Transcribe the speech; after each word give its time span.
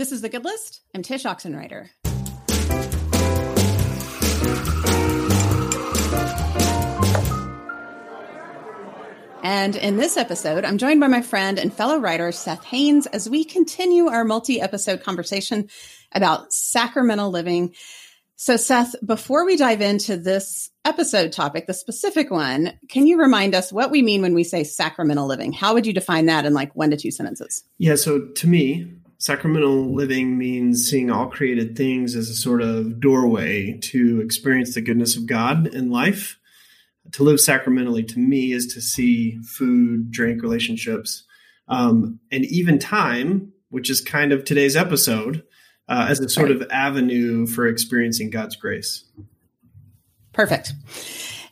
This 0.00 0.12
is 0.12 0.22
The 0.22 0.30
Good 0.30 0.46
List. 0.46 0.80
I'm 0.94 1.02
Tsh 1.02 1.26
Oxenreider. 1.26 1.90
And 9.42 9.76
in 9.76 9.98
this 9.98 10.16
episode, 10.16 10.64
I'm 10.64 10.78
joined 10.78 11.00
by 11.00 11.08
my 11.08 11.20
friend 11.20 11.58
and 11.58 11.70
fellow 11.70 11.98
writer 11.98 12.32
Seth 12.32 12.64
Haines 12.64 13.08
as 13.08 13.28
we 13.28 13.44
continue 13.44 14.06
our 14.06 14.24
multi 14.24 14.58
episode 14.58 15.02
conversation 15.02 15.68
about 16.12 16.54
sacramental 16.54 17.30
living. 17.30 17.74
So, 18.36 18.56
Seth, 18.56 18.94
before 19.04 19.44
we 19.44 19.58
dive 19.58 19.82
into 19.82 20.16
this 20.16 20.70
episode 20.82 21.30
topic, 21.30 21.66
the 21.66 21.74
specific 21.74 22.30
one, 22.30 22.72
can 22.88 23.06
you 23.06 23.20
remind 23.20 23.54
us 23.54 23.70
what 23.70 23.90
we 23.90 24.00
mean 24.00 24.22
when 24.22 24.32
we 24.32 24.44
say 24.44 24.64
sacramental 24.64 25.26
living? 25.26 25.52
How 25.52 25.74
would 25.74 25.86
you 25.86 25.92
define 25.92 26.24
that 26.24 26.46
in 26.46 26.54
like 26.54 26.74
one 26.74 26.88
to 26.88 26.96
two 26.96 27.10
sentences? 27.10 27.64
Yeah. 27.76 27.96
So, 27.96 28.28
to 28.28 28.46
me, 28.46 28.94
sacramental 29.20 29.94
living 29.94 30.36
means 30.36 30.88
seeing 30.88 31.10
all 31.10 31.28
created 31.28 31.76
things 31.76 32.16
as 32.16 32.28
a 32.28 32.34
sort 32.34 32.62
of 32.62 33.00
doorway 33.00 33.78
to 33.78 34.20
experience 34.20 34.74
the 34.74 34.80
goodness 34.80 35.16
of 35.16 35.26
God 35.26 35.68
in 35.68 35.90
life 35.90 36.40
to 37.12 37.22
live 37.22 37.40
sacramentally 37.40 38.04
to 38.04 38.18
me 38.18 38.52
is 38.52 38.72
to 38.74 38.80
see 38.80 39.38
food, 39.42 40.10
drink, 40.10 40.42
relationships, 40.42 41.24
um, 41.68 42.20
and 42.30 42.44
even 42.46 42.78
time, 42.78 43.52
which 43.68 43.90
is 43.90 44.00
kind 44.00 44.32
of 44.32 44.44
today's 44.44 44.76
episode, 44.76 45.42
uh, 45.88 46.06
as 46.08 46.20
a 46.20 46.28
sort 46.28 46.50
of 46.50 46.62
avenue 46.70 47.46
for 47.46 47.66
experiencing 47.66 48.30
God's 48.30 48.56
grace. 48.56 49.04
Perfect. 50.32 50.72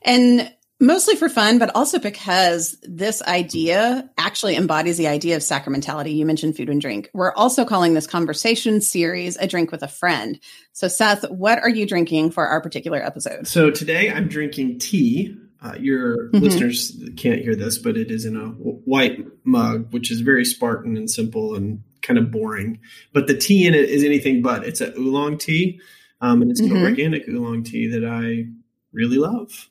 And 0.02 0.52
mostly 0.80 1.16
for 1.16 1.28
fun, 1.28 1.58
but 1.58 1.74
also 1.74 1.98
because 1.98 2.76
this 2.82 3.22
idea 3.22 4.08
actually 4.16 4.56
embodies 4.56 4.96
the 4.96 5.08
idea 5.08 5.36
of 5.36 5.42
sacramentality. 5.42 6.14
You 6.14 6.26
mentioned 6.26 6.56
food 6.56 6.68
and 6.68 6.80
drink. 6.80 7.10
We're 7.12 7.34
also 7.34 7.64
calling 7.64 7.94
this 7.94 8.06
conversation 8.06 8.80
series 8.80 9.36
a 9.36 9.46
drink 9.46 9.72
with 9.72 9.82
a 9.82 9.88
friend. 9.88 10.38
So, 10.72 10.88
Seth, 10.88 11.28
what 11.30 11.58
are 11.58 11.70
you 11.70 11.86
drinking 11.86 12.30
for 12.30 12.46
our 12.46 12.60
particular 12.60 13.02
episode? 13.02 13.46
So, 13.46 13.70
today 13.70 14.10
I'm 14.10 14.28
drinking 14.28 14.78
tea 14.78 15.36
uh, 15.60 15.74
your 15.78 16.28
mm-hmm. 16.28 16.38
listeners 16.38 17.02
can't 17.16 17.40
hear 17.40 17.56
this, 17.56 17.78
but 17.78 17.96
it 17.96 18.10
is 18.10 18.24
in 18.24 18.36
a 18.36 18.46
white 18.48 19.26
mug, 19.44 19.92
which 19.92 20.10
is 20.10 20.20
very 20.20 20.44
Spartan 20.44 20.96
and 20.96 21.10
simple 21.10 21.54
and 21.56 21.82
kind 22.00 22.18
of 22.18 22.30
boring. 22.30 22.78
But 23.12 23.26
the 23.26 23.36
tea 23.36 23.66
in 23.66 23.74
it 23.74 23.88
is 23.88 24.04
anything 24.04 24.40
but. 24.40 24.64
It's 24.64 24.80
a 24.80 24.96
oolong 24.96 25.36
tea, 25.36 25.80
um, 26.20 26.42
and 26.42 26.50
it's 26.50 26.60
mm-hmm. 26.60 26.76
an 26.76 26.84
organic 26.84 27.28
oolong 27.28 27.64
tea 27.64 27.88
that 27.88 28.04
I 28.04 28.46
really 28.92 29.18
love. 29.18 29.68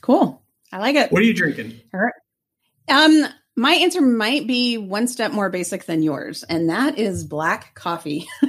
Cool, 0.00 0.42
I 0.72 0.78
like 0.78 0.96
it. 0.96 1.12
What 1.12 1.22
are 1.22 1.24
you 1.24 1.34
drinking? 1.34 1.80
All 1.94 2.00
right. 2.00 2.12
Um, 2.88 3.26
my 3.54 3.72
answer 3.72 4.00
might 4.00 4.46
be 4.46 4.78
one 4.78 5.06
step 5.06 5.32
more 5.32 5.50
basic 5.50 5.84
than 5.84 6.02
yours, 6.02 6.42
and 6.42 6.70
that 6.70 6.98
is 6.98 7.24
black 7.24 7.74
coffee. 7.74 8.26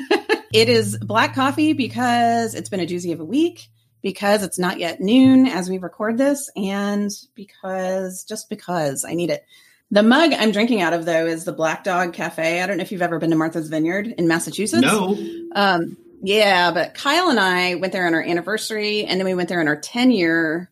it 0.53 0.69
is 0.69 0.97
black 0.97 1.35
coffee 1.35 1.73
because 1.73 2.55
it's 2.55 2.69
been 2.69 2.79
a 2.79 2.87
doozy 2.87 3.13
of 3.13 3.19
a 3.19 3.25
week 3.25 3.67
because 4.01 4.43
it's 4.43 4.59
not 4.59 4.79
yet 4.79 4.99
noon 5.01 5.47
as 5.47 5.69
we 5.69 5.77
record 5.77 6.17
this, 6.17 6.49
and 6.55 7.11
because 7.35 8.23
just 8.23 8.49
because 8.49 9.03
I 9.05 9.13
need 9.13 9.29
it. 9.29 9.45
The 9.91 10.03
mug 10.03 10.33
I'm 10.33 10.51
drinking 10.51 10.81
out 10.81 10.93
of, 10.93 11.05
though, 11.05 11.27
is 11.27 11.45
the 11.45 11.53
Black 11.53 11.83
Dog 11.83 12.13
Cafe. 12.13 12.61
I 12.61 12.65
don't 12.65 12.77
know 12.77 12.81
if 12.81 12.91
you've 12.91 13.03
ever 13.03 13.19
been 13.19 13.29
to 13.29 13.35
Martha's 13.35 13.69
Vineyard 13.69 14.07
in 14.07 14.27
Massachusetts. 14.27 14.81
No. 14.81 15.15
Um, 15.55 15.97
yeah, 16.23 16.71
but 16.71 16.95
Kyle 16.95 17.29
and 17.29 17.39
I 17.39 17.75
went 17.75 17.93
there 17.93 18.07
on 18.07 18.15
our 18.15 18.23
anniversary, 18.23 19.05
and 19.05 19.19
then 19.19 19.25
we 19.25 19.35
went 19.35 19.49
there 19.49 19.59
on 19.59 19.67
our 19.67 19.79
10 19.79 20.11
year. 20.11 20.71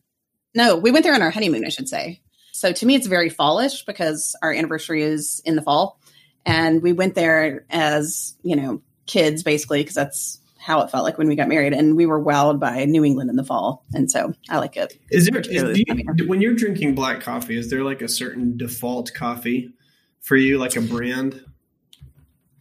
No, 0.53 0.75
we 0.75 0.91
went 0.91 1.03
there 1.03 1.13
on 1.13 1.21
our 1.21 1.31
honeymoon, 1.31 1.65
I 1.65 1.69
should 1.69 1.87
say. 1.87 2.21
So 2.51 2.71
to 2.73 2.85
me, 2.85 2.95
it's 2.95 3.07
very 3.07 3.29
fallish 3.29 3.85
because 3.85 4.35
our 4.41 4.53
anniversary 4.53 5.03
is 5.03 5.41
in 5.45 5.55
the 5.55 5.61
fall. 5.61 5.99
And 6.45 6.81
we 6.81 6.91
went 6.91 7.15
there 7.15 7.65
as, 7.69 8.35
you 8.43 8.55
know, 8.55 8.81
kids, 9.05 9.43
basically, 9.43 9.81
because 9.81 9.95
that's 9.95 10.41
how 10.61 10.81
it 10.81 10.91
felt 10.91 11.03
like 11.03 11.17
when 11.17 11.27
we 11.27 11.35
got 11.35 11.47
married, 11.47 11.73
and 11.73 11.95
we 11.95 12.05
were 12.05 12.23
wowed 12.23 12.59
by 12.59 12.85
New 12.85 13.03
England 13.03 13.29
in 13.29 13.35
the 13.35 13.43
fall, 13.43 13.83
and 13.93 14.09
so 14.11 14.33
I 14.47 14.59
like 14.59 14.77
it. 14.77 14.97
Is 15.09 15.25
there 15.25 15.41
is, 15.41 15.79
you, 15.79 16.27
when 16.27 16.39
you're 16.39 16.53
drinking 16.53 16.93
black 16.93 17.19
coffee? 17.21 17.57
Is 17.57 17.71
there 17.71 17.83
like 17.83 18.01
a 18.03 18.07
certain 18.07 18.57
default 18.57 19.11
coffee 19.13 19.73
for 20.19 20.35
you, 20.35 20.59
like 20.59 20.75
a 20.75 20.81
brand? 20.81 21.43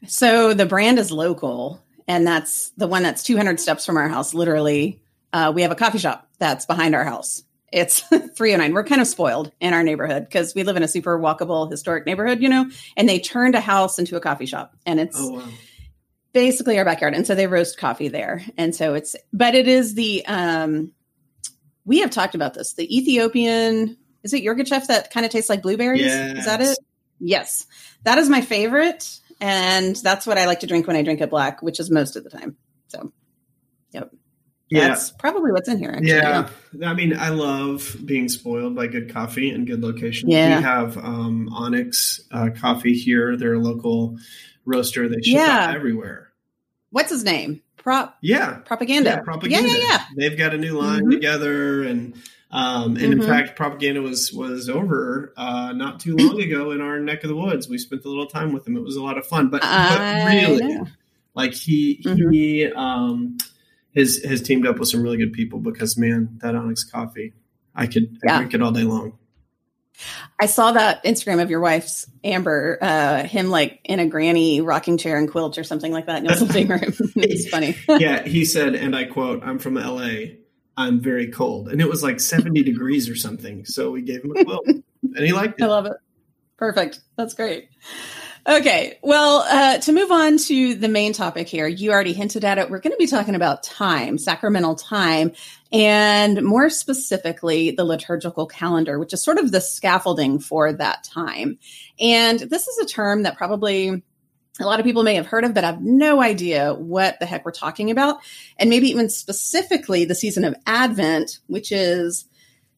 So 0.06 0.54
the 0.54 0.64
brand 0.64 0.98
is 0.98 1.12
local, 1.12 1.82
and 2.08 2.26
that's 2.26 2.70
the 2.70 2.86
one 2.86 3.02
that's 3.02 3.22
200 3.22 3.60
steps 3.60 3.84
from 3.84 3.98
our 3.98 4.08
house. 4.08 4.32
Literally, 4.32 5.02
uh, 5.34 5.52
we 5.54 5.60
have 5.60 5.70
a 5.70 5.76
coffee 5.76 5.98
shop 5.98 6.26
that's 6.38 6.64
behind 6.64 6.94
our 6.94 7.04
house. 7.04 7.42
It's 7.72 8.00
309. 8.08 8.72
We're 8.72 8.84
kind 8.84 9.00
of 9.00 9.06
spoiled 9.06 9.52
in 9.60 9.74
our 9.74 9.82
neighborhood 9.82 10.24
because 10.24 10.54
we 10.54 10.64
live 10.64 10.76
in 10.76 10.82
a 10.82 10.88
super 10.88 11.18
walkable 11.18 11.70
historic 11.70 12.06
neighborhood, 12.06 12.42
you 12.42 12.48
know, 12.48 12.68
and 12.96 13.08
they 13.08 13.20
turned 13.20 13.54
a 13.54 13.60
house 13.60 13.98
into 13.98 14.16
a 14.16 14.20
coffee 14.20 14.46
shop, 14.46 14.76
and 14.86 14.98
it's. 15.00 15.16
Oh, 15.18 15.34
wow. 15.34 15.48
basically 16.32 16.78
our 16.78 16.84
backyard. 16.84 17.14
And 17.14 17.26
so 17.26 17.34
they 17.34 17.46
roast 17.46 17.78
coffee 17.78 18.08
there. 18.08 18.44
And 18.56 18.74
so 18.74 18.94
it's 18.94 19.16
but 19.32 19.54
it 19.54 19.66
is 19.68 19.94
the 19.94 20.24
um 20.26 20.92
we 21.84 22.00
have 22.00 22.10
talked 22.10 22.34
about 22.34 22.54
this. 22.54 22.74
The 22.74 22.96
ethiopian 22.96 23.96
is 24.22 24.32
it 24.32 24.44
yirgacheffe 24.44 24.86
that 24.86 25.10
kind 25.10 25.26
of 25.26 25.32
tastes 25.32 25.50
like 25.50 25.62
blueberries? 25.62 26.02
Yes. 26.02 26.38
is 26.38 26.44
that 26.44 26.60
it? 26.60 26.78
Yes. 27.18 27.66
That 28.04 28.18
is 28.18 28.28
my 28.28 28.40
favorite 28.42 29.18
and 29.40 29.96
that's 29.96 30.26
what 30.26 30.38
i 30.38 30.44
like 30.44 30.60
to 30.60 30.66
drink 30.66 30.86
when 30.86 30.96
i 30.96 31.02
drink 31.02 31.20
it 31.22 31.30
black 31.30 31.62
which 31.62 31.80
is 31.80 31.90
most 31.90 32.14
of 32.16 32.24
the 32.24 32.30
time. 32.30 32.56
So 32.88 33.12
yep 33.92 34.12
yeah. 34.70 34.88
That's 34.88 35.10
probably 35.10 35.50
what's 35.50 35.68
in 35.68 35.78
here. 35.78 35.90
Actually. 35.90 36.08
Yeah. 36.10 36.48
I 36.84 36.94
mean, 36.94 37.16
I 37.18 37.30
love 37.30 37.96
being 38.04 38.28
spoiled 38.28 38.76
by 38.76 38.86
good 38.86 39.12
coffee 39.12 39.50
and 39.50 39.66
good 39.66 39.82
location. 39.82 40.30
Yeah. 40.30 40.58
We 40.58 40.62
have 40.62 40.96
um, 40.96 41.48
Onyx 41.52 42.20
uh, 42.30 42.50
Coffee 42.56 42.94
here. 42.94 43.36
They're 43.36 43.54
a 43.54 43.58
local 43.58 44.16
roaster. 44.64 45.08
They 45.08 45.16
ship 45.16 45.34
yeah. 45.34 45.66
out 45.68 45.74
everywhere. 45.74 46.30
What's 46.90 47.10
his 47.10 47.24
name? 47.24 47.62
Prop. 47.76 48.16
Yeah. 48.20 48.58
Propaganda. 48.64 49.10
Yeah, 49.10 49.20
propaganda. 49.20 49.68
Yeah, 49.68 49.76
yeah, 49.76 49.84
yeah. 49.88 50.04
They've 50.16 50.38
got 50.38 50.54
a 50.54 50.58
new 50.58 50.78
line 50.78 51.00
mm-hmm. 51.00 51.10
together, 51.10 51.82
and 51.82 52.14
um, 52.52 52.96
and 52.96 52.98
mm-hmm. 52.98 53.12
in 53.12 53.22
fact, 53.22 53.56
propaganda 53.56 54.02
was 54.02 54.32
was 54.32 54.68
over 54.68 55.32
uh, 55.36 55.72
not 55.72 55.98
too 55.98 56.16
long 56.16 56.40
ago 56.40 56.72
in 56.72 56.80
our 56.80 57.00
neck 57.00 57.24
of 57.24 57.28
the 57.28 57.36
woods. 57.36 57.68
We 57.68 57.78
spent 57.78 58.04
a 58.04 58.08
little 58.08 58.26
time 58.26 58.52
with 58.52 58.64
them. 58.64 58.76
It 58.76 58.82
was 58.82 58.96
a 58.96 59.02
lot 59.02 59.18
of 59.18 59.26
fun, 59.26 59.48
but, 59.48 59.62
but 59.62 60.26
really, 60.26 60.74
know. 60.74 60.86
like 61.34 61.54
he 61.54 62.02
mm-hmm. 62.04 62.30
he 62.30 62.66
um, 62.66 63.38
has 63.94 64.22
has 64.24 64.42
teamed 64.42 64.66
up 64.66 64.78
with 64.78 64.88
some 64.88 65.02
really 65.02 65.16
good 65.16 65.32
people 65.32 65.58
because 65.58 65.96
man, 65.96 66.38
that 66.42 66.54
Onyx 66.54 66.84
coffee, 66.84 67.34
I 67.74 67.86
could 67.86 68.18
yeah. 68.24 68.38
Drink 68.38 68.54
it 68.54 68.62
all 68.62 68.72
day 68.72 68.84
long. 68.84 69.18
I 70.40 70.46
saw 70.46 70.72
that 70.72 71.04
Instagram 71.04 71.42
of 71.42 71.50
your 71.50 71.60
wife's 71.60 72.06
Amber, 72.24 72.78
uh, 72.80 73.24
him 73.24 73.50
like 73.50 73.80
in 73.84 74.00
a 74.00 74.06
granny 74.06 74.60
rocking 74.60 74.96
chair 74.96 75.18
and 75.18 75.30
quilt 75.30 75.58
or 75.58 75.64
something 75.64 75.92
like 75.92 76.06
that 76.06 76.24
in 76.24 76.30
his 76.30 76.40
living 76.54 76.68
room. 76.68 76.80
it's 77.16 77.48
funny. 77.48 77.76
yeah, 77.88 78.22
he 78.22 78.44
said, 78.44 78.74
and 78.74 78.96
I 78.96 79.04
quote, 79.04 79.42
"I'm 79.42 79.58
from 79.58 79.74
LA. 79.74 80.36
I'm 80.76 81.00
very 81.00 81.28
cold," 81.28 81.68
and 81.68 81.80
it 81.80 81.88
was 81.88 82.02
like 82.02 82.20
70 82.20 82.62
degrees 82.62 83.08
or 83.08 83.16
something. 83.16 83.64
So 83.66 83.90
we 83.90 84.02
gave 84.02 84.24
him 84.24 84.32
a 84.36 84.44
quilt, 84.44 84.66
and 84.66 84.84
he 85.18 85.32
liked 85.32 85.60
it. 85.60 85.64
I 85.64 85.66
love 85.66 85.86
it. 85.86 85.96
Perfect. 86.56 87.00
That's 87.16 87.34
great. 87.34 87.68
Okay. 88.46 88.98
Well, 89.02 89.44
uh, 89.46 89.78
to 89.78 89.92
move 89.92 90.10
on 90.10 90.38
to 90.38 90.74
the 90.74 90.88
main 90.88 91.12
topic 91.12 91.48
here, 91.48 91.68
you 91.68 91.92
already 91.92 92.14
hinted 92.14 92.44
at 92.44 92.58
it. 92.58 92.70
We're 92.70 92.80
going 92.80 92.92
to 92.92 92.98
be 92.98 93.06
talking 93.06 93.34
about 93.34 93.62
time, 93.62 94.16
sacramental 94.16 94.76
time, 94.76 95.32
and 95.72 96.42
more 96.42 96.70
specifically, 96.70 97.72
the 97.72 97.84
liturgical 97.84 98.46
calendar, 98.46 98.98
which 98.98 99.12
is 99.12 99.22
sort 99.22 99.38
of 99.38 99.52
the 99.52 99.60
scaffolding 99.60 100.38
for 100.38 100.72
that 100.72 101.04
time. 101.04 101.58
And 102.00 102.40
this 102.40 102.66
is 102.66 102.78
a 102.78 102.86
term 102.86 103.24
that 103.24 103.36
probably 103.36 104.02
a 104.58 104.64
lot 104.64 104.80
of 104.80 104.86
people 104.86 105.02
may 105.02 105.14
have 105.14 105.26
heard 105.26 105.44
of, 105.44 105.54
but 105.54 105.64
have 105.64 105.82
no 105.82 106.22
idea 106.22 106.74
what 106.74 107.18
the 107.20 107.26
heck 107.26 107.44
we're 107.44 107.52
talking 107.52 107.90
about. 107.90 108.20
And 108.58 108.70
maybe 108.70 108.88
even 108.88 109.08
specifically 109.10 110.04
the 110.04 110.14
season 110.14 110.44
of 110.44 110.54
Advent, 110.66 111.40
which 111.46 111.72
is 111.72 112.24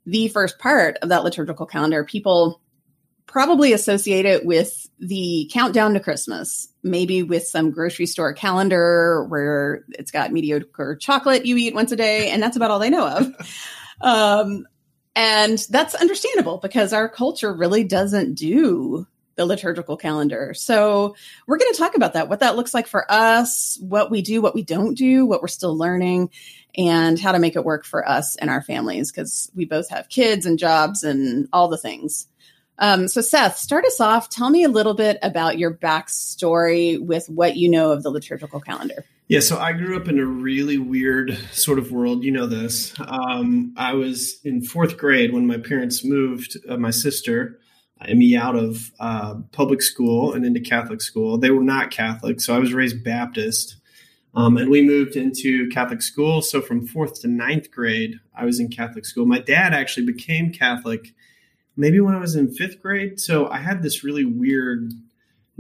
the 0.07 0.29
first 0.29 0.59
part 0.59 0.99
of 1.03 1.11
that 1.11 1.25
liturgical 1.25 1.67
calendar. 1.67 2.05
People 2.05 2.61
probably 3.27 3.73
associate 3.73 4.27
it 4.27 4.45
with 4.45 4.89
the 4.99 5.51
countdown 5.53 5.95
to 5.95 6.01
Christmas, 6.01 6.69
maybe 6.83 7.23
with 7.23 7.47
some 7.47 7.71
grocery 7.71 8.07
store 8.07 8.33
calendar 8.33 9.25
where 9.25 9.85
it's 9.91 10.11
got 10.11 10.33
mediocre 10.33 10.97
chocolate 10.97 11.47
you 11.47 11.57
eat 11.57 11.75
once 11.75 11.93
a 11.93 11.97
day, 11.97 12.31
and 12.31 12.43
that's 12.43 12.57
about 12.57 12.71
all 12.71 12.79
they 12.79 12.91
know 12.91 13.09
of. 13.09 13.33
Um, 14.01 14.67
and 15.15 15.65
that's 15.71 15.95
understandable 15.95 16.59
because 16.59 16.93
our 16.93 17.09
culture 17.09 17.53
really 17.53 17.85
doesn't 17.85 18.35
do 18.35 19.07
the 19.37 19.47
liturgical 19.47 19.97
calendar. 19.97 20.55
So 20.55 21.15
we're 21.47 21.59
going 21.59 21.73
to 21.73 21.79
talk 21.79 21.97
about 21.97 22.15
that, 22.15 22.29
what 22.29 22.41
that 22.41 22.57
looks 22.57 22.75
like 22.75 22.87
for 22.87 23.11
us, 23.11 23.79
what 23.81 24.11
we 24.11 24.23
do, 24.23 24.43
what 24.43 24.55
we 24.55 24.63
don't 24.63 24.95
do, 24.95 25.25
what 25.25 25.41
we're 25.41 25.49
still 25.49 25.77
learning, 25.77 26.31
and 26.77 27.19
how 27.19 27.33
to 27.33 27.39
make 27.39 27.57
it 27.57 27.65
work 27.65 27.85
for 27.85 28.07
us 28.09 28.37
and 28.37 28.51
our 28.51 28.63
families 28.63 29.11
because 29.11 29.51
we 29.55 29.65
both 29.65 29.89
have 29.91 30.09
kids 30.09 30.47
and 30.47 30.59
jobs 30.59 31.03
and 31.03 31.49
all 31.53 31.69
the 31.69 31.79
things. 31.79 32.27
Um, 32.79 33.07
so, 33.07 33.21
Seth, 33.21 33.59
start 33.59 33.85
us 33.85 34.01
off. 34.01 34.29
Tell 34.29 34.51
me 34.51 34.65
a 34.65 34.69
little 34.69 34.95
bit 34.95 35.19
about 35.23 35.59
your 35.59 35.73
backstory 35.73 37.01
with 37.01 37.29
what 37.29 37.57
you 37.57 37.69
know 37.69 37.93
of 37.93 38.03
the 38.03 38.11
liturgical 38.11 38.61
calendar. 38.61 39.05
Yeah, 39.29 39.41
so 39.41 39.59
I 39.59 39.73
grew 39.73 39.97
up 39.97 40.09
in 40.09 40.19
a 40.19 40.27
really 40.27 40.79
weird 40.79 41.39
sort 41.53 41.79
of 41.79 41.93
world. 41.93 42.25
You 42.25 42.33
know 42.33 42.47
this. 42.47 42.93
Um, 42.99 43.73
I 43.77 43.95
was 43.95 44.41
in 44.45 44.63
fourth 44.63 44.97
grade 44.97 45.33
when 45.33 45.47
my 45.47 45.59
parents 45.59 46.05
moved 46.05 46.57
uh, 46.69 46.77
my 46.77 46.91
sister 46.91 47.59
and 48.01 48.19
me 48.19 48.37
out 48.37 48.57
of 48.57 48.91
uh, 49.01 49.37
public 49.53 49.81
school 49.81 50.33
and 50.33 50.45
into 50.45 50.61
Catholic 50.61 51.01
school. 51.01 51.39
They 51.39 51.51
were 51.51 51.63
not 51.63 51.91
Catholic, 51.91 52.41
so 52.41 52.55
I 52.55 52.59
was 52.59 52.75
raised 52.75 53.05
Baptist. 53.05 53.77
Um, 54.35 54.57
and 54.57 54.71
we 54.71 54.83
moved 54.83 55.15
into 55.15 55.69
Catholic 55.69 56.03
school. 56.03 56.41
So 56.41 56.61
from 56.61 56.87
fourth 56.87 57.21
to 57.21 57.29
ninth 57.29 57.71
grade, 57.71 58.19
I 58.35 58.45
was 58.45 58.59
in 58.59 58.69
Catholic 58.69 59.05
school. 59.05 59.27
My 59.27 59.41
dad 59.41 59.75
actually 59.75 60.07
became 60.07 60.53
Catholic 60.53 61.15
maybe 61.77 62.01
when 62.01 62.15
I 62.15 62.21
was 62.21 62.37
in 62.37 62.53
fifth 62.53 62.81
grade. 62.81 63.21
So 63.21 63.49
I 63.49 63.59
had 63.59 63.83
this 63.83 64.05
really 64.05 64.25
weird 64.25 64.93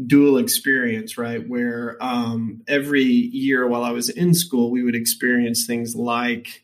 dual 0.07 0.39
experience, 0.39 1.19
right? 1.19 1.47
Where 1.49 1.97
um, 2.01 2.63
every 2.67 3.03
year 3.03 3.67
while 3.67 3.85
I 3.85 3.91
was 3.91 4.09
in 4.09 4.35
school, 4.35 4.71
we 4.71 4.83
would 4.83 4.95
experience 4.95 5.67
things 5.67 5.95
like 5.95 6.63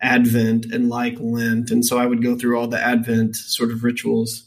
Advent 0.00 0.66
and 0.66 0.88
like 0.88 1.16
Lent. 1.18 1.70
And 1.70 1.84
so 1.84 1.98
I 1.98 2.06
would 2.06 2.22
go 2.22 2.36
through 2.36 2.58
all 2.58 2.68
the 2.68 2.80
Advent 2.80 3.36
sort 3.36 3.70
of 3.70 3.84
rituals 3.84 4.44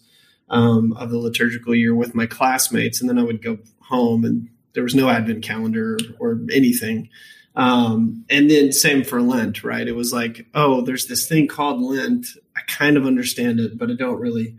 um, 0.49 0.93
of 0.93 1.09
the 1.09 1.17
liturgical 1.17 1.75
year 1.75 1.95
with 1.95 2.15
my 2.15 2.25
classmates. 2.25 3.01
And 3.01 3.09
then 3.09 3.17
I 3.17 3.23
would 3.23 3.41
go 3.41 3.57
home 3.81 4.23
and 4.23 4.49
there 4.73 4.83
was 4.83 4.95
no 4.95 5.09
Advent 5.09 5.43
calendar 5.43 5.97
or 6.19 6.39
anything. 6.51 7.09
Um, 7.55 8.23
and 8.29 8.51
then 8.51 8.71
same 8.71 9.03
for 9.03 9.19
Lent, 9.19 9.63
right? 9.63 9.87
It 9.87 9.95
was 9.95 10.13
like, 10.13 10.45
oh, 10.53 10.81
there's 10.81 11.07
this 11.07 11.27
thing 11.27 11.47
called 11.47 11.81
Lent. 11.81 12.27
I 12.57 12.61
kind 12.67 12.97
of 12.97 13.05
understand 13.05 13.59
it, 13.59 13.77
but 13.77 13.91
I 13.91 13.93
don't 13.93 14.19
really 14.19 14.55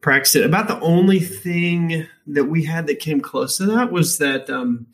practice 0.00 0.34
it. 0.34 0.44
About 0.44 0.68
the 0.68 0.80
only 0.80 1.20
thing 1.20 2.06
that 2.26 2.44
we 2.44 2.64
had 2.64 2.86
that 2.86 3.00
came 3.00 3.20
close 3.20 3.58
to 3.58 3.66
that 3.66 3.92
was 3.92 4.18
that 4.18 4.48
um, 4.48 4.86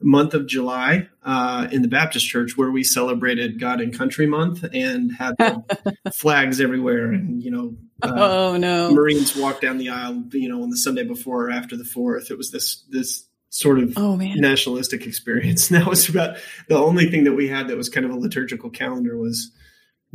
month 0.00 0.34
of 0.34 0.46
July 0.46 1.08
uh, 1.22 1.68
in 1.72 1.82
the 1.82 1.88
Baptist 1.88 2.26
church 2.26 2.56
where 2.56 2.70
we 2.70 2.84
celebrated 2.84 3.58
God 3.58 3.80
and 3.80 3.96
Country 3.96 4.26
Month 4.26 4.64
and 4.72 5.12
had 5.12 5.34
flags 6.14 6.60
everywhere 6.60 7.12
and, 7.12 7.42
you 7.42 7.50
know, 7.50 7.74
uh, 8.02 8.12
oh 8.16 8.56
no, 8.56 8.92
Marines 8.92 9.34
walked 9.34 9.62
down 9.62 9.78
the 9.78 9.88
aisle, 9.88 10.24
you 10.32 10.48
know, 10.48 10.62
on 10.62 10.70
the 10.70 10.76
Sunday 10.76 11.04
before 11.04 11.46
or 11.46 11.50
after 11.50 11.76
the 11.76 11.84
fourth. 11.84 12.30
It 12.30 12.36
was 12.36 12.50
this, 12.50 12.84
this, 12.90 13.26
sort 13.54 13.78
of 13.78 13.92
oh, 13.96 14.16
man. 14.16 14.34
nationalistic 14.40 15.06
experience. 15.06 15.70
And 15.70 15.80
that 15.80 15.88
was 15.88 16.08
about 16.08 16.38
the 16.68 16.76
only 16.76 17.08
thing 17.08 17.22
that 17.22 17.34
we 17.34 17.46
had 17.46 17.68
that 17.68 17.76
was 17.76 17.88
kind 17.88 18.04
of 18.04 18.10
a 18.10 18.16
liturgical 18.16 18.68
calendar 18.68 19.16
was 19.16 19.52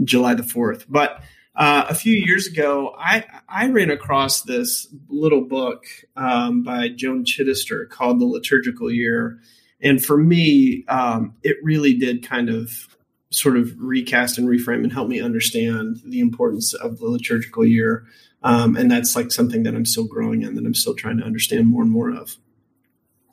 July 0.04 0.34
the 0.34 0.44
4th. 0.44 0.86
But 0.90 1.24
uh, 1.60 1.88
a 1.90 1.94
few 1.94 2.14
years 2.14 2.48
ago, 2.48 2.96
I, 2.98 3.26
I 3.50 3.68
ran 3.68 3.92
across 3.92 4.44
this 4.44 4.88
little 5.10 5.42
book 5.42 5.84
um, 6.16 6.64
by 6.64 6.88
Joan 6.88 7.26
Chittister 7.26 7.88
called 7.90 8.22
The 8.22 8.26
Liturgical 8.26 8.90
Year. 8.90 9.42
And 9.82 10.04
for 10.04 10.18
me, 10.18 10.86
um, 10.88 11.36
it 11.44 11.58
really 11.62 11.96
did 11.96 12.26
kind 12.26 12.50
of 12.50 12.88
sort 13.30 13.58
of 13.58 13.74
recast 13.78 14.38
and 14.38 14.48
reframe 14.48 14.84
and 14.84 14.94
help 14.94 15.10
me 15.10 15.20
understand 15.20 15.98
the 16.06 16.22
importance 16.22 16.74
of 16.74 16.98
the 17.00 17.08
liturgical 17.08 17.66
year. 17.66 18.06
Um, 18.42 18.78
and 18.78 18.90
that's 18.90 19.18
like 19.18 19.30
something 19.30 19.64
that 19.64 19.76
I'm 19.76 19.86
still 19.86 20.08
growing 20.08 20.44
in, 20.44 20.56
that 20.56 20.66
I'm 20.66 20.74
still 20.74 20.96
trying 20.96 21.18
to 21.18 21.26
understand 21.26 21.68
more 21.68 21.82
and 21.82 21.92
more 21.92 22.10
of. 22.10 22.38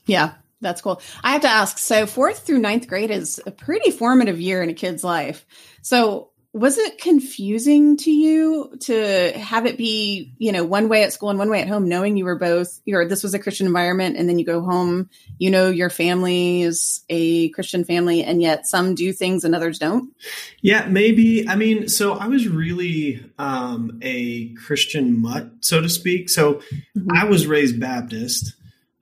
Yeah, 0.04 0.34
that's 0.60 0.80
cool. 0.80 1.00
I 1.22 1.30
have 1.30 1.42
to 1.42 1.48
ask 1.48 1.78
so, 1.78 2.06
fourth 2.06 2.40
through 2.40 2.58
ninth 2.58 2.88
grade 2.88 3.12
is 3.12 3.40
a 3.46 3.52
pretty 3.52 3.92
formative 3.92 4.40
year 4.40 4.64
in 4.64 4.70
a 4.70 4.74
kid's 4.74 5.04
life. 5.04 5.46
So, 5.82 6.30
was 6.56 6.78
it 6.78 6.96
confusing 6.96 7.98
to 7.98 8.10
you 8.10 8.74
to 8.80 9.32
have 9.32 9.66
it 9.66 9.76
be, 9.76 10.32
you 10.38 10.52
know, 10.52 10.64
one 10.64 10.88
way 10.88 11.02
at 11.02 11.12
school 11.12 11.28
and 11.28 11.38
one 11.38 11.50
way 11.50 11.60
at 11.60 11.68
home, 11.68 11.86
knowing 11.86 12.16
you 12.16 12.24
were 12.24 12.38
both, 12.38 12.80
you 12.86 12.94
know, 12.94 13.06
this 13.06 13.22
was 13.22 13.34
a 13.34 13.38
Christian 13.38 13.66
environment, 13.66 14.16
and 14.16 14.26
then 14.26 14.38
you 14.38 14.46
go 14.46 14.62
home, 14.62 15.10
you 15.38 15.50
know, 15.50 15.68
your 15.68 15.90
family 15.90 16.62
is 16.62 17.04
a 17.10 17.50
Christian 17.50 17.84
family, 17.84 18.24
and 18.24 18.40
yet 18.40 18.66
some 18.66 18.94
do 18.94 19.12
things 19.12 19.44
and 19.44 19.54
others 19.54 19.78
don't? 19.78 20.14
Yeah, 20.62 20.86
maybe. 20.86 21.46
I 21.46 21.56
mean, 21.56 21.88
so 21.88 22.14
I 22.14 22.26
was 22.26 22.48
really 22.48 23.22
um, 23.38 23.98
a 24.00 24.54
Christian 24.54 25.20
mutt, 25.20 25.50
so 25.60 25.82
to 25.82 25.90
speak. 25.90 26.30
So 26.30 26.54
mm-hmm. 26.54 27.08
I 27.14 27.24
was 27.26 27.46
raised 27.46 27.78
Baptist. 27.78 28.54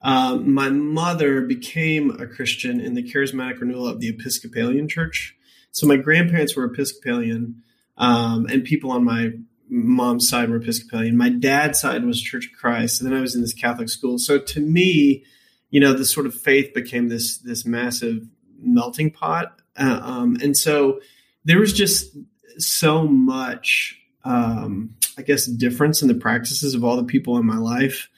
Uh, 0.02 0.38
my 0.42 0.70
mother 0.70 1.42
became 1.42 2.20
a 2.20 2.26
Christian 2.26 2.80
in 2.80 2.94
the 2.94 3.02
charismatic 3.02 3.60
renewal 3.60 3.86
of 3.86 4.00
the 4.00 4.08
Episcopalian 4.08 4.88
Church. 4.88 5.36
So 5.74 5.88
my 5.88 5.96
grandparents 5.96 6.54
were 6.54 6.64
Episcopalian, 6.64 7.62
um, 7.98 8.46
and 8.46 8.62
people 8.62 8.92
on 8.92 9.04
my 9.04 9.32
mom's 9.68 10.28
side 10.28 10.48
were 10.48 10.56
Episcopalian. 10.56 11.16
My 11.16 11.30
dad's 11.30 11.80
side 11.80 12.04
was 12.04 12.22
Church 12.22 12.46
of 12.46 12.52
Christ, 12.52 13.00
and 13.00 13.10
then 13.10 13.18
I 13.18 13.20
was 13.20 13.34
in 13.34 13.40
this 13.40 13.52
Catholic 13.52 13.88
school. 13.88 14.18
So 14.18 14.38
to 14.38 14.60
me, 14.60 15.24
you 15.70 15.80
know, 15.80 15.92
the 15.92 16.04
sort 16.04 16.26
of 16.26 16.34
faith 16.34 16.72
became 16.74 17.08
this 17.08 17.38
this 17.38 17.66
massive 17.66 18.24
melting 18.60 19.10
pot, 19.10 19.60
uh, 19.76 20.00
um, 20.00 20.36
and 20.40 20.56
so 20.56 21.00
there 21.44 21.58
was 21.58 21.72
just 21.72 22.16
so 22.56 23.04
much, 23.08 24.00
um, 24.24 24.94
I 25.18 25.22
guess, 25.22 25.46
difference 25.46 26.02
in 26.02 26.08
the 26.08 26.14
practices 26.14 26.76
of 26.76 26.84
all 26.84 26.96
the 26.96 27.02
people 27.02 27.36
in 27.36 27.44
my 27.44 27.58
life 27.58 28.08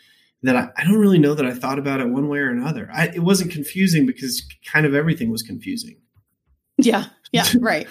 that 0.42 0.56
I, 0.56 0.68
I, 0.76 0.84
don't 0.84 1.00
really 1.00 1.18
know 1.18 1.32
that 1.32 1.46
I 1.46 1.54
thought 1.54 1.78
about 1.78 2.00
it 2.00 2.10
one 2.10 2.28
way 2.28 2.38
or 2.38 2.50
another. 2.50 2.90
I, 2.92 3.06
it 3.06 3.20
wasn't 3.20 3.50
confusing 3.50 4.04
because 4.04 4.46
kind 4.70 4.84
of 4.84 4.94
everything 4.94 5.30
was 5.30 5.42
confusing. 5.42 5.96
Yeah. 6.78 7.06
Yeah. 7.32 7.44
right. 7.60 7.86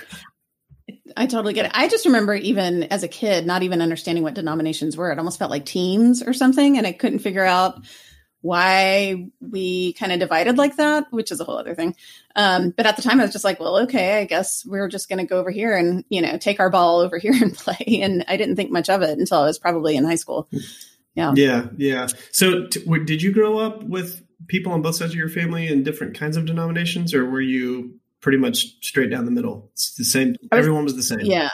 I 1.18 1.26
totally 1.26 1.54
get 1.54 1.66
it. 1.66 1.72
I 1.74 1.88
just 1.88 2.06
remember 2.06 2.36
even 2.36 2.84
as 2.84 3.04
a 3.04 3.08
kid, 3.08 3.46
not 3.46 3.64
even 3.64 3.82
understanding 3.82 4.24
what 4.24 4.34
denominations 4.34 4.98
were. 4.98 5.12
It 5.12 5.18
almost 5.18 5.40
felt 5.40 5.52
like 5.52 5.66
teams 5.66 6.22
or 6.22 6.34
something. 6.34 6.78
And 6.78 6.86
I 6.86 6.92
couldn't 6.92 7.20
figure 7.20 7.46
out 7.46 7.82
why 8.42 9.26
we 9.42 9.94
kind 9.94 10.12
of 10.12 10.20
divided 10.20 10.58
like 10.58 10.76
that, 10.76 11.06
which 11.10 11.32
is 11.32 11.40
a 11.40 11.44
whole 11.44 11.58
other 11.58 11.74
thing. 11.74 11.96
Um, 12.36 12.70
but 12.70 12.86
at 12.86 12.96
the 12.96 13.02
time, 13.02 13.20
I 13.20 13.24
was 13.24 13.32
just 13.32 13.44
like, 13.44 13.60
well, 13.60 13.80
okay, 13.80 14.20
I 14.20 14.26
guess 14.26 14.64
we're 14.64 14.88
just 14.88 15.10
going 15.10 15.18
to 15.18 15.26
go 15.26 15.40
over 15.40 15.50
here 15.50 15.76
and, 15.76 16.06
you 16.10 16.22
know, 16.22 16.38
take 16.38 16.60
our 16.60 16.70
ball 16.70 17.00
over 17.00 17.18
here 17.20 17.34
and 17.34 17.56
play. 17.56 18.02
And 18.04 18.24
I 18.28 18.38
didn't 18.38 18.56
think 18.56 18.70
much 18.70 18.90
of 18.90 19.02
it 19.02 19.18
until 19.18 19.40
I 19.40 19.46
was 19.46 19.58
probably 19.58 19.96
in 19.96 20.06
high 20.06 20.16
school. 20.16 20.48
Yeah. 21.16 21.34
Yeah. 21.36 21.68
Yeah. 21.78 22.08
So, 22.32 22.68
t- 22.68 22.84
w- 22.84 23.04
did 23.04 23.24
you 23.24 23.34
grow 23.34 23.58
up 23.58 23.82
with 23.82 24.22
people 24.48 24.74
on 24.74 24.84
both 24.84 24.96
sides 24.96 25.14
of 25.14 25.18
your 25.18 25.30
family 25.30 25.68
in 25.68 25.82
different 25.84 26.16
kinds 26.16 26.38
of 26.38 26.46
denominations, 26.46 27.14
or 27.14 27.26
were 27.28 27.42
you 27.42 28.00
pretty 28.25 28.39
much 28.39 28.75
straight 28.81 29.12
down 29.12 29.25
the 29.25 29.31
middle? 29.31 29.69
It's 29.74 29.94
the 29.94 30.04
same. 30.04 30.30
Was, 30.30 30.50
everyone 30.51 30.83
was 30.83 30.95
the 30.95 31.04
same. 31.04 31.19
Yeah. 31.22 31.51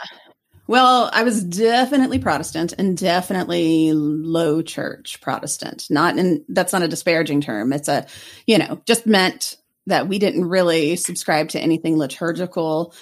Well, 0.66 1.10
I 1.12 1.22
was 1.22 1.44
definitely 1.44 2.18
Protestant 2.18 2.72
and 2.78 2.96
definitely 2.96 3.92
low 3.92 4.62
church 4.62 5.20
Protestant. 5.20 5.84
Not 5.90 6.16
in 6.16 6.46
that's 6.48 6.72
not 6.72 6.80
a 6.80 6.88
disparaging 6.88 7.42
term. 7.42 7.74
It's 7.74 7.88
a, 7.88 8.06
you 8.46 8.56
know, 8.56 8.80
just 8.86 9.06
meant 9.06 9.58
that 9.86 10.08
we 10.08 10.18
didn't 10.18 10.46
really 10.46 10.96
subscribe 10.96 11.50
to 11.50 11.60
anything 11.60 11.98
liturgical 11.98 12.94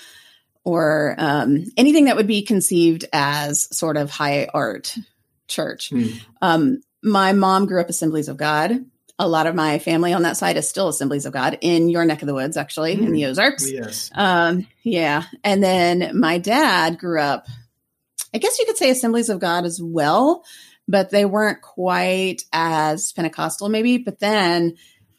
or 0.64 1.14
um, 1.16 1.64
anything 1.76 2.06
that 2.06 2.16
would 2.16 2.26
be 2.26 2.42
conceived 2.42 3.04
as 3.12 3.68
sort 3.70 3.96
of 3.96 4.10
high 4.10 4.48
art 4.52 4.96
church. 5.46 5.90
Mm. 5.90 6.20
Um, 6.42 6.80
my 7.04 7.34
mom 7.34 7.66
grew 7.66 7.80
up 7.80 7.88
Assemblies 7.88 8.26
of 8.26 8.36
God. 8.36 8.84
A 9.20 9.28
lot 9.28 9.46
of 9.46 9.54
my 9.54 9.78
family 9.78 10.14
on 10.14 10.22
that 10.22 10.36
side 10.36 10.56
is 10.56 10.68
still 10.68 10.88
Assemblies 10.88 11.26
of 11.26 11.32
God 11.34 11.58
in 11.60 11.90
your 11.90 12.04
neck 12.04 12.22
of 12.22 12.26
the 12.26 12.34
woods, 12.34 12.56
actually, 12.56 12.96
mm. 12.96 13.06
in 13.06 13.12
the 13.12 13.22
hmm. 13.22 13.30
Ozarks. 13.30 13.70
Yes. 13.70 14.10
Um, 14.14 14.66
yeah. 14.82 15.24
And 15.44 15.62
then 15.62 16.18
my 16.18 16.38
dad 16.38 16.98
grew 16.98 17.20
up, 17.20 17.46
I 18.34 18.38
guess 18.38 18.58
you 18.58 18.64
could 18.64 18.78
say 18.78 18.90
Assemblies 18.90 19.28
of 19.28 19.38
God 19.38 19.66
as 19.66 19.80
well, 19.80 20.42
but 20.88 21.10
they 21.10 21.26
weren't 21.26 21.60
quite 21.60 22.44
as 22.52 23.12
Pentecostal, 23.12 23.68
maybe. 23.68 23.98
But 23.98 24.20
then 24.20 24.76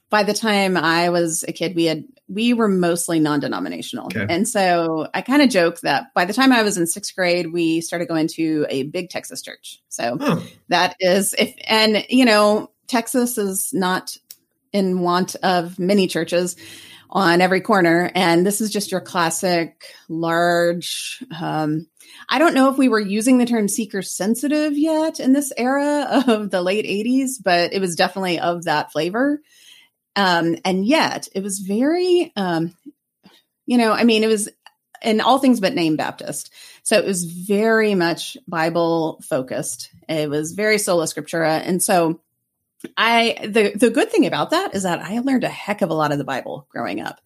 by 0.09 0.23
the 0.23 0.33
time 0.33 0.77
I 0.77 1.09
was 1.09 1.43
a 1.47 1.51
kid, 1.51 1.75
we 1.75 1.85
had 1.85 2.03
we 2.27 2.53
were 2.53 2.69
mostly 2.69 3.19
non-denominational. 3.19 4.05
Okay. 4.05 4.25
And 4.27 4.47
so 4.47 5.07
I 5.13 5.21
kind 5.21 5.41
of 5.41 5.49
joke 5.49 5.81
that 5.81 6.13
by 6.13 6.23
the 6.25 6.33
time 6.33 6.53
I 6.53 6.63
was 6.63 6.77
in 6.77 6.87
sixth 6.87 7.13
grade, 7.13 7.51
we 7.51 7.81
started 7.81 8.07
going 8.07 8.27
to 8.29 8.65
a 8.69 8.83
big 8.83 9.09
Texas 9.09 9.41
church. 9.41 9.81
So 9.89 10.17
oh. 10.19 10.47
that 10.69 10.95
is 10.99 11.35
if 11.37 11.53
and 11.67 12.05
you 12.09 12.25
know, 12.25 12.70
Texas 12.91 13.37
is 13.37 13.71
not 13.73 14.15
in 14.73 14.99
want 14.99 15.35
of 15.43 15.79
many 15.79 16.07
churches 16.07 16.55
on 17.09 17.41
every 17.41 17.61
corner. 17.61 18.11
And 18.15 18.45
this 18.45 18.61
is 18.61 18.71
just 18.71 18.91
your 18.91 19.01
classic 19.01 19.83
large 20.07 21.23
um, 21.39 21.87
I 22.29 22.39
don't 22.39 22.53
know 22.53 22.69
if 22.69 22.77
we 22.77 22.89
were 22.89 22.99
using 22.99 23.37
the 23.37 23.45
term 23.45 23.67
seeker 23.67 24.01
sensitive 24.01 24.77
yet 24.77 25.19
in 25.19 25.33
this 25.33 25.51
era 25.57 26.23
of 26.27 26.49
the 26.49 26.61
late 26.61 26.85
80s, 26.85 27.41
but 27.43 27.73
it 27.73 27.79
was 27.79 27.95
definitely 27.95 28.39
of 28.39 28.65
that 28.65 28.91
flavor. 28.91 29.41
Um, 30.15 30.57
and 30.65 30.85
yet 30.85 31.27
it 31.33 31.43
was 31.43 31.59
very, 31.59 32.31
um, 32.35 32.75
you 33.65 33.77
know, 33.77 33.91
I 33.91 34.03
mean, 34.03 34.23
it 34.23 34.27
was 34.27 34.49
in 35.01 35.21
all 35.21 35.39
things 35.39 35.59
but 35.59 35.73
name 35.73 35.95
Baptist. 35.95 36.53
So 36.83 36.97
it 36.97 37.05
was 37.05 37.25
very 37.25 37.95
much 37.95 38.37
Bible 38.47 39.21
focused. 39.27 39.89
It 40.09 40.29
was 40.29 40.51
very 40.51 40.77
sola 40.77 41.05
scriptura. 41.05 41.61
And 41.65 41.81
so 41.81 42.19
I, 42.97 43.37
the, 43.43 43.73
the 43.75 43.89
good 43.89 44.11
thing 44.11 44.25
about 44.25 44.51
that 44.51 44.75
is 44.75 44.83
that 44.83 44.99
I 44.99 45.19
learned 45.19 45.43
a 45.43 45.49
heck 45.49 45.81
of 45.81 45.89
a 45.89 45.95
lot 45.95 46.11
of 46.11 46.17
the 46.17 46.23
Bible 46.23 46.67
growing 46.69 47.01
up. 47.01 47.21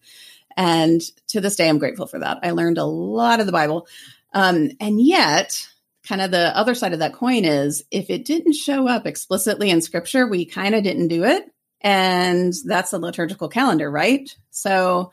And 0.56 1.00
to 1.28 1.40
this 1.40 1.56
day, 1.56 1.68
I'm 1.68 1.78
grateful 1.78 2.06
for 2.06 2.18
that. 2.18 2.38
I 2.42 2.52
learned 2.52 2.78
a 2.78 2.84
lot 2.84 3.40
of 3.40 3.46
the 3.46 3.52
Bible. 3.52 3.86
Um, 4.32 4.70
and 4.80 5.00
yet, 5.00 5.68
kind 6.06 6.20
of 6.20 6.30
the 6.30 6.56
other 6.56 6.74
side 6.74 6.92
of 6.92 7.00
that 7.00 7.12
coin 7.12 7.44
is 7.44 7.84
if 7.90 8.10
it 8.10 8.24
didn't 8.24 8.54
show 8.54 8.88
up 8.88 9.06
explicitly 9.06 9.70
in 9.70 9.82
scripture, 9.82 10.26
we 10.26 10.44
kind 10.44 10.74
of 10.74 10.82
didn't 10.82 11.08
do 11.08 11.24
it. 11.24 11.44
And 11.80 12.54
that's 12.64 12.92
a 12.92 12.98
liturgical 12.98 13.48
calendar, 13.48 13.90
right? 13.90 14.34
So 14.50 15.10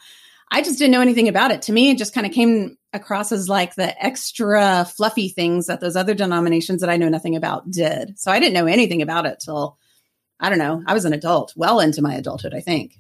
I 0.51 0.61
just 0.61 0.77
didn't 0.77 0.91
know 0.91 1.01
anything 1.01 1.27
about 1.27 1.51
it. 1.51 1.63
To 1.63 1.73
me, 1.73 1.89
it 1.89 1.97
just 1.97 2.13
kind 2.13 2.25
of 2.25 2.31
came 2.31 2.77
across 2.93 3.31
as 3.31 3.49
like 3.49 3.75
the 3.75 4.03
extra 4.03 4.85
fluffy 4.85 5.29
things 5.29 5.65
that 5.65 5.81
those 5.81 5.95
other 5.95 6.13
denominations 6.13 6.81
that 6.81 6.89
I 6.89 6.97
know 6.97 7.09
nothing 7.09 7.35
about 7.35 7.69
did. 7.69 8.19
So 8.19 8.31
I 8.31 8.39
didn't 8.39 8.53
know 8.53 8.67
anything 8.67 9.01
about 9.01 9.25
it 9.25 9.39
till 9.43 9.77
I 10.39 10.49
don't 10.49 10.59
know. 10.59 10.83
I 10.85 10.93
was 10.93 11.05
an 11.05 11.13
adult, 11.13 11.53
well 11.55 11.79
into 11.79 12.01
my 12.01 12.15
adulthood, 12.15 12.53
I 12.53 12.59
think. 12.59 12.99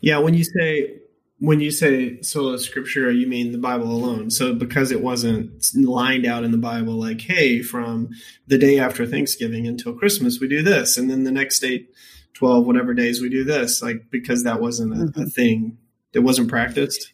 Yeah, 0.00 0.18
when 0.18 0.34
you 0.34 0.44
say 0.44 1.00
when 1.38 1.60
you 1.60 1.70
say 1.70 2.20
sola 2.22 2.56
scriptura, 2.56 3.16
you 3.16 3.26
mean 3.26 3.52
the 3.52 3.58
Bible 3.58 3.90
alone. 3.90 4.30
So 4.30 4.54
because 4.54 4.90
it 4.90 5.02
wasn't 5.02 5.66
lined 5.74 6.24
out 6.24 6.44
in 6.44 6.50
the 6.50 6.58
Bible, 6.58 6.94
like, 6.94 7.20
hey, 7.20 7.60
from 7.60 8.10
the 8.46 8.56
day 8.56 8.78
after 8.78 9.06
Thanksgiving 9.06 9.66
until 9.66 9.92
Christmas, 9.92 10.40
we 10.40 10.48
do 10.48 10.62
this, 10.62 10.96
and 10.96 11.10
then 11.10 11.24
the 11.24 11.30
next 11.30 11.62
eight, 11.62 11.90
12, 12.34 12.66
whatever 12.66 12.94
days 12.94 13.20
we 13.20 13.28
do 13.28 13.44
this, 13.44 13.82
like 13.82 14.10
because 14.10 14.44
that 14.44 14.60
wasn't 14.60 14.92
a, 14.92 14.96
mm-hmm. 14.96 15.22
a 15.22 15.26
thing 15.26 15.78
that 16.12 16.22
wasn't 16.22 16.48
practiced. 16.48 17.12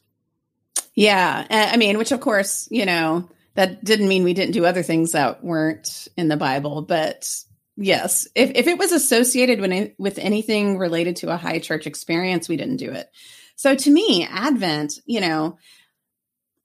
Yeah, 0.95 1.47
I 1.51 1.77
mean, 1.77 1.99
which 1.99 2.13
of 2.13 2.21
course, 2.21 2.69
you 2.71 2.85
know, 2.85 3.29
that 3.55 3.83
didn't 3.83 4.09
mean 4.09 4.25
we 4.25 4.35
didn't 4.35 4.53
do 4.53 4.67
other 4.67 4.83
things 4.83 5.13
that 5.13 5.43
weren't 5.43 6.09
in 6.17 6.29
the 6.29 6.37
Bible, 6.37 6.83
but 6.83 7.29
yes, 7.77 8.27
if 8.35 8.53
if 8.55 8.67
it 8.67 8.79
was 8.79 8.93
associated 8.93 9.61
with 9.99 10.19
anything 10.19 10.79
related 10.79 11.17
to 11.17 11.33
a 11.33 11.37
high 11.37 11.59
church 11.59 11.87
experience, 11.87 12.49
we 12.49 12.57
didn't 12.57 12.77
do 12.77 12.91
it. 12.91 13.11
So 13.57 13.75
to 13.75 13.91
me, 13.91 14.27
Advent, 14.29 14.99
you 15.05 15.21
know, 15.21 15.59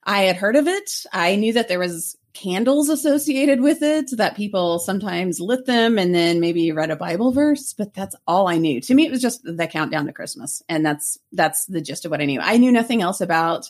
I 0.03 0.23
had 0.23 0.37
heard 0.37 0.55
of 0.55 0.67
it. 0.67 1.05
I 1.11 1.35
knew 1.35 1.53
that 1.53 1.67
there 1.67 1.79
was 1.79 2.17
candles 2.37 2.89
associated 2.89 3.61
with 3.61 3.81
it 3.81 4.15
that 4.15 4.37
people 4.37 4.77
sometimes 4.77 5.39
lit 5.39 5.65
them 5.65 5.97
and 5.97 6.13
then 6.13 6.39
maybe 6.39 6.71
read 6.71 6.91
a 6.91 6.95
bible 6.95 7.31
verse 7.31 7.73
but 7.73 7.95
that's 7.95 8.15
all 8.27 8.47
i 8.47 8.59
knew 8.59 8.79
to 8.79 8.93
me 8.93 9.07
it 9.07 9.11
was 9.11 9.23
just 9.23 9.41
the 9.43 9.65
countdown 9.65 10.05
to 10.05 10.13
christmas 10.13 10.61
and 10.69 10.85
that's 10.85 11.17
that's 11.31 11.65
the 11.65 11.81
gist 11.81 12.05
of 12.05 12.11
what 12.11 12.21
i 12.21 12.25
knew 12.25 12.39
i 12.39 12.57
knew 12.57 12.71
nothing 12.71 13.01
else 13.01 13.21
about 13.21 13.67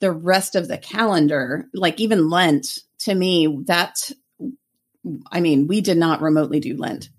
the 0.00 0.10
rest 0.10 0.56
of 0.56 0.66
the 0.66 0.78
calendar 0.78 1.66
like 1.74 2.00
even 2.00 2.28
lent 2.28 2.80
to 2.98 3.14
me 3.14 3.60
that 3.66 4.10
i 5.30 5.40
mean 5.40 5.66
we 5.66 5.80
did 5.80 5.96
not 5.96 6.22
remotely 6.22 6.60
do 6.60 6.76
lent 6.76 7.10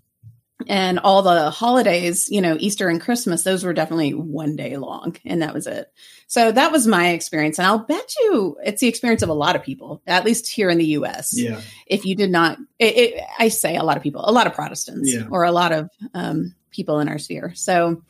and 0.66 0.98
all 0.98 1.22
the 1.22 1.50
holidays, 1.50 2.28
you 2.30 2.40
know, 2.40 2.56
Easter 2.58 2.88
and 2.88 3.00
Christmas, 3.00 3.44
those 3.44 3.64
were 3.64 3.72
definitely 3.72 4.12
one 4.12 4.56
day 4.56 4.76
long, 4.76 5.16
and 5.24 5.42
that 5.42 5.54
was 5.54 5.66
it. 5.66 5.92
So 6.26 6.50
that 6.50 6.72
was 6.72 6.86
my 6.86 7.10
experience, 7.10 7.58
and 7.58 7.66
I'll 7.66 7.78
bet 7.78 8.12
you 8.20 8.56
it's 8.64 8.80
the 8.80 8.88
experience 8.88 9.22
of 9.22 9.28
a 9.28 9.34
lot 9.34 9.54
of 9.54 9.62
people, 9.62 10.02
at 10.06 10.24
least 10.24 10.48
here 10.48 10.68
in 10.68 10.78
the 10.78 10.86
U.S. 10.86 11.38
Yeah. 11.38 11.60
If 11.86 12.04
you 12.04 12.16
did 12.16 12.30
not, 12.30 12.58
it, 12.78 12.96
it, 12.96 13.24
I 13.38 13.48
say 13.48 13.76
a 13.76 13.84
lot 13.84 13.96
of 13.96 14.02
people, 14.02 14.22
a 14.24 14.32
lot 14.32 14.46
of 14.46 14.54
Protestants, 14.54 15.12
yeah. 15.12 15.26
or 15.30 15.44
a 15.44 15.52
lot 15.52 15.72
of 15.72 15.90
um, 16.12 16.54
people 16.70 16.98
in 16.98 17.08
our 17.08 17.18
sphere. 17.18 17.52
So 17.54 18.02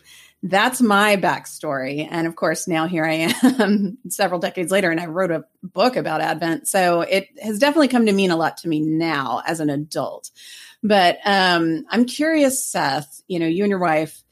that's 0.43 0.81
my 0.81 1.17
backstory, 1.17 2.07
and 2.09 2.27
of 2.27 2.37
course, 2.37 2.69
now 2.69 2.87
here 2.87 3.05
I 3.05 3.33
am, 3.43 3.99
several 4.09 4.39
decades 4.39 4.71
later, 4.71 4.91
and 4.91 5.01
I 5.01 5.07
wrote 5.07 5.33
a 5.33 5.45
book 5.63 5.97
about 5.97 6.21
Advent. 6.21 6.69
So 6.69 7.01
it 7.01 7.29
has 7.43 7.59
definitely 7.59 7.89
come 7.89 8.07
to 8.07 8.13
mean 8.13 8.31
a 8.31 8.37
lot 8.37 8.59
to 8.59 8.69
me 8.69 8.81
now 8.81 9.43
as 9.47 9.61
an 9.61 9.69
adult. 9.69 10.31
But 10.83 11.19
um, 11.25 11.85
I'm 11.91 12.05
curious, 12.05 12.65
Seth, 12.65 13.21
you 13.27 13.41
know, 13.41 13.47
you 13.47 13.65
and 13.65 13.71
your 13.71 13.81
wife 13.81 14.23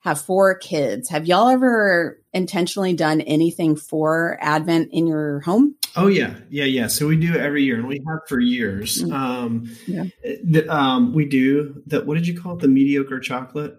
have 0.00 0.20
four 0.20 0.54
kids. 0.54 1.08
Have 1.08 1.26
y'all 1.26 1.48
ever 1.48 2.20
intentionally 2.34 2.92
done 2.92 3.22
anything 3.22 3.74
for 3.74 4.36
Advent 4.40 4.90
in 4.92 5.06
your 5.06 5.40
home? 5.40 5.76
Oh 5.96 6.08
yeah, 6.08 6.34
yeah, 6.50 6.64
yeah. 6.64 6.88
So 6.88 7.06
we 7.06 7.16
do 7.16 7.36
every 7.36 7.62
year, 7.62 7.76
and 7.76 7.86
we 7.86 8.02
have 8.06 8.20
for 8.28 8.38
years. 8.38 9.02
Mm-hmm. 9.02 9.12
Um, 9.12 9.76
yeah. 9.86 10.04
the, 10.42 10.66
um, 10.68 11.14
we 11.14 11.24
do 11.24 11.82
that. 11.86 12.04
What 12.04 12.16
did 12.16 12.26
you 12.26 12.38
call 12.38 12.56
it? 12.56 12.60
The 12.60 12.68
mediocre 12.68 13.20
chocolate. 13.20 13.78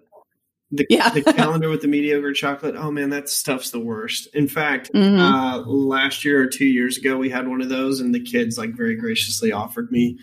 The, 0.72 0.84
yeah. 0.90 1.10
the 1.10 1.22
calendar 1.22 1.68
with 1.68 1.82
the 1.82 1.88
mediocre 1.88 2.32
chocolate. 2.32 2.74
Oh 2.76 2.90
man, 2.90 3.10
that 3.10 3.28
stuff's 3.28 3.70
the 3.70 3.78
worst. 3.78 4.28
In 4.34 4.48
fact, 4.48 4.90
mm-hmm. 4.92 5.20
uh, 5.20 5.58
last 5.60 6.24
year 6.24 6.42
or 6.42 6.46
two 6.46 6.66
years 6.66 6.98
ago, 6.98 7.16
we 7.16 7.30
had 7.30 7.46
one 7.46 7.60
of 7.60 7.68
those, 7.68 8.00
and 8.00 8.12
the 8.12 8.20
kids 8.20 8.58
like 8.58 8.76
very 8.76 8.96
graciously 8.96 9.52
offered 9.52 9.92
me 9.92 10.18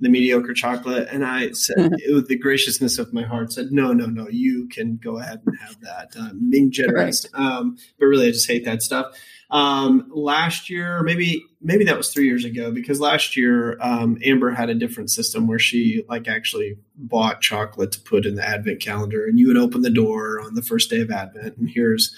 the 0.00 0.08
mediocre 0.08 0.52
chocolate. 0.52 1.06
And 1.10 1.24
I 1.24 1.52
said, 1.52 1.76
mm-hmm. 1.76 2.14
with 2.14 2.26
the 2.26 2.36
graciousness 2.36 2.98
of 2.98 3.12
my 3.12 3.22
heart, 3.22 3.52
said, 3.52 3.70
no, 3.70 3.92
no, 3.92 4.06
no, 4.06 4.28
you 4.28 4.68
can 4.68 4.96
go 4.96 5.18
ahead 5.18 5.42
and 5.46 5.56
have 5.60 5.80
that. 5.82 6.16
Um, 6.18 6.50
being 6.50 6.72
generous. 6.72 7.24
Right. 7.32 7.46
Um, 7.46 7.76
but 7.98 8.06
really, 8.06 8.26
I 8.26 8.32
just 8.32 8.48
hate 8.48 8.64
that 8.64 8.82
stuff. 8.82 9.14
Um, 9.50 10.10
last 10.12 10.70
year, 10.70 11.02
maybe, 11.02 11.44
maybe 11.60 11.84
that 11.84 11.96
was 11.96 12.12
three 12.12 12.26
years 12.26 12.44
ago, 12.44 12.72
because 12.72 13.00
last 13.00 13.36
year, 13.36 13.78
um, 13.80 14.18
Amber 14.24 14.50
had 14.50 14.70
a 14.70 14.74
different 14.74 15.10
system 15.10 15.46
where 15.46 15.58
she 15.58 16.04
like 16.08 16.28
actually 16.28 16.76
bought 16.96 17.40
chocolate 17.40 17.92
to 17.92 18.00
put 18.00 18.26
in 18.26 18.34
the 18.34 18.46
Advent 18.46 18.80
calendar 18.80 19.26
and 19.26 19.38
you 19.38 19.48
would 19.48 19.56
open 19.56 19.82
the 19.82 19.90
door 19.90 20.40
on 20.40 20.54
the 20.54 20.62
first 20.62 20.90
day 20.90 21.00
of 21.00 21.10
Advent 21.10 21.56
and 21.56 21.68
here's, 21.68 22.14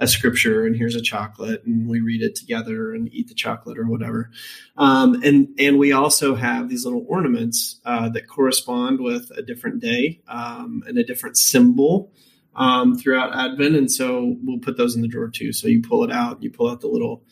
a 0.00 0.06
scripture 0.06 0.66
and 0.66 0.74
here's 0.74 0.94
a 0.96 1.02
chocolate 1.02 1.62
and 1.64 1.86
we 1.86 2.00
read 2.00 2.22
it 2.22 2.34
together 2.34 2.94
and 2.94 3.12
eat 3.12 3.28
the 3.28 3.34
chocolate 3.34 3.78
or 3.78 3.86
whatever. 3.86 4.30
Um, 4.76 5.22
and 5.22 5.48
and 5.58 5.78
we 5.78 5.92
also 5.92 6.34
have 6.34 6.68
these 6.68 6.84
little 6.84 7.04
ornaments 7.06 7.80
uh, 7.84 8.08
that 8.08 8.26
correspond 8.26 9.00
with 9.00 9.30
a 9.36 9.42
different 9.42 9.80
day 9.80 10.22
um, 10.26 10.82
and 10.86 10.96
a 10.98 11.04
different 11.04 11.36
symbol 11.36 12.10
um, 12.56 12.96
throughout 12.96 13.34
advent. 13.34 13.76
And 13.76 13.90
so 13.90 14.36
we'll 14.42 14.58
put 14.58 14.76
those 14.76 14.96
in 14.96 15.02
the 15.02 15.08
drawer 15.08 15.28
too. 15.28 15.52
So 15.52 15.68
you 15.68 15.82
pull 15.82 16.04
it 16.04 16.12
out 16.12 16.42
you 16.42 16.50
pull 16.50 16.70
out 16.70 16.80
the 16.80 16.88
little 16.88 17.24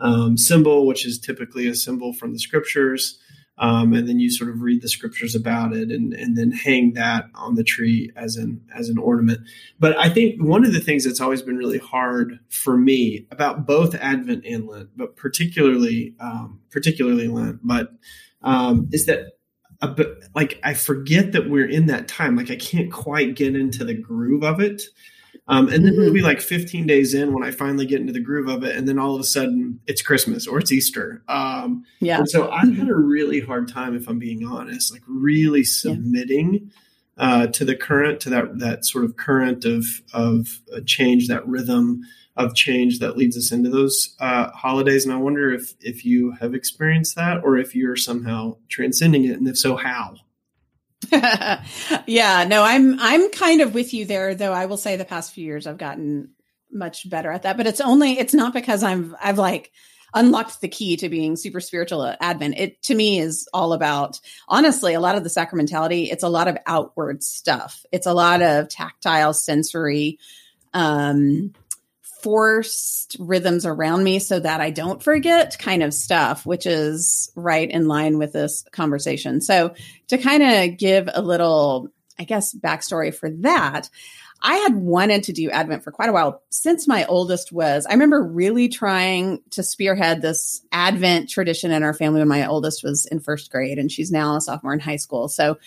um, 0.00 0.36
symbol 0.36 0.86
which 0.86 1.06
is 1.06 1.18
typically 1.18 1.66
a 1.68 1.74
symbol 1.74 2.12
from 2.12 2.32
the 2.32 2.38
scriptures. 2.38 3.18
Um, 3.58 3.94
and 3.94 4.06
then 4.06 4.20
you 4.20 4.30
sort 4.30 4.50
of 4.50 4.60
read 4.60 4.82
the 4.82 4.88
scriptures 4.88 5.34
about 5.34 5.74
it 5.74 5.90
and, 5.90 6.12
and 6.12 6.36
then 6.36 6.50
hang 6.50 6.92
that 6.92 7.30
on 7.34 7.54
the 7.54 7.64
tree 7.64 8.12
as 8.14 8.36
an 8.36 8.60
as 8.74 8.90
an 8.90 8.98
ornament. 8.98 9.40
But 9.80 9.96
i 9.96 10.10
think 10.10 10.42
one 10.42 10.66
of 10.66 10.74
the 10.74 10.80
things 10.80 11.04
that's 11.04 11.20
always 11.20 11.40
been 11.40 11.56
really 11.56 11.78
hard 11.78 12.38
for 12.50 12.76
me 12.76 13.26
about 13.30 13.66
both 13.66 13.94
advent 13.94 14.44
and 14.44 14.66
lent 14.66 14.90
but 14.94 15.16
particularly 15.16 16.14
um, 16.20 16.60
particularly 16.70 17.28
lent 17.28 17.60
but 17.62 17.92
um, 18.42 18.88
is 18.92 19.06
that 19.06 19.35
a 19.82 19.88
bit, 19.88 20.08
like 20.34 20.58
i 20.62 20.72
forget 20.74 21.32
that 21.32 21.50
we're 21.50 21.68
in 21.68 21.86
that 21.86 22.08
time 22.08 22.36
like 22.36 22.50
i 22.50 22.56
can't 22.56 22.92
quite 22.92 23.34
get 23.34 23.54
into 23.54 23.84
the 23.84 23.94
groove 23.94 24.42
of 24.42 24.60
it 24.60 24.82
um, 25.48 25.68
and 25.68 25.84
then 25.84 25.92
mm-hmm. 25.92 26.02
it'll 26.02 26.14
be 26.14 26.22
like 26.22 26.40
15 26.40 26.86
days 26.86 27.14
in 27.14 27.32
when 27.32 27.44
I 27.44 27.52
finally 27.52 27.86
get 27.86 28.00
into 28.00 28.12
the 28.12 28.20
groove 28.20 28.48
of 28.48 28.64
it. 28.64 28.74
And 28.74 28.88
then 28.88 28.98
all 28.98 29.14
of 29.14 29.20
a 29.20 29.24
sudden 29.24 29.80
it's 29.86 30.02
Christmas 30.02 30.46
or 30.46 30.58
it's 30.58 30.72
Easter. 30.72 31.22
Um, 31.28 31.84
yeah. 32.00 32.18
And 32.18 32.28
so 32.28 32.50
I've 32.50 32.76
had 32.76 32.88
a 32.88 32.96
really 32.96 33.40
hard 33.40 33.68
time, 33.68 33.94
if 33.94 34.08
I'm 34.08 34.18
being 34.18 34.44
honest, 34.44 34.92
like 34.92 35.02
really 35.06 35.62
submitting 35.62 36.72
yeah. 37.16 37.24
uh, 37.24 37.46
to 37.48 37.64
the 37.64 37.76
current, 37.76 38.20
to 38.20 38.30
that, 38.30 38.58
that 38.58 38.84
sort 38.84 39.04
of 39.04 39.16
current 39.16 39.64
of, 39.64 39.84
of 40.12 40.60
change, 40.84 41.28
that 41.28 41.46
rhythm 41.46 42.00
of 42.36 42.54
change 42.54 42.98
that 42.98 43.16
leads 43.16 43.36
us 43.36 43.50
into 43.50 43.70
those 43.70 44.14
uh, 44.20 44.50
holidays. 44.50 45.04
And 45.04 45.14
I 45.14 45.16
wonder 45.16 45.52
if, 45.52 45.74
if 45.80 46.04
you 46.04 46.32
have 46.32 46.54
experienced 46.54 47.16
that 47.16 47.42
or 47.42 47.56
if 47.56 47.74
you're 47.74 47.96
somehow 47.96 48.56
transcending 48.68 49.24
it. 49.24 49.38
And 49.38 49.48
if 49.48 49.56
so, 49.56 49.76
how? 49.76 50.16
yeah, 52.06 52.44
no, 52.48 52.62
I'm 52.62 52.98
I'm 53.00 53.30
kind 53.30 53.60
of 53.60 53.74
with 53.74 53.94
you 53.94 54.06
there 54.06 54.34
though. 54.34 54.52
I 54.52 54.66
will 54.66 54.76
say 54.76 54.96
the 54.96 55.04
past 55.04 55.32
few 55.32 55.44
years 55.44 55.66
I've 55.66 55.78
gotten 55.78 56.30
much 56.72 57.08
better 57.08 57.30
at 57.30 57.42
that, 57.42 57.56
but 57.56 57.66
it's 57.66 57.80
only 57.80 58.18
it's 58.18 58.34
not 58.34 58.52
because 58.52 58.82
I'm 58.82 59.14
I've 59.22 59.38
like 59.38 59.70
unlocked 60.14 60.60
the 60.60 60.68
key 60.68 60.96
to 60.96 61.08
being 61.08 61.36
super 61.36 61.60
spiritual 61.60 62.02
at 62.02 62.18
Advent. 62.20 62.58
It 62.58 62.82
to 62.84 62.94
me 62.94 63.18
is 63.18 63.48
all 63.52 63.72
about 63.72 64.20
honestly 64.48 64.94
a 64.94 65.00
lot 65.00 65.16
of 65.16 65.22
the 65.22 65.30
sacramentality, 65.30 66.10
it's 66.10 66.24
a 66.24 66.28
lot 66.28 66.48
of 66.48 66.56
outward 66.66 67.22
stuff. 67.22 67.84
It's 67.92 68.06
a 68.06 68.14
lot 68.14 68.42
of 68.42 68.68
tactile 68.68 69.34
sensory 69.34 70.18
um 70.74 71.52
forced 72.26 73.16
rhythms 73.20 73.64
around 73.64 74.02
me 74.02 74.18
so 74.18 74.40
that 74.40 74.60
I 74.60 74.70
don't 74.70 75.00
forget 75.00 75.56
kind 75.60 75.84
of 75.84 75.94
stuff, 75.94 76.44
which 76.44 76.66
is 76.66 77.30
right 77.36 77.70
in 77.70 77.86
line 77.86 78.18
with 78.18 78.32
this 78.32 78.64
conversation. 78.72 79.40
So, 79.40 79.76
to 80.08 80.18
kind 80.18 80.42
of 80.42 80.76
give 80.76 81.08
a 81.14 81.22
little, 81.22 81.86
I 82.18 82.24
guess, 82.24 82.52
backstory 82.52 83.14
for 83.14 83.30
that, 83.42 83.88
I 84.42 84.56
had 84.56 84.74
wanted 84.74 85.22
to 85.24 85.32
do 85.32 85.50
Advent 85.50 85.84
for 85.84 85.92
quite 85.92 86.08
a 86.08 86.12
while 86.12 86.42
since 86.50 86.88
my 86.88 87.04
oldest 87.04 87.52
was. 87.52 87.86
I 87.86 87.92
remember 87.92 88.20
really 88.20 88.68
trying 88.68 89.40
to 89.52 89.62
spearhead 89.62 90.20
this 90.20 90.62
Advent 90.72 91.30
tradition 91.30 91.70
in 91.70 91.84
our 91.84 91.94
family 91.94 92.18
when 92.18 92.28
my 92.28 92.48
oldest 92.48 92.82
was 92.82 93.06
in 93.06 93.20
first 93.20 93.52
grade, 93.52 93.78
and 93.78 93.90
she's 93.90 94.10
now 94.10 94.34
a 94.34 94.40
sophomore 94.40 94.74
in 94.74 94.80
high 94.80 94.96
school. 94.96 95.28
So, 95.28 95.58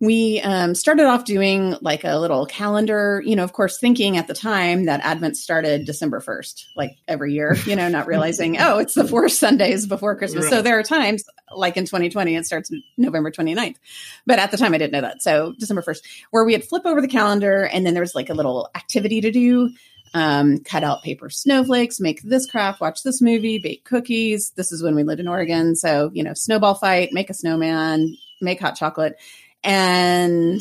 we 0.00 0.40
um, 0.40 0.74
started 0.74 1.04
off 1.04 1.26
doing 1.26 1.76
like 1.82 2.04
a 2.04 2.18
little 2.18 2.46
calendar, 2.46 3.22
you 3.24 3.36
know, 3.36 3.44
of 3.44 3.52
course, 3.52 3.78
thinking 3.78 4.16
at 4.16 4.26
the 4.26 4.34
time 4.34 4.86
that 4.86 5.00
Advent 5.02 5.36
started 5.36 5.84
December 5.84 6.20
1st, 6.20 6.64
like 6.74 6.96
every 7.06 7.34
year, 7.34 7.54
you 7.66 7.76
know, 7.76 7.86
not 7.90 8.06
realizing, 8.06 8.58
oh, 8.58 8.78
it's 8.78 8.94
the 8.94 9.06
four 9.06 9.28
Sundays 9.28 9.86
before 9.86 10.16
Christmas. 10.16 10.48
So 10.48 10.62
there 10.62 10.78
are 10.78 10.82
times, 10.82 11.24
like 11.54 11.76
in 11.76 11.84
2020, 11.84 12.34
it 12.34 12.46
starts 12.46 12.70
November 12.96 13.30
29th. 13.30 13.76
But 14.24 14.38
at 14.38 14.50
the 14.50 14.56
time, 14.56 14.72
I 14.72 14.78
didn't 14.78 14.92
know 14.94 15.02
that. 15.02 15.22
So 15.22 15.52
December 15.58 15.82
1st, 15.82 16.00
where 16.30 16.44
we 16.46 16.54
had 16.54 16.64
flip 16.64 16.86
over 16.86 17.02
the 17.02 17.08
calendar 17.08 17.66
and 17.66 17.84
then 17.84 17.92
there 17.92 18.02
was 18.02 18.14
like 18.14 18.30
a 18.30 18.34
little 18.34 18.70
activity 18.74 19.20
to 19.20 19.30
do. 19.30 19.70
Um, 20.12 20.58
cut 20.64 20.82
out 20.82 21.04
paper 21.04 21.30
snowflakes, 21.30 22.00
make 22.00 22.20
this 22.22 22.50
craft, 22.50 22.80
watch 22.80 23.04
this 23.04 23.22
movie, 23.22 23.60
bake 23.60 23.84
cookies. 23.84 24.50
This 24.56 24.72
is 24.72 24.82
when 24.82 24.96
we 24.96 25.04
lived 25.04 25.20
in 25.20 25.28
Oregon. 25.28 25.76
So, 25.76 26.10
you 26.12 26.24
know, 26.24 26.34
snowball 26.34 26.74
fight, 26.74 27.10
make 27.12 27.30
a 27.30 27.34
snowman, 27.34 28.16
make 28.40 28.58
hot 28.58 28.74
chocolate 28.74 29.16
and 29.62 30.60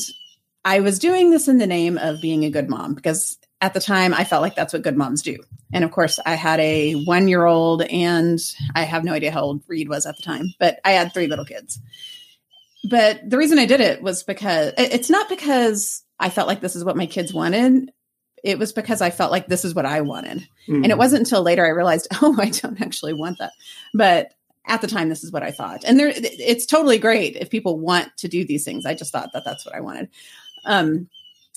I 0.66 0.82
was 0.82 1.00
doing 1.00 1.32
this 1.32 1.48
in 1.48 1.58
the 1.58 1.68
name 1.68 1.98
of 1.98 2.22
being 2.22 2.46
a 2.46 2.50
good 2.50 2.70
mom 2.70 2.94
because 2.94 3.38
at 3.62 3.74
the 3.74 3.80
time, 3.80 4.14
I 4.14 4.24
felt 4.24 4.42
like 4.42 4.56
that's 4.56 4.74
what 4.74 4.84
good 4.84 4.96
moms 4.96 5.22
do. 5.22 5.38
And 5.74 5.84
of 5.84 5.92
course, 5.92 6.20
I 6.26 6.36
had 6.36 6.60
a 6.60 6.94
one 7.04 7.28
year 7.28 7.46
old, 7.46 7.82
and 7.82 8.40
I 8.74 8.84
have 8.84 9.04
no 9.04 9.14
idea 9.14 9.32
how 9.32 9.42
old 9.42 9.64
Reed 9.68 9.90
was 9.90 10.06
at 10.06 10.16
the 10.16 10.24
time, 10.24 10.54
but 10.60 10.80
I 10.86 10.92
had 10.92 11.14
three 11.14 11.28
little 11.28 11.46
kids. 11.46 11.80
But 12.90 13.30
the 13.30 13.38
reason 13.38 13.60
I 13.60 13.66
did 13.66 13.82
it 13.82 14.02
was 14.02 14.24
because 14.24 14.74
it's 14.78 15.10
not 15.10 15.28
because 15.28 16.04
I 16.20 16.30
felt 16.30 16.48
like 16.48 16.62
this 16.62 16.76
is 16.78 16.86
what 16.86 16.96
my 16.96 17.06
kids 17.06 17.34
wanted. 17.34 17.92
It 18.42 18.58
was 18.58 18.72
because 18.72 19.02
I 19.02 19.10
felt 19.10 19.32
like 19.32 19.48
this 19.48 19.66
is 19.66 19.76
what 19.76 19.86
I 19.86 20.02
wanted. 20.02 20.48
Mm-hmm. 20.68 20.84
And 20.84 20.92
it 20.92 20.98
wasn't 20.98 21.22
until 21.22 21.44
later 21.44 21.66
I 21.66 21.70
realized, 21.70 22.08
oh, 22.22 22.38
I 22.40 22.50
don't 22.50 22.82
actually 22.82 23.14
want 23.14 23.40
that. 23.40 23.52
But 23.94 24.32
at 24.68 24.82
the 24.82 24.88
time, 24.88 25.10
this 25.10 25.24
is 25.24 25.32
what 25.32 25.44
I 25.44 25.52
thought. 25.52 25.84
And 25.84 26.00
there, 26.00 26.12
it's 26.16 26.66
totally 26.66 27.00
great 27.00 27.36
if 27.36 27.50
people 27.50 27.80
want 27.80 28.10
to 28.18 28.28
do 28.28 28.46
these 28.46 28.64
things. 28.66 28.86
I 28.86 28.94
just 28.94 29.12
thought 29.12 29.34
that 29.34 29.46
that's 29.46 29.66
what 29.66 29.76
I 29.76 29.82
wanted. 29.82 30.10
Um, 30.66 31.10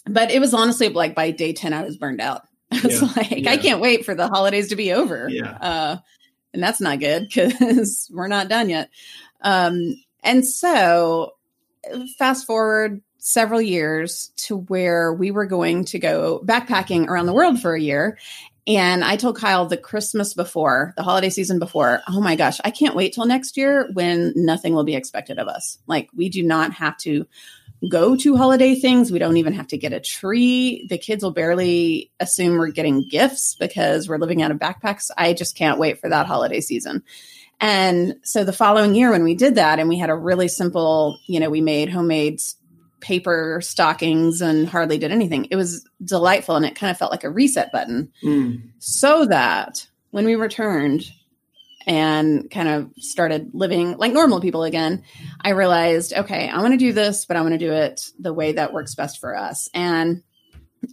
but 0.06 0.30
it 0.30 0.40
was 0.40 0.54
honestly 0.54 0.88
like 0.88 1.14
by 1.14 1.30
day 1.30 1.52
10 1.52 1.72
i 1.72 1.82
was 1.82 1.96
burned 1.96 2.20
out 2.20 2.42
i 2.72 2.80
was 2.80 3.00
yeah, 3.00 3.08
like 3.16 3.30
yeah. 3.30 3.50
i 3.50 3.56
can't 3.56 3.80
wait 3.80 4.04
for 4.04 4.14
the 4.14 4.28
holidays 4.28 4.68
to 4.68 4.76
be 4.76 4.92
over 4.92 5.28
yeah. 5.28 5.58
Uh, 5.60 5.96
and 6.52 6.62
that's 6.62 6.80
not 6.80 7.00
good 7.00 7.28
because 7.28 8.10
we're 8.14 8.28
not 8.28 8.48
done 8.48 8.68
yet 8.68 8.90
um, 9.42 9.96
and 10.22 10.46
so 10.46 11.32
fast 12.16 12.46
forward 12.46 13.02
several 13.18 13.60
years 13.60 14.32
to 14.36 14.56
where 14.56 15.12
we 15.12 15.30
were 15.30 15.46
going 15.46 15.84
to 15.84 15.98
go 15.98 16.40
backpacking 16.44 17.06
around 17.06 17.26
the 17.26 17.32
world 17.32 17.60
for 17.60 17.74
a 17.74 17.80
year 17.80 18.18
and 18.66 19.04
I 19.04 19.16
told 19.16 19.38
Kyle 19.38 19.66
the 19.66 19.76
Christmas 19.76 20.34
before, 20.34 20.94
the 20.96 21.02
holiday 21.02 21.30
season 21.30 21.58
before, 21.58 22.00
oh 22.08 22.20
my 22.20 22.36
gosh, 22.36 22.60
I 22.64 22.70
can't 22.70 22.94
wait 22.94 23.12
till 23.12 23.26
next 23.26 23.56
year 23.56 23.90
when 23.92 24.32
nothing 24.36 24.74
will 24.74 24.84
be 24.84 24.94
expected 24.94 25.38
of 25.38 25.48
us. 25.48 25.78
Like, 25.86 26.08
we 26.14 26.28
do 26.28 26.42
not 26.42 26.72
have 26.74 26.96
to 26.98 27.26
go 27.88 28.14
to 28.14 28.36
holiday 28.36 28.76
things. 28.76 29.10
We 29.10 29.18
don't 29.18 29.36
even 29.38 29.54
have 29.54 29.66
to 29.68 29.78
get 29.78 29.92
a 29.92 29.98
tree. 29.98 30.86
The 30.88 30.98
kids 30.98 31.24
will 31.24 31.32
barely 31.32 32.12
assume 32.20 32.56
we're 32.56 32.70
getting 32.70 33.08
gifts 33.08 33.56
because 33.56 34.08
we're 34.08 34.18
living 34.18 34.42
out 34.42 34.52
of 34.52 34.58
backpacks. 34.58 35.10
I 35.16 35.32
just 35.32 35.56
can't 35.56 35.80
wait 35.80 36.00
for 36.00 36.08
that 36.08 36.26
holiday 36.26 36.60
season. 36.60 37.02
And 37.60 38.16
so 38.22 38.44
the 38.44 38.52
following 38.52 38.94
year, 38.94 39.10
when 39.10 39.24
we 39.24 39.34
did 39.34 39.56
that, 39.56 39.78
and 39.78 39.88
we 39.88 39.98
had 39.98 40.10
a 40.10 40.16
really 40.16 40.48
simple, 40.48 41.18
you 41.26 41.40
know, 41.40 41.50
we 41.50 41.60
made 41.60 41.88
homemade 41.88 42.40
paper 43.02 43.60
stockings 43.62 44.40
and 44.40 44.66
hardly 44.68 44.96
did 44.96 45.12
anything. 45.12 45.46
It 45.50 45.56
was 45.56 45.86
delightful 46.02 46.56
and 46.56 46.64
it 46.64 46.74
kind 46.74 46.90
of 46.90 46.96
felt 46.96 47.12
like 47.12 47.24
a 47.24 47.30
reset 47.30 47.70
button. 47.72 48.10
Mm. 48.24 48.70
So 48.78 49.26
that 49.26 49.86
when 50.10 50.24
we 50.24 50.36
returned, 50.36 51.04
and 51.86 52.50
kind 52.50 52.68
of 52.68 52.90
started 52.96 53.50
living 53.54 53.96
like 53.96 54.12
normal 54.12 54.40
people 54.40 54.64
again, 54.64 55.02
I 55.40 55.50
realized, 55.50 56.12
okay, 56.12 56.48
I 56.48 56.60
want 56.60 56.72
to 56.72 56.78
do 56.78 56.92
this, 56.92 57.24
but 57.26 57.36
I 57.36 57.40
want 57.40 57.52
to 57.52 57.58
do 57.58 57.72
it 57.72 58.10
the 58.18 58.32
way 58.32 58.52
that 58.52 58.72
works 58.72 58.94
best 58.94 59.18
for 59.18 59.36
us. 59.36 59.68
And 59.74 60.22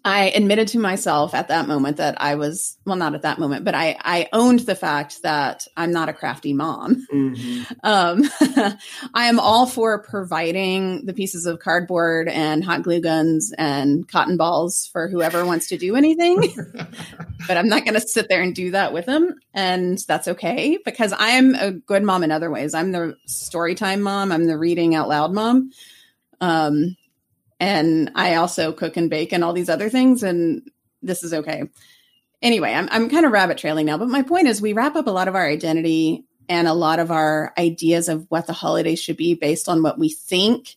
I 0.06 0.30
admitted 0.30 0.68
to 0.70 0.80
myself 0.80 1.34
at 1.34 1.48
that 1.48 1.68
moment 1.68 1.98
that 1.98 2.22
I 2.22 2.36
was 2.36 2.78
well, 2.86 2.96
not 2.96 3.16
at 3.16 3.24
that 3.24 3.40
moment, 3.40 3.66
but 3.66 3.74
I 3.74 3.98
I 4.00 4.28
owned 4.34 4.60
the 4.62 4.76
fact 4.76 5.24
that 5.24 5.68
I'm 5.76 5.92
not 5.92 6.10
a 6.10 6.14
crafty 6.14 6.54
mom. 6.54 7.06
Mm-hmm. 7.12 7.74
Um, 7.84 8.24
I 9.14 9.26
am 9.26 9.40
all 9.40 9.66
for 9.66 10.02
providing 10.04 11.06
the 11.06 11.14
pieces 11.14 11.46
of 11.46 11.60
cardboard 11.60 12.28
and 12.28 12.64
hot 12.64 12.84
glue 12.84 13.02
guns 13.02 13.52
and 13.58 14.08
cotton 14.08 14.38
balls 14.38 14.88
for 14.92 15.08
whoever 15.08 15.44
wants 15.46 15.68
to 15.70 15.78
do 15.78 15.96
anything, 15.96 16.54
but 17.48 17.58
I'm 17.58 17.68
not 17.68 17.84
going 17.84 18.00
to 18.00 18.08
sit 18.08 18.30
there 18.30 18.42
and 18.42 18.54
do 18.54 18.72
that 18.72 18.94
with 18.94 19.06
them, 19.06 19.36
and 19.54 19.98
that's 20.08 20.28
okay 20.28 20.78
because 20.86 21.14
I 21.14 21.30
am 21.32 21.56
a 21.56 21.72
good 21.72 22.04
mom 22.04 22.24
in 22.24 22.32
other 22.32 22.52
ways. 22.52 22.74
I'm 22.74 22.92
the 22.92 23.18
story 23.26 23.76
time 23.76 24.02
mom. 24.02 24.32
I'm 24.32 24.46
the 24.46 24.58
reading 24.58 24.94
out 24.94 25.10
loud 25.10 25.34
mom. 25.34 25.72
Um, 26.42 26.96
and 27.60 28.12
I 28.16 28.36
also 28.36 28.72
cook 28.72 28.98
and 28.98 29.10
bake 29.10 29.34
and 29.34 29.44
all 29.44 29.54
these 29.54 29.70
other 29.70 29.90
things, 29.90 30.24
and 30.24 30.70
this 31.02 31.24
is 31.24 31.34
okay. 31.34 31.64
Anyway, 32.42 32.74
I'm 32.74 32.88
I'm 32.92 33.10
kind 33.10 33.26
of 33.26 33.32
rabbit 33.32 33.58
trailing 33.58 33.86
now, 33.86 33.98
but 33.98 34.08
my 34.08 34.22
point 34.22 34.48
is 34.48 34.62
we 34.62 34.74
wrap 34.74 34.96
up 34.96 35.08
a 35.08 35.12
lot 35.12 35.28
of 35.28 35.36
our 35.36 35.48
identity 35.48 36.26
and 36.48 36.68
a 36.68 36.74
lot 36.74 37.00
of 37.00 37.12
our 37.12 37.54
ideas 37.58 38.10
of 38.10 38.26
what 38.30 38.48
the 38.48 38.54
holidays 38.54 39.00
should 39.00 39.18
be 39.18 39.36
based 39.36 39.70
on 39.70 39.84
what 39.84 40.00
we 40.00 40.10
think 40.10 40.76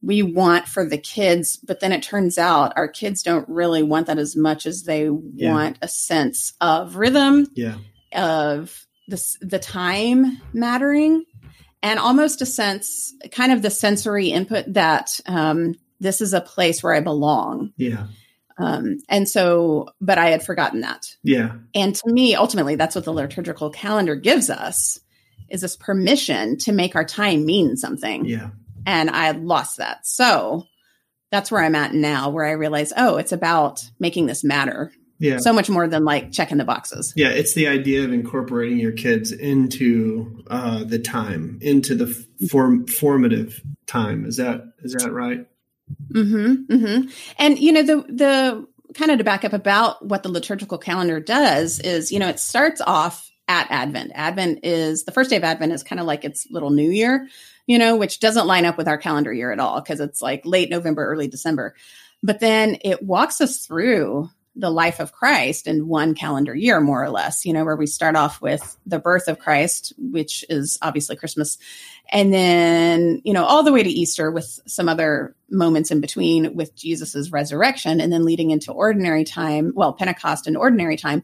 we 0.00 0.22
want 0.22 0.68
for 0.68 0.84
the 0.84 0.98
kids, 0.98 1.56
but 1.56 1.80
then 1.80 1.92
it 1.92 2.02
turns 2.02 2.38
out 2.38 2.72
our 2.76 2.86
kids 2.86 3.22
don't 3.22 3.48
really 3.48 3.82
want 3.82 4.06
that 4.06 4.18
as 4.18 4.36
much 4.36 4.64
as 4.64 4.84
they 4.84 5.08
yeah. 5.34 5.52
want 5.52 5.78
a 5.82 5.88
sense 5.88 6.52
of 6.60 6.96
rhythm, 6.96 7.48
yeah. 7.54 7.76
of 8.12 8.86
the 9.08 9.20
the 9.40 9.58
time 9.58 10.40
mattering 10.52 11.24
and 11.82 11.98
almost 11.98 12.42
a 12.42 12.46
sense, 12.46 13.14
kind 13.30 13.52
of 13.52 13.62
the 13.62 13.70
sensory 13.70 14.28
input 14.28 14.72
that 14.74 15.20
um, 15.26 15.74
this 16.00 16.20
is 16.20 16.34
a 16.34 16.40
place 16.40 16.82
where 16.82 16.94
I 16.94 17.00
belong. 17.00 17.72
Yeah. 17.76 18.06
Um, 18.58 18.98
and 19.08 19.28
so, 19.28 19.90
but 20.00 20.18
I 20.18 20.30
had 20.30 20.44
forgotten 20.44 20.80
that. 20.80 21.06
Yeah. 21.22 21.52
And 21.74 21.94
to 21.94 22.12
me, 22.12 22.34
ultimately, 22.34 22.74
that's 22.74 22.96
what 22.96 23.04
the 23.04 23.12
liturgical 23.12 23.70
calendar 23.70 24.16
gives 24.16 24.50
us 24.50 24.98
is 25.48 25.60
this 25.60 25.76
permission 25.76 26.58
to 26.58 26.72
make 26.72 26.96
our 26.96 27.04
time 27.04 27.46
mean 27.46 27.76
something. 27.76 28.24
Yeah. 28.24 28.50
And 28.84 29.10
I 29.10 29.30
lost 29.30 29.78
that. 29.78 30.06
So 30.06 30.64
that's 31.30 31.50
where 31.50 31.62
I'm 31.62 31.74
at 31.74 31.94
now, 31.94 32.30
where 32.30 32.44
I 32.44 32.52
realize, 32.52 32.92
oh, 32.96 33.16
it's 33.16 33.32
about 33.32 33.82
making 34.00 34.26
this 34.26 34.42
matter 34.42 34.92
yeah. 35.18 35.38
So 35.38 35.52
much 35.52 35.68
more 35.68 35.88
than 35.88 36.04
like 36.04 36.32
checking 36.32 36.58
the 36.58 36.64
boxes. 36.64 37.12
Yeah, 37.16 37.30
it's 37.30 37.54
the 37.54 37.66
idea 37.66 38.04
of 38.04 38.12
incorporating 38.12 38.78
your 38.78 38.92
kids 38.92 39.32
into 39.32 40.44
uh, 40.48 40.84
the 40.84 40.98
time, 40.98 41.58
into 41.60 41.94
the 41.94 42.06
form 42.48 42.86
formative 42.86 43.60
time. 43.86 44.24
Is 44.24 44.36
that 44.36 44.62
is 44.78 44.92
that 44.92 45.12
right? 45.12 45.46
Mm-hmm. 46.12 46.72
Mm-hmm. 46.72 47.08
And 47.38 47.58
you 47.58 47.72
know 47.72 47.82
the 47.82 47.96
the 48.12 48.66
kind 48.94 49.10
of 49.10 49.18
to 49.18 49.24
back 49.24 49.44
up 49.44 49.52
about 49.52 50.04
what 50.06 50.22
the 50.22 50.28
liturgical 50.28 50.78
calendar 50.78 51.20
does 51.20 51.80
is 51.80 52.12
you 52.12 52.18
know 52.18 52.28
it 52.28 52.38
starts 52.38 52.80
off 52.80 53.28
at 53.48 53.66
Advent. 53.70 54.12
Advent 54.14 54.60
is 54.62 55.04
the 55.04 55.12
first 55.12 55.30
day 55.30 55.36
of 55.36 55.44
Advent 55.44 55.72
is 55.72 55.82
kind 55.82 56.00
of 56.00 56.06
like 56.06 56.24
its 56.24 56.46
little 56.50 56.70
New 56.70 56.90
Year, 56.90 57.28
you 57.66 57.78
know, 57.78 57.96
which 57.96 58.20
doesn't 58.20 58.46
line 58.46 58.66
up 58.66 58.76
with 58.76 58.86
our 58.86 58.98
calendar 58.98 59.32
year 59.32 59.50
at 59.50 59.58
all 59.58 59.80
because 59.80 60.00
it's 60.00 60.22
like 60.22 60.42
late 60.44 60.70
November, 60.70 61.06
early 61.06 61.28
December. 61.28 61.74
But 62.22 62.40
then 62.40 62.78
it 62.84 63.02
walks 63.02 63.40
us 63.40 63.64
through 63.64 64.28
the 64.58 64.70
life 64.70 64.98
of 64.98 65.12
Christ 65.12 65.68
in 65.68 65.86
one 65.86 66.14
calendar 66.14 66.54
year, 66.54 66.80
more 66.80 67.02
or 67.02 67.10
less, 67.10 67.44
you 67.44 67.52
know, 67.52 67.64
where 67.64 67.76
we 67.76 67.86
start 67.86 68.16
off 68.16 68.42
with 68.42 68.76
the 68.84 68.98
birth 68.98 69.28
of 69.28 69.38
Christ, 69.38 69.92
which 69.96 70.44
is 70.48 70.78
obviously 70.82 71.14
Christmas, 71.14 71.58
and 72.10 72.34
then, 72.34 73.22
you 73.24 73.32
know, 73.32 73.44
all 73.44 73.62
the 73.62 73.72
way 73.72 73.84
to 73.84 73.88
Easter 73.88 74.30
with 74.32 74.58
some 74.66 74.88
other 74.88 75.36
moments 75.48 75.92
in 75.92 76.00
between 76.00 76.56
with 76.56 76.74
Jesus's 76.74 77.30
resurrection, 77.30 78.00
and 78.00 78.12
then 78.12 78.24
leading 78.24 78.50
into 78.50 78.72
ordinary 78.72 79.24
time, 79.24 79.72
well, 79.76 79.92
Pentecost 79.92 80.46
and 80.48 80.56
ordinary 80.56 80.96
time. 80.96 81.22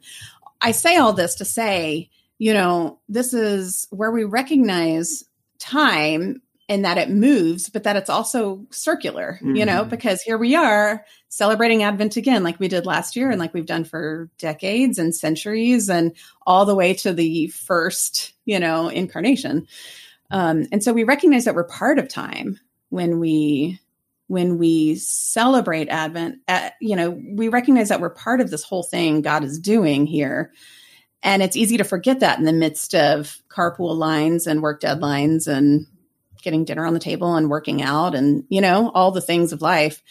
I 0.60 0.70
say 0.70 0.96
all 0.96 1.12
this 1.12 1.34
to 1.36 1.44
say, 1.44 2.10
you 2.38 2.54
know, 2.54 3.00
this 3.08 3.34
is 3.34 3.88
where 3.90 4.12
we 4.12 4.24
recognize 4.24 5.24
time 5.58 6.40
and 6.68 6.84
that 6.84 6.98
it 6.98 7.10
moves, 7.10 7.68
but 7.68 7.84
that 7.84 7.96
it's 7.96 8.08
also 8.08 8.66
circular, 8.70 9.34
mm-hmm. 9.34 9.56
you 9.56 9.66
know, 9.66 9.80
mm-hmm. 9.80 9.90
because 9.90 10.22
here 10.22 10.38
we 10.38 10.54
are 10.54 11.04
celebrating 11.28 11.82
Advent 11.82 12.16
again, 12.16 12.42
like 12.42 12.58
we 12.58 12.68
did 12.68 12.86
last 12.86 13.16
year 13.16 13.30
and 13.30 13.38
like 13.38 13.52
we've 13.52 13.66
done 13.66 13.84
for 13.84 14.30
decades 14.38 14.98
and 14.98 15.14
centuries 15.14 15.90
and 15.90 16.12
all 16.46 16.64
the 16.64 16.74
way 16.74 16.94
to 16.94 17.12
the 17.12 17.48
first, 17.48 18.32
you 18.44 18.58
know, 18.58 18.88
incarnation. 18.88 19.66
Um, 20.30 20.66
and 20.72 20.82
so 20.82 20.92
we 20.92 21.04
recognize 21.04 21.44
that 21.44 21.54
we're 21.54 21.64
part 21.64 21.98
of 21.98 22.08
time 22.08 22.58
when 22.88 23.18
we 23.18 23.80
when 24.26 24.56
we 24.56 24.94
celebrate 24.94 25.88
Advent, 25.88 26.38
uh, 26.48 26.70
you 26.80 26.96
know, 26.96 27.10
we 27.10 27.48
recognize 27.48 27.90
that 27.90 28.00
we're 28.00 28.08
part 28.08 28.40
of 28.40 28.50
this 28.50 28.64
whole 28.64 28.82
thing 28.82 29.20
God 29.20 29.44
is 29.44 29.58
doing 29.58 30.06
here. 30.06 30.50
And 31.22 31.42
it's 31.42 31.56
easy 31.56 31.76
to 31.76 31.84
forget 31.84 32.20
that 32.20 32.38
in 32.38 32.44
the 32.44 32.52
midst 32.52 32.94
of 32.94 33.38
carpool 33.48 33.96
lines 33.96 34.46
and 34.46 34.62
work 34.62 34.80
deadlines 34.80 35.46
and 35.46 35.86
getting 36.44 36.64
dinner 36.64 36.86
on 36.86 36.94
the 36.94 37.00
table 37.00 37.34
and 37.34 37.50
working 37.50 37.82
out 37.82 38.14
and, 38.14 38.44
you 38.48 38.60
know, 38.60 38.90
all 38.94 39.10
the 39.10 39.20
things 39.20 39.52
of 39.52 39.62
life. 39.62 40.02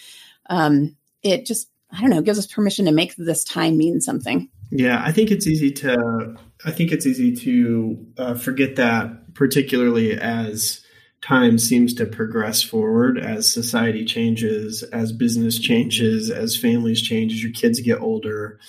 Um, 0.49 0.97
it 1.21 1.45
just, 1.45 1.69
I 1.91 2.01
don't 2.01 2.09
know, 2.09 2.21
gives 2.21 2.39
us 2.39 2.47
permission 2.47 2.85
to 2.85 2.91
make 2.91 3.15
this 3.15 3.43
time 3.43 3.77
mean 3.77 4.01
something. 4.01 4.49
Yeah, 4.71 5.01
I 5.05 5.11
think 5.11 5.31
it's 5.31 5.47
easy 5.47 5.71
to, 5.71 6.35
I 6.65 6.71
think 6.71 6.91
it's 6.91 7.05
easy 7.05 7.35
to 7.37 8.07
uh, 8.17 8.33
forget 8.33 8.75
that, 8.77 9.35
particularly 9.35 10.19
as 10.19 10.83
time 11.21 11.57
seems 11.57 11.93
to 11.93 12.05
progress 12.05 12.61
forward 12.61 13.17
as 13.17 13.51
society 13.51 14.03
changes, 14.03 14.83
as 14.83 15.13
business 15.13 15.57
changes, 15.59 16.29
as 16.29 16.57
families 16.57 17.01
change, 17.01 17.33
as 17.33 17.43
your 17.43 17.53
kids 17.53 17.79
get 17.79 18.01
older, 18.01 18.59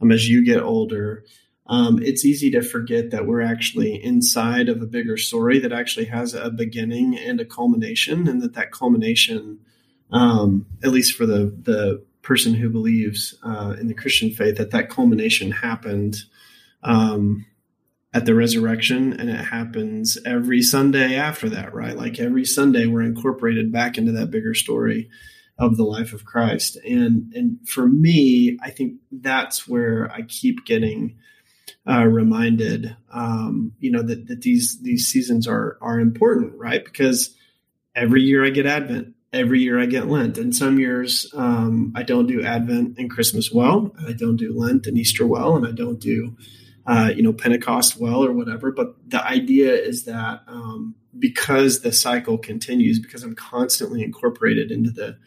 um, 0.00 0.12
as 0.12 0.28
you 0.28 0.44
get 0.44 0.62
older 0.62 1.24
um, 1.72 2.02
it's 2.02 2.26
easy 2.26 2.50
to 2.50 2.60
forget 2.60 3.12
that 3.12 3.26
we're 3.26 3.40
actually 3.40 3.94
inside 4.04 4.68
of 4.68 4.82
a 4.82 4.86
bigger 4.86 5.16
story 5.16 5.58
that 5.58 5.72
actually 5.72 6.04
has 6.04 6.34
a 6.34 6.50
beginning 6.50 7.16
and 7.16 7.40
a 7.40 7.46
culmination, 7.46 8.28
and 8.28 8.42
that 8.42 8.52
that 8.52 8.72
culmination, 8.72 9.58
um, 10.12 10.66
at 10.84 10.90
least 10.90 11.16
for 11.16 11.24
the 11.24 11.56
the 11.62 12.04
person 12.20 12.52
who 12.52 12.68
believes 12.68 13.38
uh, 13.42 13.74
in 13.80 13.88
the 13.88 13.94
Christian 13.94 14.30
faith, 14.30 14.58
that 14.58 14.70
that 14.72 14.90
culmination 14.90 15.50
happened 15.50 16.24
um, 16.82 17.46
at 18.12 18.26
the 18.26 18.34
resurrection, 18.34 19.14
and 19.14 19.30
it 19.30 19.42
happens 19.42 20.18
every 20.26 20.60
Sunday 20.60 21.14
after 21.14 21.48
that, 21.48 21.72
right? 21.72 21.96
Like 21.96 22.20
every 22.20 22.44
Sunday, 22.44 22.84
we're 22.84 23.00
incorporated 23.00 23.72
back 23.72 23.96
into 23.96 24.12
that 24.12 24.30
bigger 24.30 24.52
story 24.52 25.08
of 25.56 25.78
the 25.78 25.84
life 25.84 26.12
of 26.12 26.26
Christ. 26.26 26.76
And 26.86 27.32
and 27.34 27.66
for 27.66 27.88
me, 27.88 28.58
I 28.62 28.68
think 28.68 28.96
that's 29.10 29.66
where 29.66 30.12
I 30.12 30.20
keep 30.20 30.66
getting 30.66 31.16
uh, 31.88 32.04
reminded, 32.04 32.96
um, 33.12 33.72
you 33.78 33.90
know, 33.90 34.02
that, 34.02 34.28
that 34.28 34.42
these 34.42 34.80
these 34.82 35.06
seasons 35.06 35.46
are 35.46 35.78
are 35.80 35.98
important, 35.98 36.54
right? 36.54 36.84
Because 36.84 37.34
every 37.94 38.22
year 38.22 38.44
I 38.44 38.50
get 38.50 38.66
Advent, 38.66 39.14
every 39.32 39.60
year 39.60 39.80
I 39.80 39.86
get 39.86 40.08
Lent, 40.08 40.38
and 40.38 40.54
some 40.54 40.78
years 40.78 41.32
um, 41.34 41.92
I 41.96 42.02
don't 42.02 42.26
do 42.26 42.42
Advent 42.42 42.98
and 42.98 43.10
Christmas 43.10 43.50
well, 43.50 43.94
I 44.06 44.12
don't 44.12 44.36
do 44.36 44.52
Lent 44.52 44.86
and 44.86 44.96
Easter 44.96 45.26
well, 45.26 45.56
and 45.56 45.66
I 45.66 45.72
don't 45.72 45.98
do 45.98 46.36
uh, 46.86 47.10
you 47.14 47.22
know 47.22 47.32
Pentecost 47.32 47.98
well 47.98 48.24
or 48.24 48.32
whatever. 48.32 48.70
But 48.70 48.94
the 49.08 49.24
idea 49.24 49.74
is 49.74 50.04
that 50.04 50.42
um, 50.46 50.94
because 51.18 51.80
the 51.80 51.92
cycle 51.92 52.38
continues, 52.38 52.98
because 52.98 53.22
I'm 53.22 53.34
constantly 53.34 54.02
incorporated 54.02 54.70
into 54.70 54.90
the 54.90 55.18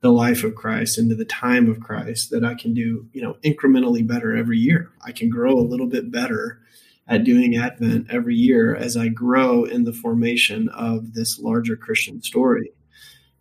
the 0.00 0.10
life 0.10 0.44
of 0.44 0.54
Christ, 0.54 0.98
into 0.98 1.14
the 1.14 1.26
time 1.26 1.70
of 1.70 1.80
Christ, 1.80 2.30
that 2.30 2.44
I 2.44 2.54
can 2.54 2.72
do, 2.72 3.06
you 3.12 3.20
know, 3.20 3.36
incrementally 3.44 4.06
better 4.06 4.34
every 4.34 4.58
year. 4.58 4.90
I 5.04 5.12
can 5.12 5.28
grow 5.28 5.52
a 5.52 5.60
little 5.60 5.86
bit 5.86 6.10
better 6.10 6.60
at 7.06 7.24
doing 7.24 7.56
Advent 7.56 8.06
every 8.08 8.36
year 8.36 8.74
as 8.74 8.96
I 8.96 9.08
grow 9.08 9.64
in 9.64 9.84
the 9.84 9.92
formation 9.92 10.68
of 10.70 11.12
this 11.12 11.38
larger 11.38 11.76
Christian 11.76 12.22
story. 12.22 12.72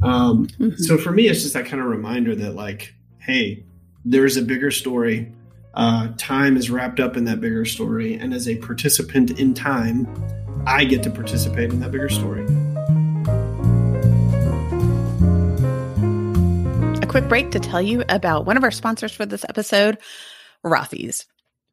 Um, 0.01 0.47
mm-hmm. 0.47 0.75
So 0.77 0.97
for 0.97 1.11
me, 1.11 1.27
it's 1.27 1.43
just 1.43 1.53
that 1.53 1.65
kind 1.65 1.81
of 1.81 1.87
reminder 1.87 2.35
that, 2.35 2.55
like, 2.55 2.93
hey, 3.19 3.63
there's 4.03 4.37
a 4.37 4.41
bigger 4.41 4.71
story. 4.71 5.31
Uh, 5.73 6.09
time 6.17 6.57
is 6.57 6.69
wrapped 6.69 6.99
up 6.99 7.15
in 7.15 7.25
that 7.25 7.39
bigger 7.39 7.63
story. 7.63 8.15
And 8.15 8.33
as 8.33 8.47
a 8.49 8.55
participant 8.57 9.39
in 9.39 9.53
time, 9.53 10.07
I 10.65 10.83
get 10.83 11.03
to 11.03 11.09
participate 11.09 11.69
in 11.69 11.79
that 11.81 11.91
bigger 11.91 12.09
story. 12.09 12.45
Quick 17.19 17.27
break 17.27 17.51
to 17.51 17.59
tell 17.59 17.81
you 17.81 18.01
about 18.07 18.45
one 18.45 18.55
of 18.55 18.63
our 18.63 18.71
sponsors 18.71 19.11
for 19.11 19.25
this 19.25 19.43
episode, 19.49 19.97
Rothy's. 20.65 21.25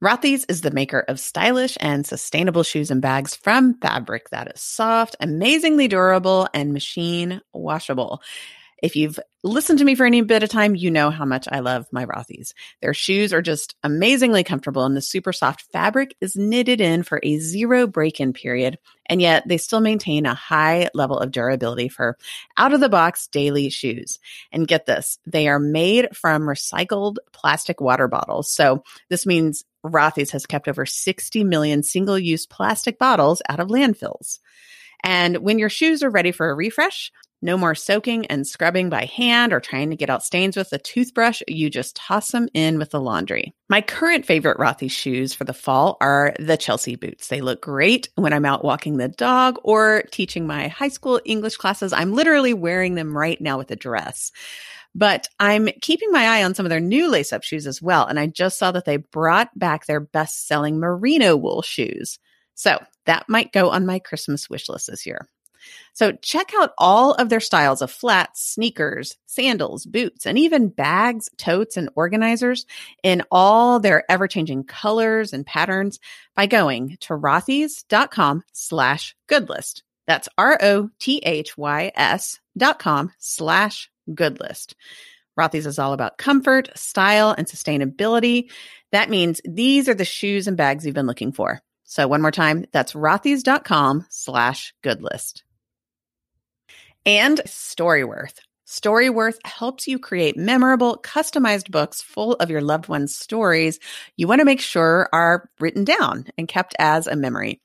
Rothy's 0.02 0.44
is 0.46 0.62
the 0.62 0.72
maker 0.72 1.04
of 1.06 1.20
stylish 1.20 1.78
and 1.78 2.04
sustainable 2.04 2.64
shoes 2.64 2.90
and 2.90 3.00
bags 3.00 3.36
from 3.36 3.78
fabric 3.78 4.28
that 4.30 4.50
is 4.52 4.60
soft, 4.60 5.14
amazingly 5.20 5.86
durable, 5.86 6.48
and 6.52 6.72
machine 6.72 7.40
washable. 7.54 8.22
If 8.82 8.94
you've 8.94 9.18
listened 9.42 9.78
to 9.78 9.84
me 9.84 9.94
for 9.94 10.04
any 10.04 10.20
bit 10.20 10.42
of 10.42 10.50
time, 10.50 10.74
you 10.74 10.90
know 10.90 11.10
how 11.10 11.24
much 11.24 11.48
I 11.50 11.60
love 11.60 11.86
my 11.92 12.04
Rothy's. 12.04 12.52
Their 12.82 12.92
shoes 12.92 13.32
are 13.32 13.40
just 13.40 13.74
amazingly 13.82 14.44
comfortable, 14.44 14.84
and 14.84 14.96
the 14.96 15.00
super 15.00 15.32
soft 15.32 15.62
fabric 15.72 16.14
is 16.20 16.36
knitted 16.36 16.80
in 16.80 17.02
for 17.02 17.20
a 17.22 17.38
zero 17.38 17.86
break 17.86 18.20
in 18.20 18.32
period. 18.32 18.78
And 19.06 19.22
yet 19.22 19.44
they 19.46 19.56
still 19.56 19.80
maintain 19.80 20.26
a 20.26 20.34
high 20.34 20.90
level 20.92 21.18
of 21.18 21.30
durability 21.30 21.88
for 21.88 22.18
out 22.56 22.74
of 22.74 22.80
the 22.80 22.88
box 22.88 23.28
daily 23.28 23.70
shoes. 23.70 24.18
And 24.52 24.68
get 24.68 24.84
this, 24.84 25.18
they 25.26 25.48
are 25.48 25.60
made 25.60 26.14
from 26.14 26.42
recycled 26.42 27.16
plastic 27.32 27.80
water 27.80 28.08
bottles. 28.08 28.50
So 28.50 28.82
this 29.08 29.24
means 29.24 29.64
Rothy's 29.84 30.32
has 30.32 30.44
kept 30.44 30.68
over 30.68 30.84
60 30.84 31.44
million 31.44 31.82
single 31.82 32.18
use 32.18 32.46
plastic 32.46 32.98
bottles 32.98 33.40
out 33.48 33.60
of 33.60 33.68
landfills. 33.68 34.40
And 35.04 35.38
when 35.38 35.58
your 35.58 35.68
shoes 35.68 36.02
are 36.02 36.10
ready 36.10 36.32
for 36.32 36.50
a 36.50 36.54
refresh, 36.54 37.12
no 37.42 37.56
more 37.56 37.74
soaking 37.74 38.26
and 38.26 38.46
scrubbing 38.46 38.88
by 38.88 39.04
hand 39.04 39.52
or 39.52 39.60
trying 39.60 39.90
to 39.90 39.96
get 39.96 40.10
out 40.10 40.24
stains 40.24 40.56
with 40.56 40.72
a 40.72 40.78
toothbrush. 40.78 41.42
You 41.46 41.70
just 41.70 41.96
toss 41.96 42.30
them 42.30 42.48
in 42.54 42.78
with 42.78 42.90
the 42.90 43.00
laundry. 43.00 43.54
My 43.68 43.80
current 43.80 44.24
favorite 44.24 44.58
Rothy 44.58 44.90
shoes 44.90 45.34
for 45.34 45.44
the 45.44 45.52
fall 45.52 45.96
are 46.00 46.34
the 46.38 46.56
Chelsea 46.56 46.96
boots. 46.96 47.28
They 47.28 47.40
look 47.40 47.62
great 47.62 48.08
when 48.14 48.32
I'm 48.32 48.44
out 48.44 48.64
walking 48.64 48.96
the 48.96 49.08
dog 49.08 49.58
or 49.62 50.04
teaching 50.10 50.46
my 50.46 50.68
high 50.68 50.88
school 50.88 51.20
English 51.24 51.56
classes. 51.56 51.92
I'm 51.92 52.12
literally 52.12 52.54
wearing 52.54 52.94
them 52.94 53.16
right 53.16 53.40
now 53.40 53.58
with 53.58 53.70
a 53.70 53.76
dress. 53.76 54.32
But 54.94 55.28
I'm 55.38 55.68
keeping 55.82 56.10
my 56.10 56.26
eye 56.26 56.42
on 56.42 56.54
some 56.54 56.64
of 56.64 56.70
their 56.70 56.80
new 56.80 57.10
lace 57.10 57.30
up 57.30 57.42
shoes 57.42 57.66
as 57.66 57.82
well. 57.82 58.06
And 58.06 58.18
I 58.18 58.28
just 58.28 58.58
saw 58.58 58.72
that 58.72 58.86
they 58.86 58.96
brought 58.96 59.50
back 59.58 59.84
their 59.84 60.00
best 60.00 60.48
selling 60.48 60.78
merino 60.78 61.36
wool 61.36 61.60
shoes. 61.60 62.18
So 62.54 62.82
that 63.04 63.26
might 63.28 63.52
go 63.52 63.68
on 63.68 63.84
my 63.84 63.98
Christmas 63.98 64.48
wish 64.48 64.70
list 64.70 64.86
this 64.86 65.04
year. 65.04 65.28
So 65.92 66.12
check 66.12 66.52
out 66.58 66.72
all 66.78 67.14
of 67.14 67.28
their 67.28 67.40
styles 67.40 67.82
of 67.82 67.90
flats, 67.90 68.52
sneakers, 68.52 69.16
sandals, 69.26 69.86
boots, 69.86 70.26
and 70.26 70.38
even 70.38 70.68
bags, 70.68 71.28
totes, 71.36 71.76
and 71.76 71.88
organizers 71.94 72.66
in 73.02 73.22
all 73.30 73.80
their 73.80 74.10
ever-changing 74.10 74.64
colors 74.64 75.32
and 75.32 75.46
patterns 75.46 75.98
by 76.34 76.46
going 76.46 76.96
to 77.00 77.14
rothys.com 77.14 78.42
slash 78.52 79.16
goodlist. 79.28 79.82
That's 80.06 80.28
R-O-T-H-Y-S 80.38 82.40
dot 82.56 82.78
com 82.78 83.12
slash 83.18 83.90
goodlist. 84.08 84.74
Rothy's 85.38 85.66
is 85.66 85.78
all 85.78 85.92
about 85.92 86.16
comfort, 86.16 86.70
style, 86.76 87.34
and 87.36 87.46
sustainability. 87.46 88.50
That 88.92 89.10
means 89.10 89.40
these 89.44 89.88
are 89.88 89.94
the 89.94 90.04
shoes 90.04 90.46
and 90.46 90.56
bags 90.56 90.86
you've 90.86 90.94
been 90.94 91.06
looking 91.06 91.32
for. 91.32 91.60
So 91.84 92.08
one 92.08 92.22
more 92.22 92.30
time, 92.30 92.64
that's 92.72 92.94
rothys.com 92.94 94.06
slash 94.08 94.74
goodlist. 94.82 95.42
And 97.06 97.40
Storyworth. 97.46 98.40
Storyworth 98.66 99.36
helps 99.44 99.86
you 99.86 99.96
create 99.96 100.36
memorable, 100.36 100.98
customized 101.00 101.70
books 101.70 102.02
full 102.02 102.32
of 102.34 102.50
your 102.50 102.60
loved 102.60 102.88
one's 102.88 103.16
stories 103.16 103.78
you 104.16 104.26
want 104.26 104.40
to 104.40 104.44
make 104.44 104.60
sure 104.60 105.08
are 105.12 105.48
written 105.60 105.84
down 105.84 106.26
and 106.36 106.48
kept 106.48 106.74
as 106.80 107.06
a 107.06 107.14
memory. 107.14 107.60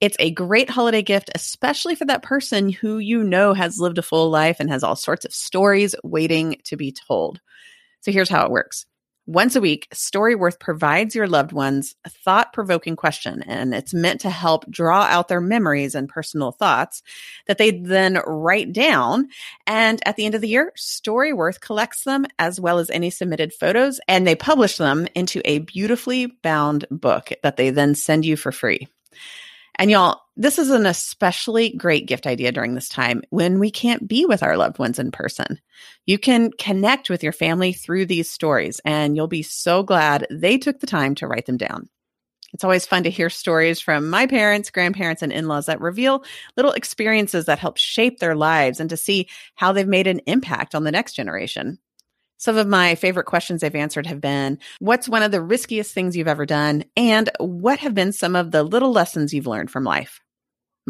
It's 0.00 0.16
a 0.18 0.32
great 0.32 0.68
holiday 0.68 1.02
gift, 1.02 1.30
especially 1.36 1.94
for 1.94 2.04
that 2.06 2.24
person 2.24 2.68
who 2.68 2.98
you 2.98 3.22
know 3.22 3.54
has 3.54 3.78
lived 3.78 3.98
a 3.98 4.02
full 4.02 4.28
life 4.28 4.56
and 4.58 4.68
has 4.70 4.82
all 4.82 4.96
sorts 4.96 5.24
of 5.24 5.32
stories 5.32 5.94
waiting 6.02 6.56
to 6.64 6.76
be 6.76 6.90
told. 6.90 7.40
So 8.00 8.10
here's 8.10 8.28
how 8.28 8.44
it 8.44 8.50
works. 8.50 8.86
Once 9.26 9.54
a 9.54 9.60
week, 9.60 9.86
Storyworth 9.94 10.58
provides 10.58 11.14
your 11.14 11.28
loved 11.28 11.52
ones 11.52 11.94
a 12.04 12.10
thought 12.10 12.52
provoking 12.52 12.96
question, 12.96 13.42
and 13.42 13.74
it's 13.74 13.94
meant 13.94 14.22
to 14.22 14.30
help 14.30 14.68
draw 14.70 15.02
out 15.02 15.28
their 15.28 15.40
memories 15.40 15.94
and 15.94 16.08
personal 16.08 16.52
thoughts 16.52 17.02
that 17.46 17.58
they 17.58 17.70
then 17.70 18.18
write 18.26 18.72
down. 18.72 19.28
And 19.66 20.00
at 20.06 20.16
the 20.16 20.24
end 20.26 20.34
of 20.34 20.40
the 20.40 20.48
year, 20.48 20.72
Storyworth 20.76 21.60
collects 21.60 22.02
them 22.04 22.26
as 22.38 22.60
well 22.60 22.78
as 22.78 22.90
any 22.90 23.10
submitted 23.10 23.52
photos, 23.52 24.00
and 24.08 24.26
they 24.26 24.34
publish 24.34 24.78
them 24.78 25.06
into 25.14 25.42
a 25.44 25.60
beautifully 25.60 26.26
bound 26.26 26.86
book 26.90 27.30
that 27.42 27.56
they 27.56 27.70
then 27.70 27.94
send 27.94 28.24
you 28.24 28.36
for 28.36 28.50
free. 28.50 28.88
And 29.76 29.90
y'all, 29.90 30.20
this 30.40 30.58
is 30.58 30.70
an 30.70 30.86
especially 30.86 31.68
great 31.76 32.06
gift 32.06 32.26
idea 32.26 32.50
during 32.50 32.74
this 32.74 32.88
time 32.88 33.20
when 33.28 33.58
we 33.58 33.70
can't 33.70 34.08
be 34.08 34.24
with 34.24 34.42
our 34.42 34.56
loved 34.56 34.78
ones 34.78 34.98
in 34.98 35.10
person. 35.10 35.60
You 36.06 36.16
can 36.16 36.50
connect 36.52 37.10
with 37.10 37.22
your 37.22 37.34
family 37.34 37.74
through 37.74 38.06
these 38.06 38.30
stories, 38.30 38.80
and 38.82 39.14
you'll 39.14 39.28
be 39.28 39.42
so 39.42 39.82
glad 39.82 40.26
they 40.30 40.56
took 40.56 40.80
the 40.80 40.86
time 40.86 41.14
to 41.16 41.26
write 41.26 41.44
them 41.44 41.58
down. 41.58 41.90
It's 42.54 42.64
always 42.64 42.86
fun 42.86 43.02
to 43.02 43.10
hear 43.10 43.28
stories 43.28 43.80
from 43.80 44.08
my 44.08 44.26
parents, 44.26 44.70
grandparents, 44.70 45.20
and 45.20 45.30
in 45.30 45.46
laws 45.46 45.66
that 45.66 45.78
reveal 45.78 46.24
little 46.56 46.72
experiences 46.72 47.44
that 47.44 47.58
help 47.58 47.76
shape 47.76 48.18
their 48.18 48.34
lives 48.34 48.80
and 48.80 48.88
to 48.88 48.96
see 48.96 49.28
how 49.56 49.72
they've 49.74 49.86
made 49.86 50.06
an 50.06 50.20
impact 50.26 50.74
on 50.74 50.84
the 50.84 50.90
next 50.90 51.12
generation. 51.12 51.78
Some 52.38 52.56
of 52.56 52.66
my 52.66 52.94
favorite 52.94 53.26
questions 53.26 53.60
they've 53.60 53.74
answered 53.74 54.06
have 54.06 54.22
been 54.22 54.58
What's 54.78 55.06
one 55.06 55.22
of 55.22 55.32
the 55.32 55.42
riskiest 55.42 55.92
things 55.92 56.16
you've 56.16 56.26
ever 56.28 56.46
done? 56.46 56.84
And 56.96 57.28
what 57.38 57.80
have 57.80 57.94
been 57.94 58.12
some 58.12 58.34
of 58.34 58.52
the 58.52 58.62
little 58.62 58.90
lessons 58.90 59.34
you've 59.34 59.46
learned 59.46 59.70
from 59.70 59.84
life? 59.84 60.22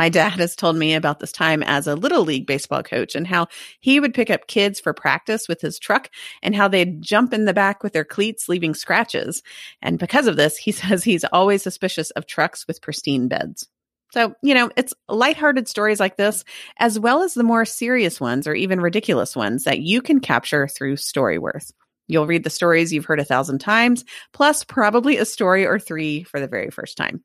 My 0.01 0.09
dad 0.09 0.41
has 0.41 0.57
told 0.57 0.77
me 0.77 0.95
about 0.95 1.19
this 1.19 1.31
time 1.31 1.63
as 1.63 1.87
a 1.87 1.95
little 1.95 2.23
league 2.25 2.47
baseball 2.47 2.83
coach 2.83 3.15
and 3.15 3.27
how 3.27 3.49
he 3.81 4.01
would 4.01 4.15
pick 4.15 4.31
up 4.31 4.47
kids 4.47 4.81
for 4.81 4.95
practice 4.95 5.47
with 5.47 5.61
his 5.61 5.79
truck 5.79 6.09
and 6.43 6.57
how 6.57 6.69
they'd 6.69 7.03
jump 7.03 7.35
in 7.35 7.45
the 7.45 7.53
back 7.53 7.83
with 7.83 7.93
their 7.93 8.07
cleats, 8.07 8.49
leaving 8.49 8.73
scratches. 8.73 9.43
And 9.83 9.99
because 9.99 10.27
of 10.27 10.37
this, 10.37 10.57
he 10.57 10.73
says 10.73 11.05
he's 11.05 11.25
always 11.25 11.63
suspicious 11.63 12.13
of 12.13 12.25
trucks 12.25 12.67
with 12.67 12.81
pristine 12.81 13.29
beds. 13.29 13.69
So, 14.13 14.33
you 14.43 14.55
know, 14.55 14.71
it's 14.75 14.95
lighthearted 15.11 15.69
stories 15.69 16.01
like 16.01 16.17
this, 16.17 16.45
as 16.79 16.99
well 16.99 17.23
as 17.23 17.35
the 17.35 17.45
more 17.45 17.67
serious 17.67 18.19
ones 18.23 18.47
or 18.47 18.55
even 18.55 18.81
ridiculous 18.81 19.37
ones 19.37 19.65
that 19.65 19.81
you 19.81 20.01
can 20.01 20.21
capture 20.21 20.67
through 20.67 20.97
Storyworth. 20.97 21.73
You'll 22.09 22.27
read 22.27 22.45
the 22.45 22.49
stories 22.49 22.91
you've 22.91 23.05
heard 23.05 23.21
a 23.21 23.25
thousand 23.27 23.59
times, 23.59 24.07
plus 24.33 24.65
probably 24.65 25.19
a 25.19 25.27
story 25.27 25.67
or 25.67 25.79
three 25.79 26.23
for 26.23 26.41
the 26.41 26.49
very 26.49 26.71
first 26.71 26.97
time. 26.97 27.23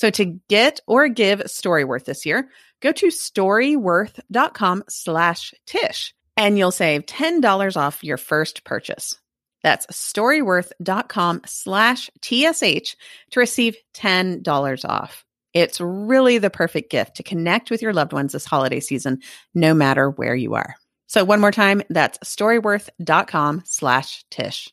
So 0.00 0.08
to 0.08 0.40
get 0.48 0.80
or 0.86 1.08
give 1.08 1.40
Storyworth 1.40 2.06
this 2.06 2.24
year, 2.24 2.48
go 2.80 2.90
to 2.90 3.08
storyworth.com 3.08 4.84
slash 4.88 5.52
Tsh 5.66 6.14
and 6.38 6.56
you'll 6.56 6.70
save 6.70 7.04
$10 7.04 7.76
off 7.76 8.02
your 8.02 8.16
first 8.16 8.64
purchase. 8.64 9.20
That's 9.62 9.84
storyworth.com 9.88 11.42
slash 11.44 12.08
TSH 12.22 12.96
to 13.32 13.40
receive 13.40 13.76
$10 13.92 14.88
off. 14.88 15.26
It's 15.52 15.82
really 15.82 16.38
the 16.38 16.48
perfect 16.48 16.90
gift 16.90 17.16
to 17.16 17.22
connect 17.22 17.70
with 17.70 17.82
your 17.82 17.92
loved 17.92 18.14
ones 18.14 18.32
this 18.32 18.46
holiday 18.46 18.80
season, 18.80 19.20
no 19.52 19.74
matter 19.74 20.08
where 20.08 20.34
you 20.34 20.54
are. 20.54 20.76
So 21.08 21.26
one 21.26 21.42
more 21.42 21.52
time, 21.52 21.82
that's 21.90 22.16
storyworth.com 22.20 23.64
slash 23.66 24.24
Tsh. 24.30 24.68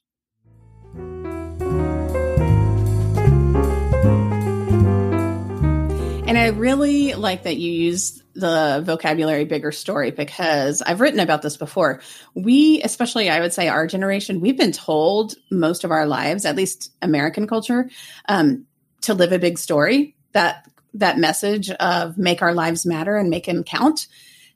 And 6.37 6.45
I 6.45 6.59
really 6.59 7.15
like 7.15 7.43
that 7.43 7.57
you 7.57 7.71
use 7.71 8.21
the 8.35 8.83
vocabulary 8.85 9.45
bigger 9.45 9.71
story 9.71 10.11
because 10.11 10.83
I've 10.83 11.01
written 11.01 11.19
about 11.19 11.41
this 11.41 11.57
before. 11.57 11.99
We, 12.35 12.79
especially 12.83 13.27
I 13.27 13.39
would 13.39 13.55
say 13.55 13.69
our 13.69 13.87
generation, 13.87 14.39
we've 14.39 14.55
been 14.55 14.71
told 14.71 15.33
most 15.49 15.83
of 15.83 15.89
our 15.89 16.05
lives, 16.05 16.45
at 16.45 16.55
least 16.55 16.91
American 17.01 17.47
culture, 17.47 17.89
um, 18.29 18.67
to 19.01 19.15
live 19.15 19.31
a 19.31 19.39
big 19.39 19.57
story. 19.57 20.15
That 20.33 20.69
that 20.93 21.17
message 21.17 21.71
of 21.71 22.19
make 22.19 22.43
our 22.43 22.53
lives 22.53 22.85
matter 22.85 23.17
and 23.17 23.31
make 23.31 23.47
them 23.47 23.63
count. 23.63 24.05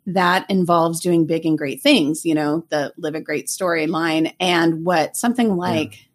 That 0.05 0.47
involves 0.51 0.99
doing 0.99 1.25
big 1.25 1.47
and 1.47 1.57
great 1.57 1.81
things, 1.81 2.25
you 2.25 2.35
know, 2.35 2.63
the 2.69 2.93
live 2.95 3.15
a 3.15 3.21
great 3.21 3.47
storyline 3.47 4.35
and 4.39 4.85
what 4.85 5.17
something 5.17 5.57
like 5.57 5.93
yeah 5.93 6.05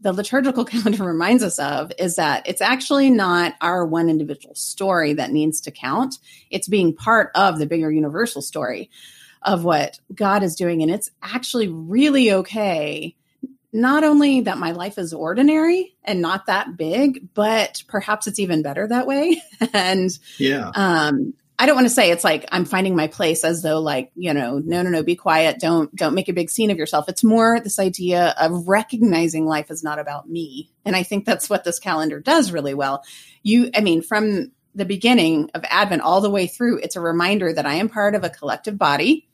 the 0.00 0.12
liturgical 0.12 0.64
calendar 0.66 1.04
reminds 1.04 1.42
us 1.42 1.58
of 1.58 1.92
is 1.98 2.16
that 2.16 2.48
it's 2.48 2.60
actually 2.60 3.10
not 3.10 3.54
our 3.60 3.84
one 3.86 4.08
individual 4.08 4.54
story 4.54 5.14
that 5.14 5.30
needs 5.30 5.60
to 5.62 5.70
count. 5.70 6.18
It's 6.50 6.68
being 6.68 6.94
part 6.94 7.30
of 7.34 7.58
the 7.58 7.66
bigger 7.66 7.90
universal 7.90 8.42
story 8.42 8.90
of 9.42 9.64
what 9.64 9.98
God 10.14 10.42
is 10.42 10.56
doing. 10.56 10.82
And 10.82 10.90
it's 10.90 11.10
actually 11.22 11.68
really 11.68 12.32
okay. 12.32 13.14
Not 13.72 14.02
only 14.02 14.40
that 14.42 14.58
my 14.58 14.72
life 14.72 14.98
is 14.98 15.12
ordinary 15.12 15.94
and 16.02 16.22
not 16.22 16.46
that 16.46 16.76
big, 16.76 17.28
but 17.34 17.82
perhaps 17.86 18.26
it's 18.26 18.38
even 18.38 18.62
better 18.62 18.86
that 18.88 19.06
way. 19.06 19.42
and 19.72 20.10
yeah, 20.38 20.70
um, 20.74 21.34
I 21.60 21.66
don't 21.66 21.74
want 21.74 21.86
to 21.86 21.94
say 21.94 22.10
it's 22.12 22.22
like 22.22 22.46
I'm 22.52 22.64
finding 22.64 22.94
my 22.94 23.08
place 23.08 23.42
as 23.42 23.62
though 23.62 23.80
like, 23.80 24.12
you 24.14 24.32
know, 24.32 24.62
no, 24.64 24.82
no, 24.82 24.90
no, 24.90 25.02
be 25.02 25.16
quiet. 25.16 25.58
Don't, 25.58 25.94
don't 25.94 26.14
make 26.14 26.28
a 26.28 26.32
big 26.32 26.50
scene 26.50 26.70
of 26.70 26.78
yourself. 26.78 27.08
It's 27.08 27.24
more 27.24 27.58
this 27.58 27.80
idea 27.80 28.34
of 28.40 28.68
recognizing 28.68 29.44
life 29.44 29.70
is 29.70 29.82
not 29.82 29.98
about 29.98 30.28
me. 30.28 30.70
And 30.84 30.94
I 30.94 31.02
think 31.02 31.24
that's 31.24 31.50
what 31.50 31.64
this 31.64 31.80
calendar 31.80 32.20
does 32.20 32.52
really 32.52 32.74
well. 32.74 33.02
You, 33.42 33.70
I 33.74 33.80
mean, 33.80 34.02
from 34.02 34.52
the 34.76 34.84
beginning 34.84 35.50
of 35.54 35.64
Advent 35.68 36.02
all 36.02 36.20
the 36.20 36.30
way 36.30 36.46
through, 36.46 36.78
it's 36.78 36.94
a 36.94 37.00
reminder 37.00 37.52
that 37.52 37.66
I 37.66 37.74
am 37.74 37.88
part 37.88 38.14
of 38.14 38.22
a 38.22 38.30
collective 38.30 38.78
body 38.78 39.28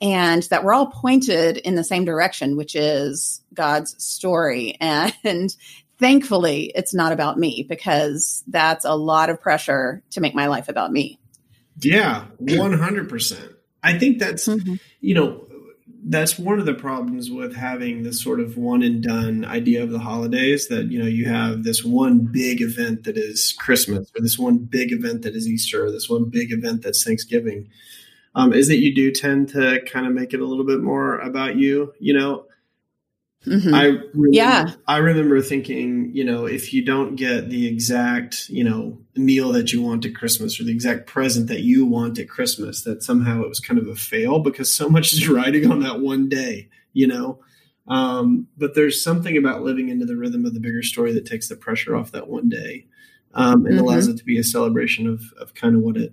and 0.00 0.44
that 0.44 0.62
we're 0.62 0.74
all 0.74 0.86
pointed 0.86 1.56
in 1.56 1.74
the 1.74 1.82
same 1.82 2.04
direction, 2.04 2.56
which 2.56 2.76
is 2.76 3.42
God's 3.52 3.96
story. 4.02 4.76
And 4.80 5.56
thankfully, 5.98 6.70
it's 6.74 6.94
not 6.94 7.12
about 7.12 7.38
me 7.38 7.66
because 7.68 8.44
that's 8.46 8.84
a 8.84 8.94
lot 8.94 9.30
of 9.30 9.40
pressure 9.40 10.02
to 10.10 10.20
make 10.20 10.34
my 10.34 10.46
life 10.46 10.68
about 10.68 10.92
me. 10.92 11.18
Yeah, 11.80 12.26
100%. 12.42 13.54
I 13.82 13.98
think 13.98 14.18
that's, 14.18 14.48
mm-hmm. 14.48 14.74
you 15.00 15.14
know, 15.14 15.44
that's 16.06 16.38
one 16.38 16.58
of 16.58 16.66
the 16.66 16.74
problems 16.74 17.30
with 17.30 17.56
having 17.56 18.02
this 18.02 18.22
sort 18.22 18.40
of 18.40 18.56
one 18.56 18.82
and 18.82 19.02
done 19.02 19.44
idea 19.44 19.82
of 19.82 19.90
the 19.90 19.98
holidays 19.98 20.68
that, 20.68 20.90
you 20.90 20.98
know, 20.98 21.08
you 21.08 21.26
have 21.26 21.64
this 21.64 21.82
one 21.82 22.20
big 22.20 22.60
event 22.60 23.04
that 23.04 23.16
is 23.16 23.54
Christmas 23.58 24.10
or 24.14 24.20
this 24.20 24.38
one 24.38 24.58
big 24.58 24.92
event 24.92 25.22
that 25.22 25.34
is 25.34 25.48
Easter 25.48 25.84
or 25.84 25.90
this 25.90 26.08
one 26.08 26.24
big 26.24 26.52
event 26.52 26.82
that's 26.82 27.02
Thanksgiving. 27.04 27.70
Um, 28.34 28.52
is 28.52 28.68
that 28.68 28.78
you 28.78 28.94
do 28.94 29.12
tend 29.12 29.48
to 29.50 29.80
kind 29.86 30.06
of 30.06 30.12
make 30.12 30.34
it 30.34 30.40
a 30.40 30.44
little 30.44 30.66
bit 30.66 30.80
more 30.80 31.18
about 31.18 31.56
you. 31.56 31.94
You 32.00 32.14
know, 32.14 32.46
Mm-hmm. 33.46 33.74
I 33.74 33.84
remember, 33.84 34.28
yeah. 34.30 34.72
I 34.86 34.98
remember 34.98 35.40
thinking, 35.42 36.10
you 36.14 36.24
know, 36.24 36.46
if 36.46 36.72
you 36.72 36.84
don't 36.84 37.16
get 37.16 37.50
the 37.50 37.66
exact, 37.66 38.48
you 38.48 38.64
know, 38.64 38.98
meal 39.16 39.52
that 39.52 39.72
you 39.72 39.82
want 39.82 40.06
at 40.06 40.14
Christmas 40.14 40.58
or 40.58 40.64
the 40.64 40.72
exact 40.72 41.06
present 41.06 41.48
that 41.48 41.60
you 41.60 41.84
want 41.84 42.18
at 42.18 42.28
Christmas, 42.28 42.82
that 42.82 43.02
somehow 43.02 43.42
it 43.42 43.48
was 43.48 43.60
kind 43.60 43.78
of 43.78 43.86
a 43.86 43.94
fail 43.94 44.38
because 44.38 44.74
so 44.74 44.88
much 44.88 45.12
is 45.12 45.28
riding 45.28 45.70
on 45.70 45.80
that 45.80 46.00
one 46.00 46.28
day, 46.28 46.68
you 46.92 47.06
know. 47.06 47.40
Um, 47.86 48.48
but 48.56 48.74
there's 48.74 49.02
something 49.02 49.36
about 49.36 49.62
living 49.62 49.90
into 49.90 50.06
the 50.06 50.16
rhythm 50.16 50.46
of 50.46 50.54
the 50.54 50.60
bigger 50.60 50.82
story 50.82 51.12
that 51.12 51.26
takes 51.26 51.48
the 51.48 51.56
pressure 51.56 51.94
off 51.94 52.12
that 52.12 52.28
one 52.28 52.48
day 52.48 52.86
um, 53.34 53.66
and 53.66 53.74
mm-hmm. 53.74 53.78
allows 53.78 54.08
it 54.08 54.16
to 54.16 54.24
be 54.24 54.38
a 54.38 54.44
celebration 54.44 55.06
of 55.06 55.32
of 55.38 55.54
kind 55.54 55.76
of 55.76 55.82
what 55.82 55.96
it 55.96 56.12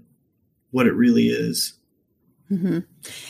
what 0.71 0.87
it 0.87 0.93
really 0.93 1.27
is. 1.27 1.73
Mm-hmm. 2.51 2.79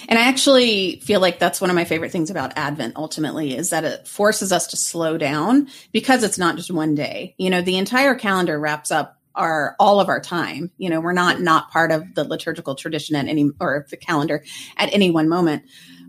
And 0.09 0.19
I 0.19 0.23
actually 0.23 0.99
feel 1.01 1.19
like 1.19 1.37
that's 1.37 1.61
one 1.61 1.69
of 1.69 1.75
my 1.75 1.85
favorite 1.85 2.11
things 2.11 2.31
about 2.31 2.53
Advent 2.57 2.95
ultimately 2.95 3.55
is 3.55 3.69
that 3.69 3.83
it 3.83 4.07
forces 4.07 4.51
us 4.51 4.67
to 4.67 4.77
slow 4.77 5.17
down 5.17 5.67
because 5.91 6.23
it's 6.23 6.39
not 6.39 6.55
just 6.55 6.71
one 6.71 6.95
day. 6.95 7.35
You 7.37 7.51
know, 7.51 7.61
the 7.61 7.77
entire 7.77 8.15
calendar 8.15 8.59
wraps 8.59 8.89
up 8.89 9.19
our 9.35 9.75
all 9.79 9.99
of 9.99 10.09
our 10.09 10.19
time. 10.19 10.71
You 10.77 10.89
know, 10.89 10.99
we're 10.99 11.13
not 11.13 11.39
not 11.39 11.71
part 11.71 11.91
of 11.91 12.15
the 12.15 12.23
liturgical 12.23 12.75
tradition 12.75 13.15
at 13.15 13.27
any 13.27 13.49
or 13.59 13.85
the 13.89 13.97
calendar 13.97 14.43
at 14.75 14.91
any 14.91 15.11
one 15.11 15.29
moment. 15.29 15.63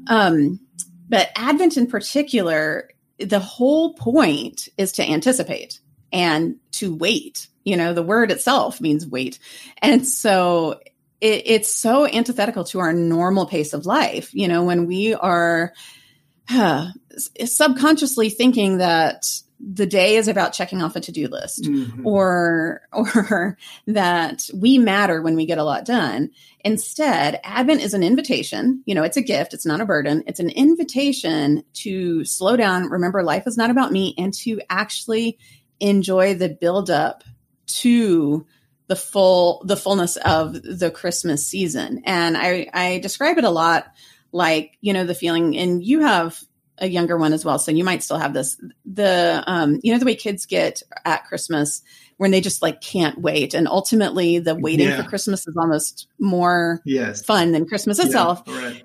Um, 0.06 0.60
but 1.08 1.30
Advent 1.36 1.76
in 1.76 1.86
particular, 1.86 2.88
the 3.18 3.40
whole 3.40 3.94
point 3.94 4.68
is 4.78 4.92
to 4.92 5.08
anticipate 5.08 5.80
and 6.12 6.56
to 6.72 6.94
wait. 6.94 7.48
You 7.64 7.76
know, 7.76 7.92
the 7.92 8.02
word 8.02 8.30
itself 8.30 8.80
means 8.80 9.06
wait. 9.06 9.38
And 9.80 10.08
so 10.08 10.80
it, 11.22 11.42
it's 11.46 11.72
so 11.72 12.06
antithetical 12.06 12.64
to 12.64 12.80
our 12.80 12.92
normal 12.92 13.46
pace 13.46 13.72
of 13.72 13.86
life. 13.86 14.34
You 14.34 14.48
know, 14.48 14.64
when 14.64 14.86
we 14.86 15.14
are 15.14 15.72
subconsciously 17.46 18.28
thinking 18.28 18.78
that 18.78 19.24
the 19.64 19.86
day 19.86 20.16
is 20.16 20.26
about 20.26 20.52
checking 20.52 20.82
off 20.82 20.96
a 20.96 21.00
to-do 21.00 21.28
list 21.28 21.62
mm-hmm. 21.62 22.04
or 22.04 22.82
or 22.92 23.56
that 23.86 24.50
we 24.52 24.76
matter 24.76 25.22
when 25.22 25.36
we 25.36 25.46
get 25.46 25.56
a 25.56 25.62
lot 25.62 25.84
done 25.84 26.28
instead 26.64 27.38
advent 27.44 27.80
is 27.80 27.94
an 27.94 28.02
invitation 28.02 28.82
you 28.86 28.94
know 28.94 29.04
it's 29.04 29.16
a 29.16 29.22
gift 29.22 29.54
it's 29.54 29.64
not 29.64 29.80
a 29.80 29.86
burden 29.86 30.24
it's 30.26 30.40
an 30.40 30.50
invitation 30.50 31.62
to 31.74 32.24
slow 32.24 32.56
down 32.56 32.90
remember 32.90 33.22
life 33.22 33.46
is 33.46 33.56
not 33.56 33.70
about 33.70 33.92
me 33.92 34.16
and 34.18 34.34
to 34.34 34.60
actually 34.68 35.38
enjoy 35.78 36.34
the 36.34 36.48
build 36.48 36.90
up 36.90 37.22
to 37.66 38.44
the 38.92 38.96
full 38.96 39.62
the 39.64 39.76
fullness 39.76 40.18
of 40.18 40.52
the 40.52 40.90
Christmas 40.90 41.46
season. 41.46 42.02
And 42.04 42.36
I 42.36 42.68
I 42.74 42.98
describe 42.98 43.38
it 43.38 43.44
a 43.44 43.50
lot 43.50 43.86
like, 44.32 44.76
you 44.82 44.92
know, 44.92 45.06
the 45.06 45.14
feeling 45.14 45.56
and 45.56 45.82
you 45.82 46.00
have 46.00 46.38
a 46.76 46.86
younger 46.86 47.16
one 47.16 47.32
as 47.32 47.42
well, 47.42 47.58
so 47.58 47.70
you 47.70 47.84
might 47.84 48.02
still 48.02 48.18
have 48.18 48.34
this 48.34 48.60
the 48.84 49.42
um 49.46 49.80
you 49.82 49.94
know 49.94 49.98
the 49.98 50.04
way 50.04 50.14
kids 50.14 50.44
get 50.44 50.82
at 51.06 51.24
Christmas 51.24 51.80
when 52.18 52.32
they 52.32 52.42
just 52.42 52.60
like 52.60 52.82
can't 52.82 53.18
wait 53.18 53.54
and 53.54 53.66
ultimately 53.66 54.40
the 54.40 54.54
waiting 54.54 54.88
yeah. 54.88 55.02
for 55.02 55.08
Christmas 55.08 55.48
is 55.48 55.56
almost 55.56 56.06
more 56.18 56.82
yes. 56.84 57.24
fun 57.24 57.52
than 57.52 57.64
Christmas 57.64 57.98
itself. 57.98 58.42
Yeah, 58.46 58.62
right 58.62 58.84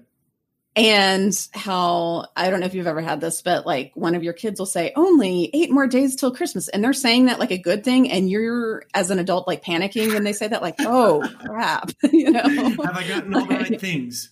and 0.78 1.48
how 1.54 2.28
I 2.36 2.50
don't 2.50 2.60
know 2.60 2.68
if 2.68 2.76
you've 2.76 2.88
ever 2.88 3.02
had 3.02 3.20
this, 3.20 3.42
but 3.42 3.66
like 3.66 3.92
one 3.96 4.14
of 4.14 4.24
your 4.24 4.34
kids 4.34 4.60
will 4.60 4.68
say, 4.68 4.94
only 4.96 5.50
eight 5.54 5.72
more 5.72 5.88
days 5.88 6.16
till 6.16 6.34
Christmas. 6.34 6.68
And 6.68 6.84
they're 6.84 6.94
saying 6.94 7.26
that 7.26 7.40
like 7.40 7.52
a 7.52 7.58
good 7.58 7.84
thing. 7.84 8.12
And 8.12 8.30
you're, 8.30 8.84
as 8.94 9.10
an 9.10 9.18
adult, 9.18 9.48
like 9.48 9.64
panicking 9.64 10.14
when 10.14 10.24
they 10.24 10.34
say 10.34 10.48
that, 10.48 10.62
like, 10.62 10.76
oh 10.80 11.28
crap, 11.46 11.92
you 12.12 12.32
know? 12.32 12.44
Have 12.44 12.80
I 12.80 13.08
gotten 13.08 13.34
all 13.34 13.46
the 13.46 13.56
right 13.56 13.82
things? 13.82 14.30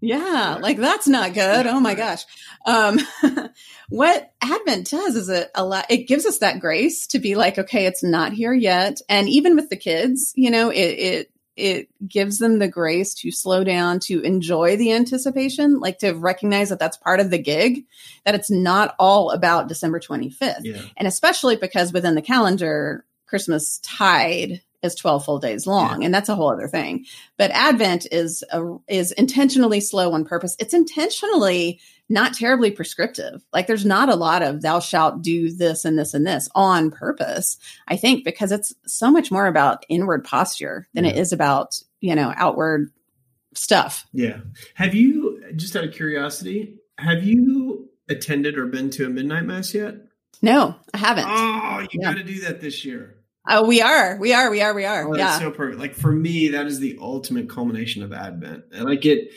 Yeah, 0.00 0.58
like 0.60 0.76
that's 0.76 1.08
not 1.08 1.32
good. 1.32 1.66
Oh 1.66 1.80
my 1.80 1.94
gosh. 1.94 2.24
Um, 2.66 2.98
what 3.88 4.32
Advent 4.42 4.90
does 4.90 5.16
is 5.16 5.28
it 5.30 5.50
a 5.54 5.64
lot, 5.64 5.86
it 5.88 6.08
gives 6.08 6.26
us 6.26 6.38
that 6.38 6.60
grace 6.60 7.06
to 7.08 7.18
be 7.18 7.36
like, 7.36 7.58
okay, 7.58 7.86
it's 7.86 8.02
not 8.02 8.32
here 8.32 8.52
yet. 8.52 9.00
And 9.08 9.28
even 9.30 9.56
with 9.56 9.70
the 9.70 9.76
kids, 9.76 10.32
you 10.36 10.50
know, 10.50 10.68
it, 10.68 10.76
it 10.76 11.30
it 11.56 11.88
gives 12.06 12.38
them 12.38 12.58
the 12.58 12.68
grace 12.68 13.14
to 13.14 13.30
slow 13.30 13.62
down, 13.64 14.00
to 14.00 14.20
enjoy 14.20 14.76
the 14.76 14.92
anticipation, 14.92 15.78
like 15.78 15.98
to 15.98 16.12
recognize 16.12 16.68
that 16.70 16.78
that's 16.78 16.96
part 16.96 17.20
of 17.20 17.30
the 17.30 17.38
gig, 17.38 17.84
that 18.24 18.34
it's 18.34 18.50
not 18.50 18.94
all 18.98 19.30
about 19.30 19.68
December 19.68 20.00
25th. 20.00 20.60
Yeah. 20.62 20.82
And 20.96 21.06
especially 21.06 21.56
because 21.56 21.92
within 21.92 22.16
the 22.16 22.22
calendar, 22.22 23.04
Christmas 23.26 23.78
tide 23.82 24.62
is 24.84 24.94
12 24.94 25.24
full 25.24 25.38
days 25.38 25.66
long 25.66 26.00
yeah. 26.00 26.06
and 26.06 26.14
that's 26.14 26.28
a 26.28 26.34
whole 26.34 26.50
other 26.50 26.68
thing. 26.68 27.06
But 27.36 27.50
advent 27.50 28.06
is 28.12 28.44
a, 28.50 28.76
is 28.88 29.12
intentionally 29.12 29.80
slow 29.80 30.12
on 30.12 30.24
purpose. 30.24 30.56
It's 30.58 30.74
intentionally 30.74 31.80
not 32.08 32.34
terribly 32.34 32.70
prescriptive. 32.70 33.42
Like 33.52 33.66
there's 33.66 33.86
not 33.86 34.08
a 34.08 34.16
lot 34.16 34.42
of 34.42 34.62
thou 34.62 34.80
shalt 34.80 35.22
do 35.22 35.50
this 35.50 35.84
and 35.84 35.98
this 35.98 36.14
and 36.14 36.26
this 36.26 36.48
on 36.54 36.90
purpose 36.90 37.56
i 37.88 37.96
think 37.96 38.24
because 38.24 38.52
it's 38.52 38.74
so 38.86 39.10
much 39.10 39.30
more 39.30 39.46
about 39.46 39.84
inward 39.88 40.24
posture 40.24 40.86
than 40.94 41.04
yeah. 41.04 41.12
it 41.12 41.18
is 41.18 41.32
about 41.32 41.80
you 42.00 42.14
know 42.14 42.32
outward 42.36 42.90
stuff. 43.56 44.06
Yeah. 44.12 44.38
Have 44.74 44.94
you 44.94 45.42
just 45.56 45.76
out 45.76 45.84
of 45.84 45.94
curiosity 45.94 46.76
have 46.98 47.24
you 47.24 47.88
attended 48.08 48.56
or 48.56 48.66
been 48.66 48.90
to 48.90 49.06
a 49.06 49.08
midnight 49.08 49.44
mass 49.44 49.74
yet? 49.74 49.96
No 50.42 50.74
i 50.92 50.98
haven't. 50.98 51.26
Oh 51.26 51.80
you 51.90 52.00
yeah. 52.00 52.12
got 52.12 52.18
to 52.18 52.24
do 52.24 52.40
that 52.42 52.60
this 52.60 52.84
year 52.84 53.13
Oh, 53.46 53.66
we 53.66 53.82
are. 53.82 54.16
We 54.18 54.32
are. 54.32 54.50
We 54.50 54.62
are. 54.62 54.74
We 54.74 54.84
are. 54.84 55.06
Oh, 55.06 55.16
yeah. 55.16 55.38
so 55.38 55.50
perfect. 55.50 55.78
Like 55.78 55.94
for 55.94 56.10
me, 56.10 56.48
that 56.48 56.66
is 56.66 56.80
the 56.80 56.98
ultimate 57.00 57.48
culmination 57.48 58.02
of 58.02 58.12
Advent. 58.12 58.64
And 58.72 58.88
I 58.88 58.94
get 58.94 59.30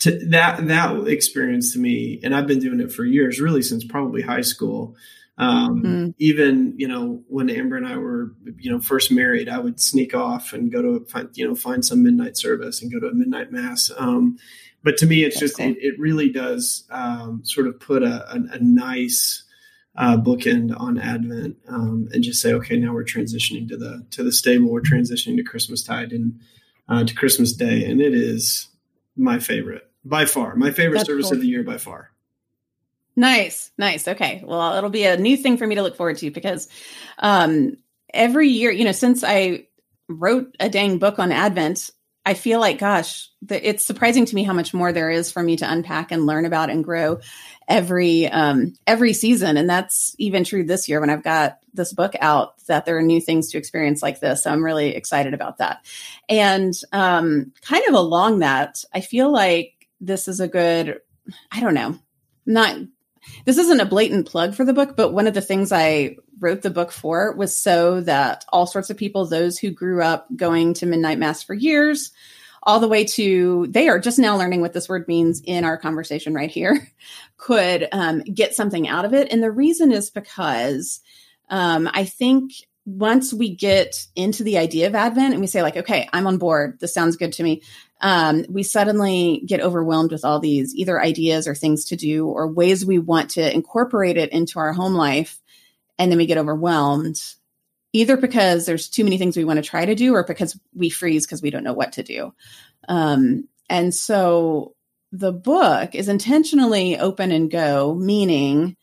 to 0.00 0.18
that 0.28 0.66
that 0.66 1.06
experience 1.06 1.72
to 1.72 1.78
me, 1.78 2.20
and 2.22 2.34
I've 2.34 2.46
been 2.46 2.58
doing 2.58 2.80
it 2.80 2.92
for 2.92 3.04
years, 3.04 3.40
really 3.40 3.62
since 3.62 3.84
probably 3.84 4.22
high 4.22 4.42
school. 4.42 4.96
Um, 5.36 5.82
mm-hmm. 5.82 6.10
Even 6.18 6.74
you 6.76 6.86
know 6.86 7.22
when 7.28 7.48
Amber 7.48 7.76
and 7.76 7.86
I 7.86 7.96
were 7.96 8.34
you 8.58 8.70
know 8.70 8.80
first 8.80 9.10
married, 9.10 9.48
I 9.48 9.58
would 9.58 9.80
sneak 9.80 10.14
off 10.14 10.52
and 10.52 10.70
go 10.70 10.82
to 10.82 11.06
find 11.06 11.30
you 11.34 11.48
know 11.48 11.54
find 11.54 11.84
some 11.84 12.02
midnight 12.02 12.36
service 12.36 12.82
and 12.82 12.92
go 12.92 13.00
to 13.00 13.08
a 13.08 13.14
midnight 13.14 13.50
mass. 13.50 13.90
Um, 13.96 14.36
but 14.82 14.98
to 14.98 15.06
me, 15.06 15.24
it's 15.24 15.36
That's 15.36 15.52
just 15.52 15.56
cool. 15.56 15.70
it, 15.70 15.78
it, 15.80 15.98
really 15.98 16.28
does 16.28 16.86
um, 16.90 17.40
sort 17.42 17.66
of 17.66 17.80
put 17.80 18.02
a, 18.02 18.30
a, 18.30 18.36
a 18.52 18.58
nice 18.58 19.43
uh, 19.96 20.16
bookend 20.16 20.78
on 20.78 20.98
Advent 20.98 21.56
um, 21.68 22.08
and 22.12 22.24
just 22.24 22.40
say, 22.40 22.52
okay, 22.52 22.76
now 22.76 22.92
we're 22.92 23.04
transitioning 23.04 23.68
to 23.68 23.76
the 23.76 24.04
to 24.10 24.22
the 24.22 24.32
stable. 24.32 24.68
We're 24.68 24.80
transitioning 24.80 25.36
to 25.36 25.44
Christmas 25.44 25.82
tide, 25.82 26.12
and 26.12 26.40
uh, 26.88 27.04
to 27.04 27.14
Christmas 27.14 27.52
Day, 27.52 27.84
and 27.84 28.00
it 28.00 28.14
is 28.14 28.68
my 29.16 29.38
favorite 29.38 29.88
by 30.04 30.24
far. 30.24 30.56
My 30.56 30.70
favorite 30.70 30.98
That's 30.98 31.08
service 31.08 31.26
cool. 31.26 31.34
of 31.34 31.40
the 31.40 31.48
year 31.48 31.62
by 31.62 31.78
far. 31.78 32.10
Nice, 33.16 33.70
nice. 33.78 34.08
Okay, 34.08 34.42
well, 34.44 34.76
it'll 34.76 34.90
be 34.90 35.04
a 35.04 35.16
new 35.16 35.36
thing 35.36 35.56
for 35.56 35.66
me 35.66 35.76
to 35.76 35.82
look 35.82 35.96
forward 35.96 36.18
to 36.18 36.30
because 36.30 36.68
um, 37.18 37.76
every 38.12 38.48
year, 38.48 38.72
you 38.72 38.84
know, 38.84 38.92
since 38.92 39.22
I 39.22 39.66
wrote 40.08 40.54
a 40.58 40.68
dang 40.68 40.98
book 40.98 41.18
on 41.18 41.30
Advent, 41.30 41.90
I 42.26 42.34
feel 42.34 42.58
like, 42.58 42.78
gosh, 42.78 43.28
the, 43.42 43.68
it's 43.68 43.86
surprising 43.86 44.24
to 44.24 44.34
me 44.34 44.44
how 44.44 44.54
much 44.54 44.72
more 44.72 44.92
there 44.92 45.10
is 45.10 45.30
for 45.30 45.42
me 45.42 45.56
to 45.56 45.70
unpack 45.70 46.10
and 46.10 46.24
learn 46.24 46.46
about 46.46 46.70
and 46.70 46.82
grow 46.82 47.20
every 47.68 48.28
um, 48.28 48.74
every 48.86 49.12
season, 49.12 49.56
and 49.56 49.68
that's 49.68 50.14
even 50.18 50.44
true 50.44 50.64
this 50.64 50.88
year 50.88 51.00
when 51.00 51.10
I've 51.10 51.22
got 51.22 51.58
this 51.74 51.92
book 51.92 52.14
out. 52.20 52.54
That 52.66 52.86
there 52.86 52.96
are 52.96 53.02
new 53.02 53.20
things 53.20 53.50
to 53.50 53.58
experience 53.58 54.02
like 54.02 54.20
this, 54.20 54.44
so 54.44 54.50
I'm 54.50 54.64
really 54.64 54.94
excited 54.94 55.34
about 55.34 55.58
that. 55.58 55.84
And 56.28 56.72
um, 56.92 57.52
kind 57.60 57.84
of 57.88 57.94
along 57.94 58.38
that, 58.38 58.84
I 58.94 59.00
feel 59.00 59.30
like 59.30 59.88
this 60.00 60.26
is 60.26 60.40
a 60.40 60.48
good. 60.48 61.00
I 61.50 61.60
don't 61.60 61.74
know, 61.74 61.98
not 62.46 62.76
this 63.44 63.58
isn't 63.58 63.80
a 63.80 63.86
blatant 63.86 64.26
plug 64.26 64.54
for 64.54 64.64
the 64.64 64.72
book, 64.72 64.96
but 64.96 65.12
one 65.12 65.26
of 65.26 65.34
the 65.34 65.40
things 65.40 65.72
I 65.72 66.16
wrote 66.40 66.62
the 66.62 66.70
book 66.70 66.92
for 66.92 67.34
was 67.34 67.56
so 67.56 68.00
that 68.02 68.44
all 68.50 68.66
sorts 68.66 68.90
of 68.90 68.96
people, 68.96 69.26
those 69.26 69.58
who 69.58 69.70
grew 69.70 70.02
up 70.02 70.26
going 70.36 70.74
to 70.74 70.86
midnight 70.86 71.18
mass 71.18 71.42
for 71.42 71.54
years, 71.54 72.12
all 72.62 72.80
the 72.80 72.88
way 72.88 73.04
to 73.04 73.66
they 73.68 73.88
are 73.88 73.98
just 73.98 74.18
now 74.18 74.36
learning 74.36 74.60
what 74.60 74.72
this 74.72 74.88
word 74.88 75.06
means 75.06 75.42
in 75.44 75.64
our 75.64 75.76
conversation 75.76 76.34
right 76.34 76.50
here, 76.50 76.88
could 77.36 77.88
um, 77.92 78.20
get 78.20 78.54
something 78.54 78.88
out 78.88 79.04
of 79.04 79.14
it. 79.14 79.30
And 79.32 79.42
the 79.42 79.52
reason 79.52 79.92
is 79.92 80.10
because 80.10 81.00
um, 81.50 81.88
I 81.92 82.04
think 82.04 82.52
once 82.86 83.32
we 83.32 83.54
get 83.54 84.06
into 84.14 84.44
the 84.44 84.58
idea 84.58 84.86
of 84.86 84.94
Advent 84.94 85.32
and 85.32 85.40
we 85.40 85.46
say, 85.46 85.62
like, 85.62 85.76
okay, 85.76 86.08
I'm 86.12 86.26
on 86.26 86.36
board, 86.36 86.78
this 86.80 86.92
sounds 86.92 87.16
good 87.16 87.32
to 87.34 87.42
me, 87.42 87.62
um, 88.00 88.44
we 88.48 88.62
suddenly 88.62 89.42
get 89.46 89.62
overwhelmed 89.62 90.12
with 90.12 90.24
all 90.24 90.38
these 90.38 90.74
either 90.74 91.00
ideas 91.00 91.48
or 91.48 91.54
things 91.54 91.86
to 91.86 91.96
do 91.96 92.26
or 92.26 92.46
ways 92.46 92.84
we 92.84 92.98
want 92.98 93.30
to 93.30 93.54
incorporate 93.54 94.18
it 94.18 94.30
into 94.32 94.58
our 94.58 94.74
home 94.74 94.94
life. 94.94 95.40
And 95.98 96.10
then 96.10 96.18
we 96.18 96.26
get 96.26 96.38
overwhelmed 96.38 97.20
either 97.92 98.16
because 98.16 98.66
there's 98.66 98.88
too 98.88 99.04
many 99.04 99.18
things 99.18 99.36
we 99.36 99.44
want 99.44 99.58
to 99.58 99.62
try 99.62 99.86
to 99.86 99.94
do 99.94 100.14
or 100.14 100.24
because 100.24 100.58
we 100.74 100.90
freeze 100.90 101.24
because 101.24 101.40
we 101.40 101.50
don't 101.50 101.62
know 101.62 101.72
what 101.72 101.92
to 101.92 102.02
do. 102.02 102.34
Um, 102.88 103.48
and 103.70 103.94
so 103.94 104.74
the 105.12 105.32
book 105.32 105.94
is 105.94 106.08
intentionally 106.08 106.98
open 106.98 107.30
and 107.30 107.50
go, 107.50 107.94
meaning 107.94 108.76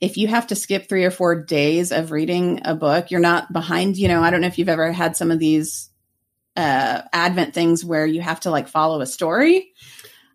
if 0.00 0.16
you 0.16 0.26
have 0.28 0.46
to 0.48 0.54
skip 0.56 0.88
three 0.88 1.04
or 1.04 1.10
four 1.10 1.42
days 1.42 1.92
of 1.92 2.10
reading 2.10 2.60
a 2.64 2.74
book, 2.74 3.10
you're 3.10 3.20
not 3.20 3.52
behind. 3.52 3.96
You 3.96 4.08
know, 4.08 4.22
I 4.22 4.30
don't 4.30 4.40
know 4.40 4.46
if 4.46 4.58
you've 4.58 4.68
ever 4.68 4.90
had 4.90 5.16
some 5.16 5.30
of 5.30 5.38
these 5.38 5.90
uh, 6.56 7.02
Advent 7.12 7.54
things 7.54 7.84
where 7.84 8.06
you 8.06 8.20
have 8.22 8.40
to 8.40 8.50
like 8.50 8.68
follow 8.68 9.00
a 9.00 9.06
story. 9.06 9.72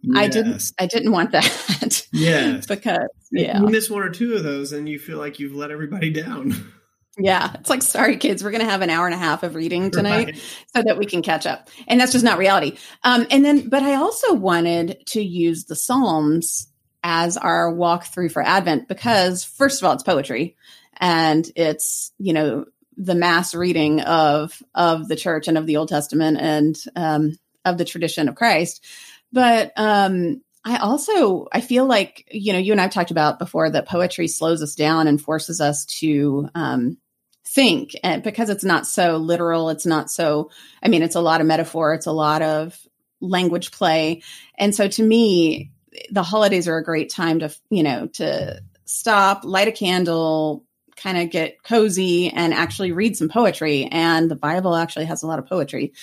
Yes. 0.02 0.18
I 0.18 0.28
didn't. 0.28 0.72
I 0.80 0.86
didn't 0.88 1.12
want 1.12 1.32
that. 1.32 2.08
Yes, 2.14 2.66
because 2.66 3.08
yeah, 3.32 3.60
you 3.60 3.68
miss 3.68 3.90
one 3.90 4.02
or 4.04 4.10
two 4.10 4.36
of 4.36 4.44
those, 4.44 4.74
and 4.74 4.88
you 4.88 5.00
feel 5.00 5.18
like 5.18 5.40
you've 5.40 5.56
let 5.56 5.72
everybody 5.72 6.12
down. 6.12 6.74
Yeah, 7.18 7.52
it's 7.56 7.70
like, 7.70 7.82
sorry, 7.82 8.16
kids, 8.16 8.42
we're 8.42 8.52
going 8.52 8.64
to 8.64 8.72
have 8.72 8.82
an 8.82 8.90
hour 8.90 9.06
and 9.06 9.14
a 9.14 9.18
half 9.18 9.44
of 9.44 9.54
reading 9.54 9.92
tonight 9.92 10.28
right. 10.28 10.42
so 10.74 10.82
that 10.82 10.98
we 10.98 11.06
can 11.06 11.22
catch 11.22 11.46
up. 11.46 11.70
And 11.86 12.00
that's 12.00 12.14
just 12.14 12.24
not 12.24 12.38
reality. 12.38 12.78
Um, 13.04 13.28
and 13.30 13.44
then, 13.44 13.68
but 13.68 13.84
I 13.84 13.96
also 13.96 14.34
wanted 14.34 15.06
to 15.08 15.22
use 15.22 15.66
the 15.66 15.76
Psalms 15.76 16.68
as 17.04 17.36
our 17.36 17.74
walkthrough 17.74 18.32
for 18.32 18.42
Advent 18.42 18.88
because, 18.88 19.44
first 19.44 19.82
of 19.82 19.88
all, 19.88 19.94
it's 19.94 20.04
poetry 20.04 20.56
and 20.98 21.50
it's, 21.56 22.14
you 22.18 22.32
know, 22.32 22.66
the 22.98 23.16
mass 23.16 23.56
reading 23.56 24.02
of 24.02 24.62
of 24.76 25.08
the 25.08 25.16
church 25.16 25.48
and 25.48 25.58
of 25.58 25.66
the 25.66 25.78
Old 25.78 25.90
Testament 25.90 26.38
and 26.40 26.78
um, 26.96 27.38
of 27.66 27.78
the 27.78 27.86
tradition 27.86 28.30
of 28.30 28.36
Christ. 28.36 28.86
But 29.34 29.74
um, 29.76 30.42
I 30.64 30.78
also 30.78 31.48
I 31.52 31.62
feel 31.62 31.86
like 31.86 32.28
you 32.32 32.54
know 32.54 32.60
you 32.60 32.72
and 32.72 32.82
I've 32.82 32.92
talked 32.92 33.12
about 33.12 33.40
before 33.40 33.70
that 33.70 33.88
poetry 33.88 34.28
slows 34.28 34.62
us 34.62 34.76
down 34.76 35.08
and 35.08 35.20
forces 35.20 35.60
us 35.60 35.86
to 36.00 36.50
um, 36.54 36.98
think, 37.46 37.96
and 38.04 38.22
because 38.22 38.50
it's 38.50 38.64
not 38.64 38.86
so 38.86 39.18
literal, 39.18 39.70
it's 39.70 39.86
not 39.86 40.12
so. 40.12 40.52
I 40.84 40.88
mean, 40.88 41.02
it's 41.02 41.16
a 41.16 41.22
lot 41.22 41.42
of 41.42 41.48
metaphor, 41.48 41.94
it's 41.94 42.06
a 42.06 42.12
lot 42.12 42.42
of 42.42 42.78
language 43.20 43.72
play, 43.72 44.22
and 44.58 44.76
so 44.76 44.88
to 44.88 45.04
me, 45.04 45.72
the 46.12 46.24
holidays 46.24 46.68
are 46.68 46.78
a 46.78 46.84
great 46.84 47.10
time 47.10 47.40
to 47.40 47.56
you 47.70 47.84
know 47.84 48.08
to 48.14 48.62
stop, 48.86 49.44
light 49.44 49.68
a 49.68 49.72
candle, 49.72 50.64
kind 50.96 51.18
of 51.18 51.32
get 51.32 51.64
cozy 51.64 52.30
and 52.30 52.54
actually 52.54 52.92
read 52.92 53.18
some 53.18 53.30
poetry. 53.30 53.86
And 53.86 54.30
the 54.30 54.36
Bible 54.36 54.76
actually 54.76 55.06
has 55.06 55.24
a 55.24 55.28
lot 55.28 55.40
of 55.40 55.48
poetry. 55.48 55.94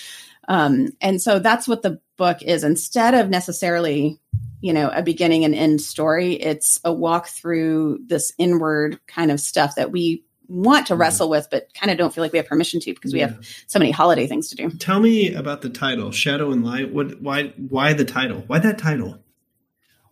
Um, 0.47 0.89
and 0.99 1.21
so 1.21 1.39
that's 1.39 1.67
what 1.67 1.83
the 1.83 2.01
book 2.17 2.41
is. 2.41 2.63
Instead 2.63 3.13
of 3.13 3.29
necessarily, 3.29 4.19
you 4.61 4.73
know, 4.73 4.89
a 4.89 5.01
beginning 5.01 5.45
and 5.45 5.55
end 5.55 5.81
story, 5.81 6.33
it's 6.33 6.79
a 6.83 6.91
walk 6.91 7.27
through 7.27 7.99
this 8.05 8.33
inward 8.37 8.99
kind 9.07 9.31
of 9.31 9.39
stuff 9.39 9.75
that 9.75 9.91
we 9.91 10.23
want 10.47 10.87
to 10.87 10.93
mm-hmm. 10.93 11.01
wrestle 11.01 11.29
with, 11.29 11.47
but 11.49 11.73
kind 11.73 11.91
of 11.91 11.97
don't 11.97 12.13
feel 12.13 12.23
like 12.23 12.31
we 12.31 12.37
have 12.39 12.47
permission 12.47 12.79
to 12.81 12.93
because 12.93 13.13
we 13.13 13.19
yeah. 13.19 13.27
have 13.27 13.63
so 13.67 13.79
many 13.79 13.91
holiday 13.91 14.27
things 14.27 14.49
to 14.49 14.55
do. 14.55 14.69
Tell 14.71 14.99
me 14.99 15.33
about 15.33 15.61
the 15.61 15.69
title, 15.69 16.11
Shadow 16.11 16.51
and 16.51 16.65
Light. 16.65 16.93
What? 16.93 17.21
Why? 17.21 17.53
Why 17.57 17.93
the 17.93 18.05
title? 18.05 18.43
Why 18.47 18.59
that 18.59 18.77
title? 18.77 19.19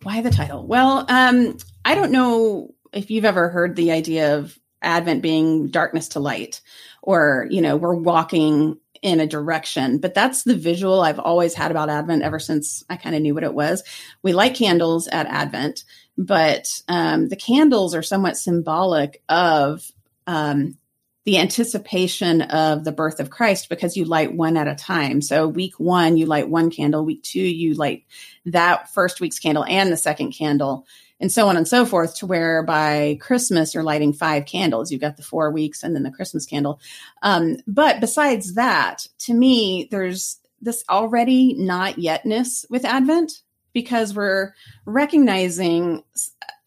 Why 0.02 0.20
the 0.20 0.30
title? 0.30 0.66
Well, 0.66 1.04
um, 1.08 1.56
I 1.84 1.94
don't 1.94 2.12
know 2.12 2.74
if 2.92 3.10
you've 3.10 3.24
ever 3.24 3.48
heard 3.48 3.74
the 3.74 3.90
idea 3.90 4.38
of 4.38 4.58
Advent 4.80 5.22
being 5.22 5.68
darkness 5.68 6.08
to 6.10 6.20
light, 6.20 6.60
or, 7.02 7.48
you 7.50 7.60
know, 7.60 7.76
we're 7.76 7.94
walking 7.94 8.78
in 9.02 9.20
a 9.20 9.26
direction. 9.26 9.98
But 9.98 10.14
that's 10.14 10.42
the 10.42 10.56
visual 10.56 11.00
I've 11.00 11.18
always 11.18 11.54
had 11.54 11.70
about 11.70 11.90
Advent 11.90 12.22
ever 12.22 12.38
since 12.38 12.84
I 12.88 12.96
kind 12.96 13.14
of 13.14 13.22
knew 13.22 13.34
what 13.34 13.44
it 13.44 13.54
was. 13.54 13.82
We 14.22 14.32
light 14.32 14.54
candles 14.54 15.08
at 15.08 15.26
Advent, 15.26 15.84
but 16.16 16.68
um, 16.88 17.28
the 17.28 17.36
candles 17.36 17.94
are 17.94 18.02
somewhat 18.02 18.36
symbolic 18.36 19.22
of 19.28 19.90
um, 20.26 20.76
the 21.24 21.38
anticipation 21.38 22.42
of 22.42 22.84
the 22.84 22.92
birth 22.92 23.20
of 23.20 23.30
Christ 23.30 23.68
because 23.68 23.96
you 23.96 24.04
light 24.04 24.34
one 24.34 24.56
at 24.56 24.66
a 24.66 24.74
time. 24.74 25.20
So, 25.20 25.46
week 25.46 25.78
one, 25.78 26.16
you 26.16 26.26
light 26.26 26.48
one 26.48 26.70
candle. 26.70 27.04
Week 27.04 27.22
two, 27.22 27.40
you 27.40 27.74
light 27.74 28.04
that 28.46 28.90
first 28.94 29.20
week's 29.20 29.38
candle 29.38 29.64
and 29.64 29.92
the 29.92 29.96
second 29.96 30.32
candle 30.32 30.86
and 31.20 31.32
so 31.32 31.48
on 31.48 31.56
and 31.56 31.66
so 31.66 31.84
forth 31.84 32.16
to 32.16 32.26
where 32.26 32.62
by 32.62 33.18
Christmas 33.20 33.74
you're 33.74 33.82
lighting 33.82 34.12
five 34.12 34.46
candles. 34.46 34.90
You've 34.90 35.00
got 35.00 35.16
the 35.16 35.22
four 35.22 35.50
weeks 35.50 35.82
and 35.82 35.94
then 35.94 36.02
the 36.02 36.10
Christmas 36.10 36.46
candle. 36.46 36.80
Um, 37.22 37.58
but 37.66 38.00
besides 38.00 38.54
that, 38.54 39.06
to 39.20 39.34
me, 39.34 39.88
there's 39.90 40.38
this 40.60 40.84
already 40.88 41.54
not 41.54 41.96
yetness 41.96 42.68
with 42.70 42.84
Advent 42.84 43.42
because 43.72 44.14
we're 44.14 44.54
recognizing 44.84 46.02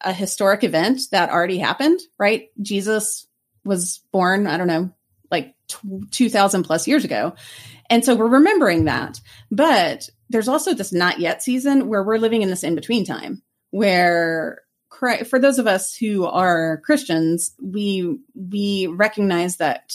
a 0.00 0.12
historic 0.12 0.64
event 0.64 1.02
that 1.10 1.30
already 1.30 1.58
happened, 1.58 2.00
right? 2.18 2.50
Jesus 2.60 3.26
was 3.64 4.00
born, 4.12 4.46
I 4.46 4.56
don't 4.56 4.66
know, 4.66 4.90
like 5.30 5.54
2000 6.10 6.62
plus 6.64 6.86
years 6.88 7.04
ago. 7.04 7.34
And 7.90 8.04
so 8.04 8.14
we're 8.14 8.26
remembering 8.28 8.86
that. 8.86 9.20
But 9.50 10.08
there's 10.30 10.48
also 10.48 10.74
this 10.74 10.92
not 10.92 11.20
yet 11.20 11.42
season 11.42 11.88
where 11.88 12.02
we're 12.02 12.18
living 12.18 12.42
in 12.42 12.48
this 12.48 12.64
in 12.64 12.74
between 12.74 13.04
time 13.04 13.42
where 13.72 14.62
for 15.26 15.40
those 15.40 15.58
of 15.58 15.66
us 15.66 15.96
who 15.96 16.24
are 16.24 16.80
Christians, 16.84 17.52
we 17.60 18.18
we 18.36 18.86
recognize 18.86 19.56
that 19.56 19.94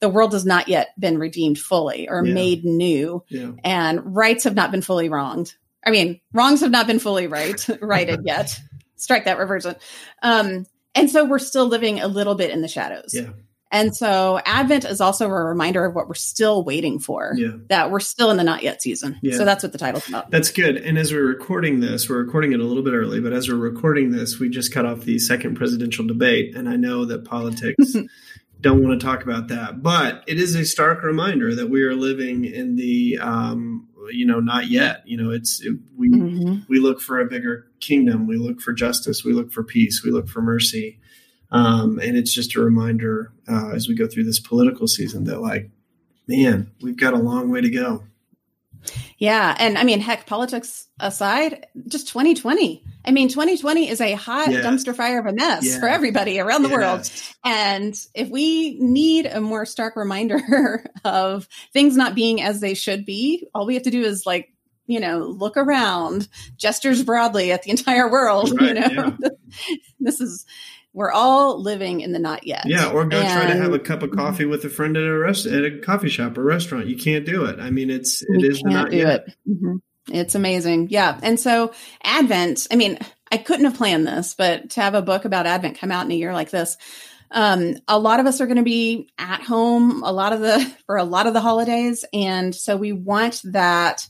the 0.00 0.08
world 0.08 0.32
has 0.34 0.44
not 0.44 0.68
yet 0.68 0.88
been 1.00 1.18
redeemed 1.18 1.58
fully 1.58 2.08
or 2.08 2.24
yeah. 2.24 2.34
made 2.34 2.64
new, 2.64 3.24
yeah. 3.28 3.52
and 3.64 4.14
rights 4.14 4.44
have 4.44 4.54
not 4.54 4.70
been 4.70 4.82
fully 4.82 5.08
wronged. 5.08 5.54
I 5.84 5.90
mean, 5.90 6.20
wrongs 6.32 6.60
have 6.60 6.70
not 6.70 6.86
been 6.86 6.98
fully 6.98 7.26
right 7.26 7.66
righted 7.80 8.20
yet. 8.24 8.60
Strike 8.96 9.24
that 9.24 9.38
reversion. 9.38 9.74
Um, 10.22 10.66
and 10.94 11.10
so 11.10 11.24
we're 11.24 11.40
still 11.40 11.66
living 11.66 12.00
a 12.00 12.06
little 12.06 12.36
bit 12.36 12.50
in 12.50 12.62
the 12.62 12.68
shadows. 12.68 13.12
Yeah. 13.12 13.30
And 13.74 13.94
so 13.94 14.40
Advent 14.46 14.84
is 14.84 15.00
also 15.00 15.26
a 15.26 15.44
reminder 15.44 15.84
of 15.84 15.96
what 15.96 16.06
we're 16.06 16.14
still 16.14 16.62
waiting 16.62 17.00
for. 17.00 17.32
Yeah. 17.36 17.54
That 17.70 17.90
we're 17.90 17.98
still 17.98 18.30
in 18.30 18.36
the 18.36 18.44
not 18.44 18.62
yet 18.62 18.80
season. 18.80 19.18
Yeah. 19.20 19.36
So 19.36 19.44
that's 19.44 19.64
what 19.64 19.72
the 19.72 19.78
title's 19.78 20.08
about. 20.08 20.30
That's 20.30 20.52
good. 20.52 20.76
And 20.76 20.96
as 20.96 21.12
we're 21.12 21.26
recording 21.26 21.80
this, 21.80 22.08
we're 22.08 22.22
recording 22.22 22.52
it 22.52 22.60
a 22.60 22.62
little 22.62 22.84
bit 22.84 22.94
early, 22.94 23.20
but 23.20 23.32
as 23.32 23.48
we're 23.48 23.56
recording 23.56 24.12
this, 24.12 24.38
we 24.38 24.48
just 24.48 24.72
cut 24.72 24.86
off 24.86 25.00
the 25.00 25.18
second 25.18 25.56
presidential 25.56 26.06
debate. 26.06 26.54
And 26.54 26.68
I 26.68 26.76
know 26.76 27.04
that 27.06 27.24
politics 27.24 27.96
don't 28.60 28.80
want 28.80 29.00
to 29.00 29.04
talk 29.04 29.24
about 29.24 29.48
that. 29.48 29.82
But 29.82 30.22
it 30.28 30.38
is 30.38 30.54
a 30.54 30.64
stark 30.64 31.02
reminder 31.02 31.52
that 31.56 31.68
we 31.68 31.82
are 31.82 31.96
living 31.96 32.44
in 32.44 32.76
the 32.76 33.18
um, 33.20 33.88
you 34.12 34.26
know 34.26 34.38
not 34.38 34.68
yet 34.68 35.02
you 35.06 35.16
know 35.16 35.30
it's 35.30 35.62
it, 35.62 35.74
we 35.96 36.10
mm-hmm. 36.10 36.56
we 36.68 36.78
look 36.78 37.00
for 37.00 37.18
a 37.18 37.24
bigger 37.24 37.66
kingdom 37.80 38.26
we 38.26 38.36
look 38.36 38.60
for 38.60 38.74
justice 38.74 39.24
we 39.24 39.32
look 39.32 39.50
for 39.50 39.64
peace 39.64 40.02
we 40.04 40.10
look 40.10 40.28
for 40.28 40.42
mercy 40.42 41.00
um, 41.54 42.00
and 42.00 42.16
it's 42.16 42.34
just 42.34 42.56
a 42.56 42.60
reminder 42.60 43.32
uh, 43.48 43.70
as 43.70 43.86
we 43.86 43.94
go 43.94 44.08
through 44.08 44.24
this 44.24 44.40
political 44.40 44.88
season 44.88 45.22
that, 45.24 45.40
like, 45.40 45.70
man, 46.26 46.72
we've 46.82 46.96
got 46.96 47.14
a 47.14 47.18
long 47.18 47.48
way 47.48 47.60
to 47.60 47.70
go. 47.70 48.02
Yeah. 49.18 49.54
And 49.58 49.78
I 49.78 49.84
mean, 49.84 50.00
heck, 50.00 50.26
politics 50.26 50.88
aside, 50.98 51.66
just 51.86 52.08
2020. 52.08 52.82
I 53.04 53.12
mean, 53.12 53.28
2020 53.28 53.88
is 53.88 54.00
a 54.00 54.14
hot 54.14 54.50
yeah. 54.50 54.62
dumpster 54.62 54.94
fire 54.94 55.20
of 55.20 55.26
a 55.26 55.32
mess 55.32 55.64
yeah. 55.64 55.78
for 55.78 55.86
everybody 55.86 56.40
around 56.40 56.62
the 56.62 56.70
yes. 56.70 56.76
world. 56.76 57.10
And 57.44 57.94
if 58.14 58.28
we 58.28 58.76
need 58.80 59.26
a 59.26 59.40
more 59.40 59.64
stark 59.64 59.94
reminder 59.94 60.90
of 61.04 61.48
things 61.72 61.96
not 61.96 62.16
being 62.16 62.42
as 62.42 62.60
they 62.60 62.74
should 62.74 63.06
be, 63.06 63.46
all 63.54 63.64
we 63.64 63.74
have 63.74 63.84
to 63.84 63.90
do 63.90 64.02
is 64.02 64.26
like, 64.26 64.50
you 64.86 65.00
know, 65.00 65.20
look 65.20 65.56
around, 65.56 66.28
gestures 66.56 67.02
broadly 67.04 67.52
at 67.52 67.62
the 67.62 67.70
entire 67.70 68.10
world. 68.10 68.60
Right, 68.60 68.68
you 68.68 68.74
know, 68.74 69.16
yeah. 69.22 69.28
this 70.00 70.20
is 70.20 70.44
we're 70.94 71.10
all 71.10 71.60
living 71.60 72.00
in 72.00 72.12
the 72.12 72.20
not 72.20 72.46
yet. 72.46 72.62
Yeah, 72.66 72.90
or 72.90 73.04
go 73.04 73.18
and, 73.18 73.28
try 73.28 73.52
to 73.52 73.60
have 73.60 73.72
a 73.74 73.80
cup 73.80 74.02
of 74.02 74.12
coffee 74.12 74.44
with 74.44 74.64
a 74.64 74.70
friend 74.70 74.96
at 74.96 75.02
a 75.02 75.18
rest 75.18 75.44
at 75.44 75.64
a 75.64 75.78
coffee 75.80 76.08
shop 76.08 76.38
or 76.38 76.44
restaurant. 76.44 76.86
You 76.86 76.96
can't 76.96 77.26
do 77.26 77.44
it. 77.44 77.58
I 77.58 77.70
mean, 77.70 77.90
it's 77.90 78.22
it 78.22 78.44
is 78.44 78.62
not 78.62 78.90
do 78.90 78.98
yet. 78.98 79.26
It. 79.26 79.34
Mm-hmm. 79.50 79.76
It's 80.12 80.36
amazing. 80.36 80.88
Yeah, 80.90 81.18
and 81.22 81.38
so 81.38 81.72
Advent. 82.02 82.68
I 82.70 82.76
mean, 82.76 82.98
I 83.30 83.38
couldn't 83.38 83.64
have 83.64 83.74
planned 83.74 84.06
this, 84.06 84.34
but 84.34 84.70
to 84.70 84.80
have 84.80 84.94
a 84.94 85.02
book 85.02 85.24
about 85.24 85.46
Advent 85.46 85.78
come 85.78 85.90
out 85.90 86.06
in 86.06 86.12
a 86.12 86.16
year 86.16 86.32
like 86.32 86.50
this. 86.50 86.76
Um, 87.32 87.74
a 87.88 87.98
lot 87.98 88.20
of 88.20 88.26
us 88.26 88.40
are 88.40 88.46
going 88.46 88.58
to 88.58 88.62
be 88.62 89.10
at 89.18 89.42
home 89.42 90.04
a 90.04 90.12
lot 90.12 90.32
of 90.32 90.40
the 90.40 90.72
for 90.86 90.96
a 90.96 91.04
lot 91.04 91.26
of 91.26 91.34
the 91.34 91.40
holidays, 91.40 92.04
and 92.12 92.54
so 92.54 92.76
we 92.76 92.92
want 92.92 93.42
that 93.46 94.06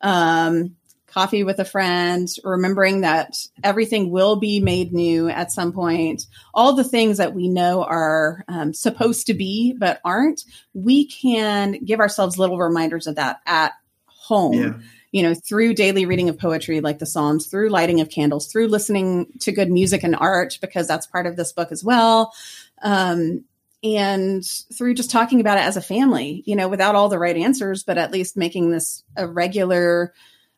um, 0.00 0.76
coffee 1.12 1.44
with 1.44 1.58
a 1.58 1.64
friend, 1.64 2.28
remembering 2.44 3.02
that 3.02 3.36
everything 3.62 4.10
will 4.10 4.36
be 4.36 4.60
made 4.60 4.92
new 4.92 5.28
at 5.28 5.52
some 5.52 5.72
point, 5.72 6.26
all 6.54 6.74
the 6.74 6.84
things 6.84 7.18
that 7.18 7.34
we 7.34 7.48
know 7.48 7.82
are 7.82 8.44
um, 8.48 8.72
supposed 8.72 9.26
to 9.26 9.34
be 9.34 9.74
but 9.78 10.00
aren't, 10.04 10.44
we 10.74 11.06
can 11.06 11.72
give 11.84 12.00
ourselves 12.00 12.38
little 12.38 12.58
reminders 12.58 13.06
of 13.06 13.16
that 13.16 13.40
at 13.46 13.72
home. 14.06 14.52
Yeah. 14.52 14.72
You 15.12 15.24
know, 15.24 15.34
through 15.34 15.74
daily 15.74 16.06
reading 16.06 16.28
of 16.28 16.38
poetry 16.38 16.80
like 16.80 17.00
the 17.00 17.06
Psalms, 17.06 17.46
through 17.46 17.70
lighting 17.70 18.00
of 18.00 18.10
candles, 18.10 18.46
through 18.46 18.68
listening 18.68 19.26
to 19.40 19.50
good 19.50 19.68
music 19.68 20.04
and 20.04 20.14
art, 20.14 20.58
because 20.60 20.86
that's 20.86 21.08
part 21.08 21.26
of 21.26 21.34
this 21.34 21.52
book 21.52 21.72
as 21.72 21.82
well. 21.82 22.32
Um, 22.80 23.44
and 23.82 24.44
through 24.76 24.94
just 24.94 25.10
talking 25.10 25.40
about 25.40 25.58
it 25.58 25.64
as 25.64 25.76
a 25.76 25.82
family, 25.82 26.42
you 26.46 26.54
know, 26.54 26.68
without 26.68 26.94
all 26.94 27.08
the 27.08 27.18
right 27.18 27.36
answers, 27.36 27.82
but 27.82 27.98
at 27.98 28.12
least 28.12 28.36
making 28.36 28.70
this 28.70 29.02
a 29.16 29.26
regular 29.26 30.12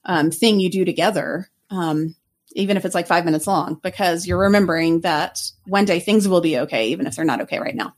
um, 0.05 0.31
thing 0.31 0.61
you 0.61 0.71
do 0.71 0.85
together, 0.85 1.51
um, 1.71 2.15
even 2.55 2.77
if 2.77 2.85
it's 2.85 2.95
like 2.95 3.07
five 3.07 3.25
minutes 3.25 3.47
long, 3.47 3.81
because 3.83 4.27
you're 4.27 4.39
remembering 4.39 5.01
that 5.01 5.41
one 5.67 5.85
day 5.85 6.01
things 6.01 6.29
will 6.29 6.41
be 6.41 6.59
okay, 6.59 6.89
even 6.89 7.07
if 7.07 7.17
they're 7.17 7.25
not 7.25 7.41
okay 7.41 7.59
right 7.59 7.75
now. 7.75 7.95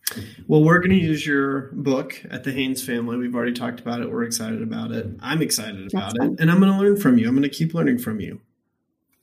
Well, 0.46 0.62
we're 0.62 0.78
going 0.78 0.90
to 0.90 0.96
use 0.96 1.26
your 1.26 1.70
book 1.72 2.20
at 2.30 2.44
the 2.44 2.52
Haines 2.52 2.84
family. 2.84 3.16
We've 3.16 3.34
already 3.34 3.52
talked 3.52 3.80
about 3.80 4.00
it. 4.00 4.10
We're 4.10 4.24
excited 4.24 4.62
about 4.62 4.92
it. 4.92 5.06
I'm 5.20 5.42
excited 5.42 5.92
about 5.92 6.14
it. 6.14 6.38
And 6.38 6.50
I'm 6.50 6.60
going 6.60 6.72
to 6.72 6.78
learn 6.78 6.96
from 6.96 7.18
you. 7.18 7.26
I'm 7.26 7.34
going 7.34 7.42
to 7.42 7.48
keep 7.48 7.74
learning 7.74 7.98
from 7.98 8.20
you. 8.20 8.40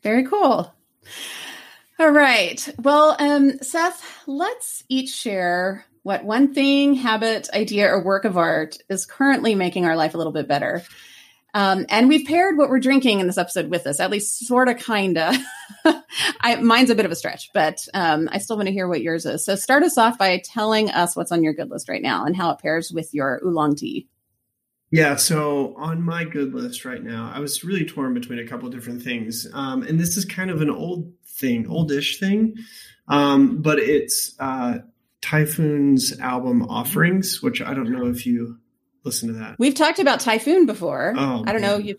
Very 0.04 0.26
cool. 0.26 0.74
All 2.00 2.10
right. 2.10 2.68
Well, 2.80 3.16
um, 3.20 3.60
Seth, 3.62 4.04
let's 4.26 4.84
each 4.90 5.14
share 5.14 5.86
what 6.04 6.26
one 6.26 6.54
thing, 6.54 6.96
habit, 6.96 7.48
idea, 7.54 7.88
or 7.88 8.04
work 8.04 8.26
of 8.26 8.38
art 8.38 8.80
is 8.90 9.06
currently 9.06 9.54
making 9.54 9.86
our 9.86 9.96
life 9.96 10.16
a 10.16 10.18
little 10.18 10.34
bit 10.34 10.48
better. 10.48 10.84
Um, 11.54 11.86
and 11.90 12.08
we've 12.08 12.26
paired 12.26 12.58
what 12.58 12.70
we're 12.70 12.80
drinking 12.80 13.20
in 13.20 13.28
this 13.28 13.38
episode 13.38 13.70
with 13.70 13.84
this, 13.84 14.00
at 14.00 14.10
least 14.10 14.46
sort 14.48 14.70
of, 14.70 14.78
kind 14.78 15.18
of. 15.18 15.36
mine's 16.62 16.90
a 16.90 16.96
bit 16.96 17.06
of 17.06 17.12
a 17.12 17.16
stretch, 17.16 17.52
but 17.54 17.78
um, 17.94 18.30
I 18.32 18.38
still 18.38 18.56
want 18.56 18.68
to 18.68 18.74
hear 18.74 18.88
what 18.88 19.02
yours 19.02 19.26
is. 19.26 19.44
So 19.46 19.56
start 19.56 19.84
us 19.84 19.98
off 19.98 20.18
by 20.18 20.42
telling 20.44 20.90
us 20.90 21.16
what's 21.16 21.32
on 21.32 21.44
your 21.44 21.54
good 21.54 21.70
list 21.70 21.90
right 21.90 22.02
now 22.02 22.26
and 22.26 22.36
how 22.36 22.52
it 22.52 22.60
pairs 22.60 22.92
with 22.92 23.14
your 23.14 23.42
oolong 23.46 23.76
tea. 23.76 24.08
Yeah, 24.92 25.16
so 25.16 25.74
on 25.78 26.02
my 26.02 26.26
good 26.26 26.54
list 26.54 26.84
right 26.84 27.02
now, 27.02 27.32
I 27.34 27.40
was 27.40 27.64
really 27.64 27.86
torn 27.86 28.14
between 28.14 28.40
a 28.40 28.48
couple 28.48 28.70
different 28.70 29.02
things. 29.02 29.48
Um, 29.54 29.84
and 29.84 29.98
this 29.98 30.18
is 30.18 30.26
kind 30.26 30.52
of 30.52 30.62
an 30.62 30.70
old 30.70 31.14
thing, 31.26 31.66
oldish 31.68 32.20
thing, 32.20 32.56
um, 33.08 33.62
but 33.62 33.80
it's 33.80 34.36
uh, 34.40 34.80
Typhoon's 35.22 36.20
album 36.20 36.64
Offerings, 36.64 37.42
which 37.42 37.62
I 37.62 37.74
don't 37.74 37.92
know 37.92 38.08
if 38.08 38.26
you 38.26 38.58
listen 39.04 39.30
to 39.30 39.36
that. 39.36 39.56
We've 39.60 39.76
talked 39.76 40.00
about 40.00 40.20
Typhoon 40.20 40.66
before. 40.66 41.14
Oh, 41.16 41.44
I 41.46 41.52
don't 41.52 41.62
man. 41.62 41.72
know. 41.72 41.78
You, 41.78 41.96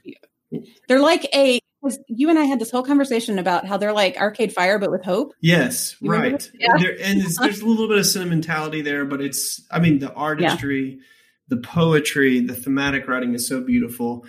they're 0.88 1.00
like 1.00 1.24
a. 1.34 1.60
You 2.06 2.30
and 2.30 2.38
I 2.38 2.44
had 2.44 2.60
this 2.60 2.70
whole 2.70 2.84
conversation 2.84 3.40
about 3.40 3.66
how 3.66 3.76
they're 3.76 3.92
like 3.92 4.16
Arcade 4.16 4.52
Fire, 4.52 4.78
but 4.78 4.92
with 4.92 5.04
hope. 5.04 5.32
Yes, 5.40 5.96
you 6.00 6.12
right. 6.12 6.50
Yeah. 6.54 6.76
There, 6.78 6.96
and 7.02 7.20
there's 7.20 7.60
a 7.60 7.66
little 7.66 7.88
bit 7.88 7.98
of 7.98 8.06
sentimentality 8.06 8.82
there, 8.82 9.04
but 9.04 9.20
it's. 9.20 9.66
I 9.70 9.80
mean, 9.80 9.98
the 9.98 10.12
artistry, 10.12 10.90
yeah. 10.90 11.02
the 11.48 11.56
poetry, 11.56 12.40
the 12.40 12.54
thematic 12.54 13.08
writing 13.08 13.34
is 13.34 13.48
so 13.48 13.60
beautiful. 13.60 14.24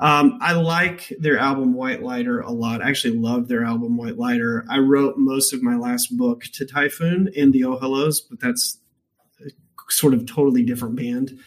Um, 0.00 0.38
I 0.40 0.52
like 0.52 1.12
their 1.18 1.38
album 1.38 1.74
White 1.74 2.02
Lighter 2.02 2.40
a 2.40 2.52
lot. 2.52 2.82
I 2.82 2.88
actually 2.88 3.18
love 3.18 3.48
their 3.48 3.64
album 3.64 3.96
White 3.96 4.16
Lighter. 4.16 4.64
I 4.70 4.78
wrote 4.78 5.14
most 5.16 5.52
of 5.52 5.62
my 5.62 5.76
last 5.76 6.16
book 6.16 6.44
to 6.54 6.66
Typhoon 6.66 7.30
and 7.36 7.52
the 7.52 7.64
Oh 7.64 7.78
Hellos, 7.78 8.20
but 8.20 8.38
that's 8.38 8.78
sort 9.88 10.14
of 10.14 10.26
totally 10.26 10.62
different 10.62 10.96
band. 10.96 11.38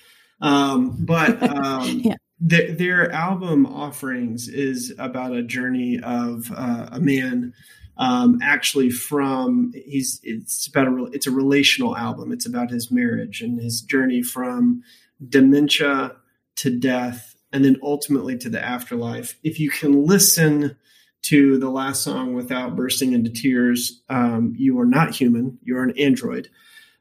Um, 0.41 0.95
but 0.99 1.41
um, 1.65 2.01
yeah. 2.03 2.15
th- 2.47 2.77
their 2.77 3.11
album 3.11 3.65
offerings 3.65 4.47
is 4.47 4.93
about 4.97 5.33
a 5.33 5.43
journey 5.43 5.99
of 6.01 6.51
uh, 6.55 6.89
a 6.91 6.99
man 6.99 7.53
um, 7.97 8.39
actually 8.41 8.89
from 8.89 9.73
he's 9.75 10.19
it's 10.23 10.65
about 10.67 10.87
a 10.87 11.05
it's 11.13 11.27
a 11.27 11.31
relational 11.31 11.95
album. 11.95 12.31
It's 12.31 12.47
about 12.47 12.71
his 12.71 12.89
marriage 12.91 13.41
and 13.41 13.59
his 13.59 13.81
journey 13.81 14.23
from 14.23 14.81
dementia 15.29 16.15
to 16.57 16.79
death 16.79 17.35
and 17.53 17.63
then 17.63 17.77
ultimately 17.83 18.37
to 18.39 18.49
the 18.49 18.63
afterlife. 18.63 19.37
If 19.43 19.59
you 19.59 19.69
can 19.69 20.05
listen 20.05 20.77
to 21.23 21.59
the 21.59 21.69
last 21.69 22.03
song 22.03 22.33
without 22.33 22.75
bursting 22.75 23.13
into 23.13 23.29
tears, 23.29 24.01
um, 24.09 24.55
you 24.57 24.79
are 24.79 24.85
not 24.85 25.13
human. 25.13 25.59
You're 25.61 25.83
an 25.83 25.97
android. 25.97 26.49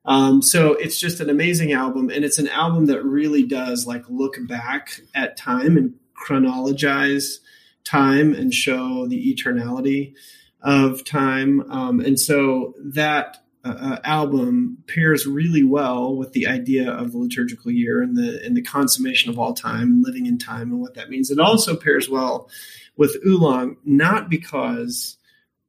Um, 0.05 0.43
so 0.43 0.73
it's 0.73 0.99
just 0.99 1.21
an 1.21 1.29
amazing 1.29 1.73
album, 1.73 2.11
and 2.11 2.25
it's 2.25 2.39
an 2.39 2.49
album 2.49 2.87
that 2.87 3.05
really 3.05 3.45
does 3.45 3.87
like 3.87 4.05
look 4.09 4.37
back 4.49 5.01
at 5.15 5.37
time 5.37 5.77
and 5.77 5.95
chronologize 6.15 7.41
time 7.85 8.35
and 8.35 8.53
show 8.53 9.07
the 9.07 9.35
eternality 9.35 10.15
of 10.63 11.05
time. 11.05 11.71
Um, 11.71 12.01
and 12.01 12.19
so 12.19 12.75
that 12.79 13.39
uh, 13.63 13.77
uh, 13.79 13.99
album 14.05 14.79
pairs 14.87 15.27
really 15.27 15.63
well 15.63 16.17
with 16.17 16.33
the 16.33 16.47
idea 16.47 16.91
of 16.91 17.13
the 17.13 17.19
liturgical 17.19 17.71
year 17.71 18.01
and 18.01 18.17
the 18.17 18.41
and 18.43 18.57
the 18.57 18.63
consummation 18.63 19.31
of 19.31 19.39
all 19.39 19.53
time 19.53 19.93
and 19.93 20.05
living 20.05 20.25
in 20.25 20.39
time 20.39 20.71
and 20.71 20.81
what 20.81 20.95
that 20.95 21.11
means. 21.11 21.31
It 21.31 21.39
also 21.39 21.77
pairs 21.77 22.09
well 22.09 22.49
with 22.97 23.17
oolong, 23.27 23.77
not 23.85 24.31
because 24.31 25.19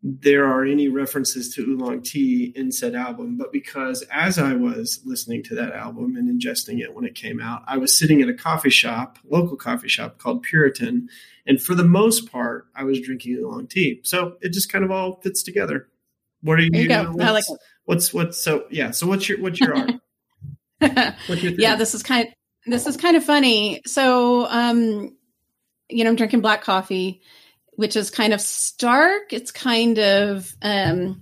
there 0.04 0.48
are 0.48 0.66
any 0.66 0.88
references 0.88 1.54
to 1.54 1.64
oolong 1.64 2.02
tea 2.02 2.52
in 2.56 2.72
said 2.72 2.96
album, 2.96 3.38
but 3.38 3.52
because 3.52 4.04
as 4.12 4.40
I 4.40 4.54
was 4.54 5.00
listening 5.06 5.44
to 5.44 5.56
that 5.56 5.74
album 5.74 6.16
and 6.16 6.28
ingesting 6.28 6.80
it 6.80 6.96
when 6.96 7.06
it 7.06 7.14
came 7.14 7.40
out, 7.40 7.64
I 7.68 7.78
was 7.78 7.98
sitting 7.98 8.22
at 8.22 8.30
a 8.30 8.34
coffee 8.34 8.72
shop, 8.72 9.20
local 9.30 9.56
coffee 9.56 9.88
shop 9.88 10.18
called 10.18 10.42
Puritan, 10.42 11.08
and 11.46 11.62
for 11.62 11.76
the 11.76 11.84
most 11.84 12.32
part, 12.32 12.66
I 12.76 12.84
was 12.84 13.00
drinking 13.00 13.36
oolong 13.38 13.68
tea. 13.68 14.02
So 14.04 14.38
it 14.42 14.54
just 14.54 14.72
kind 14.72 14.84
of 14.84 14.90
all 14.90 15.22
fits 15.22 15.44
together. 15.44 15.88
What 16.42 16.58
are 16.58 16.64
you? 16.64 16.72
There 16.72 16.82
you 16.82 16.88
go. 16.88 17.12
What's, 17.12 17.24
I 17.24 17.32
like 17.32 17.44
it. 17.48 17.60
What's 17.86 18.14
what's 18.14 18.44
so 18.44 18.66
yeah? 18.72 18.92
So 18.92 19.06
what's 19.06 19.30
your 19.30 19.40
what's 19.40 19.60
your 19.60 19.78
art? 19.78 19.92
what's 21.28 21.44
your 21.44 21.54
yeah, 21.54 21.76
this 21.76 21.94
is 21.94 22.02
kind 22.02 22.28
of 22.28 22.34
this 22.66 22.88
is 22.88 22.98
kind 22.98 23.16
of 23.16 23.24
funny. 23.24 23.82
So 23.86 24.48
um, 24.48 25.16
you 25.90 26.04
know, 26.04 26.10
I'm 26.10 26.16
drinking 26.16 26.42
black 26.42 26.64
coffee 26.64 27.22
which 27.82 27.96
is 27.96 28.12
kind 28.12 28.32
of 28.32 28.40
stark. 28.40 29.34
It's 29.34 29.52
kind 29.52 29.98
of 29.98 30.56
um 30.62 31.20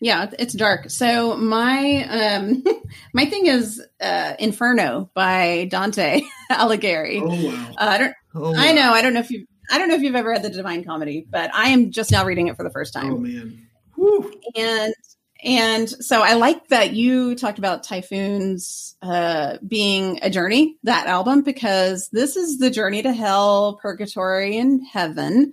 yeah, 0.00 0.30
it's 0.38 0.54
dark. 0.54 0.90
So 0.90 1.36
my 1.36 2.04
um 2.08 2.62
my 3.12 3.26
thing 3.26 3.46
is 3.46 3.84
uh 4.00 4.34
Inferno 4.38 5.10
by 5.12 5.66
Dante 5.68 6.22
Alighieri. 6.52 7.20
Oh 7.20 7.26
wow. 7.26 7.70
Uh, 7.76 7.90
I 7.90 7.98
don't 7.98 8.14
oh, 8.36 8.52
wow. 8.52 8.54
I 8.56 8.72
know, 8.72 8.92
I 8.92 9.02
don't 9.02 9.12
know 9.12 9.20
if 9.20 9.30
you 9.30 9.46
I 9.70 9.78
don't 9.78 9.88
know 9.88 9.96
if 9.96 10.02
you've 10.02 10.14
ever 10.14 10.30
read 10.30 10.44
the 10.44 10.50
Divine 10.50 10.84
Comedy, 10.84 11.26
but 11.28 11.52
I 11.52 11.70
am 11.70 11.90
just 11.90 12.12
now 12.12 12.24
reading 12.24 12.46
it 12.46 12.56
for 12.56 12.62
the 12.62 12.70
first 12.70 12.94
time. 12.94 13.12
Oh 13.12 13.18
man. 13.18 13.66
Whew. 13.96 14.32
And 14.54 14.94
and 15.42 15.88
so 15.88 16.22
I 16.22 16.34
like 16.34 16.68
that 16.68 16.92
you 16.92 17.34
talked 17.34 17.58
about 17.58 17.82
Typhoon's 17.82 18.96
uh, 19.02 19.58
being 19.66 20.20
a 20.22 20.30
journey, 20.30 20.76
that 20.84 21.08
album, 21.08 21.42
because 21.42 22.08
this 22.08 22.36
is 22.36 22.58
the 22.58 22.70
journey 22.70 23.02
to 23.02 23.12
hell, 23.12 23.78
purgatory, 23.82 24.58
and 24.58 24.80
heaven 24.86 25.52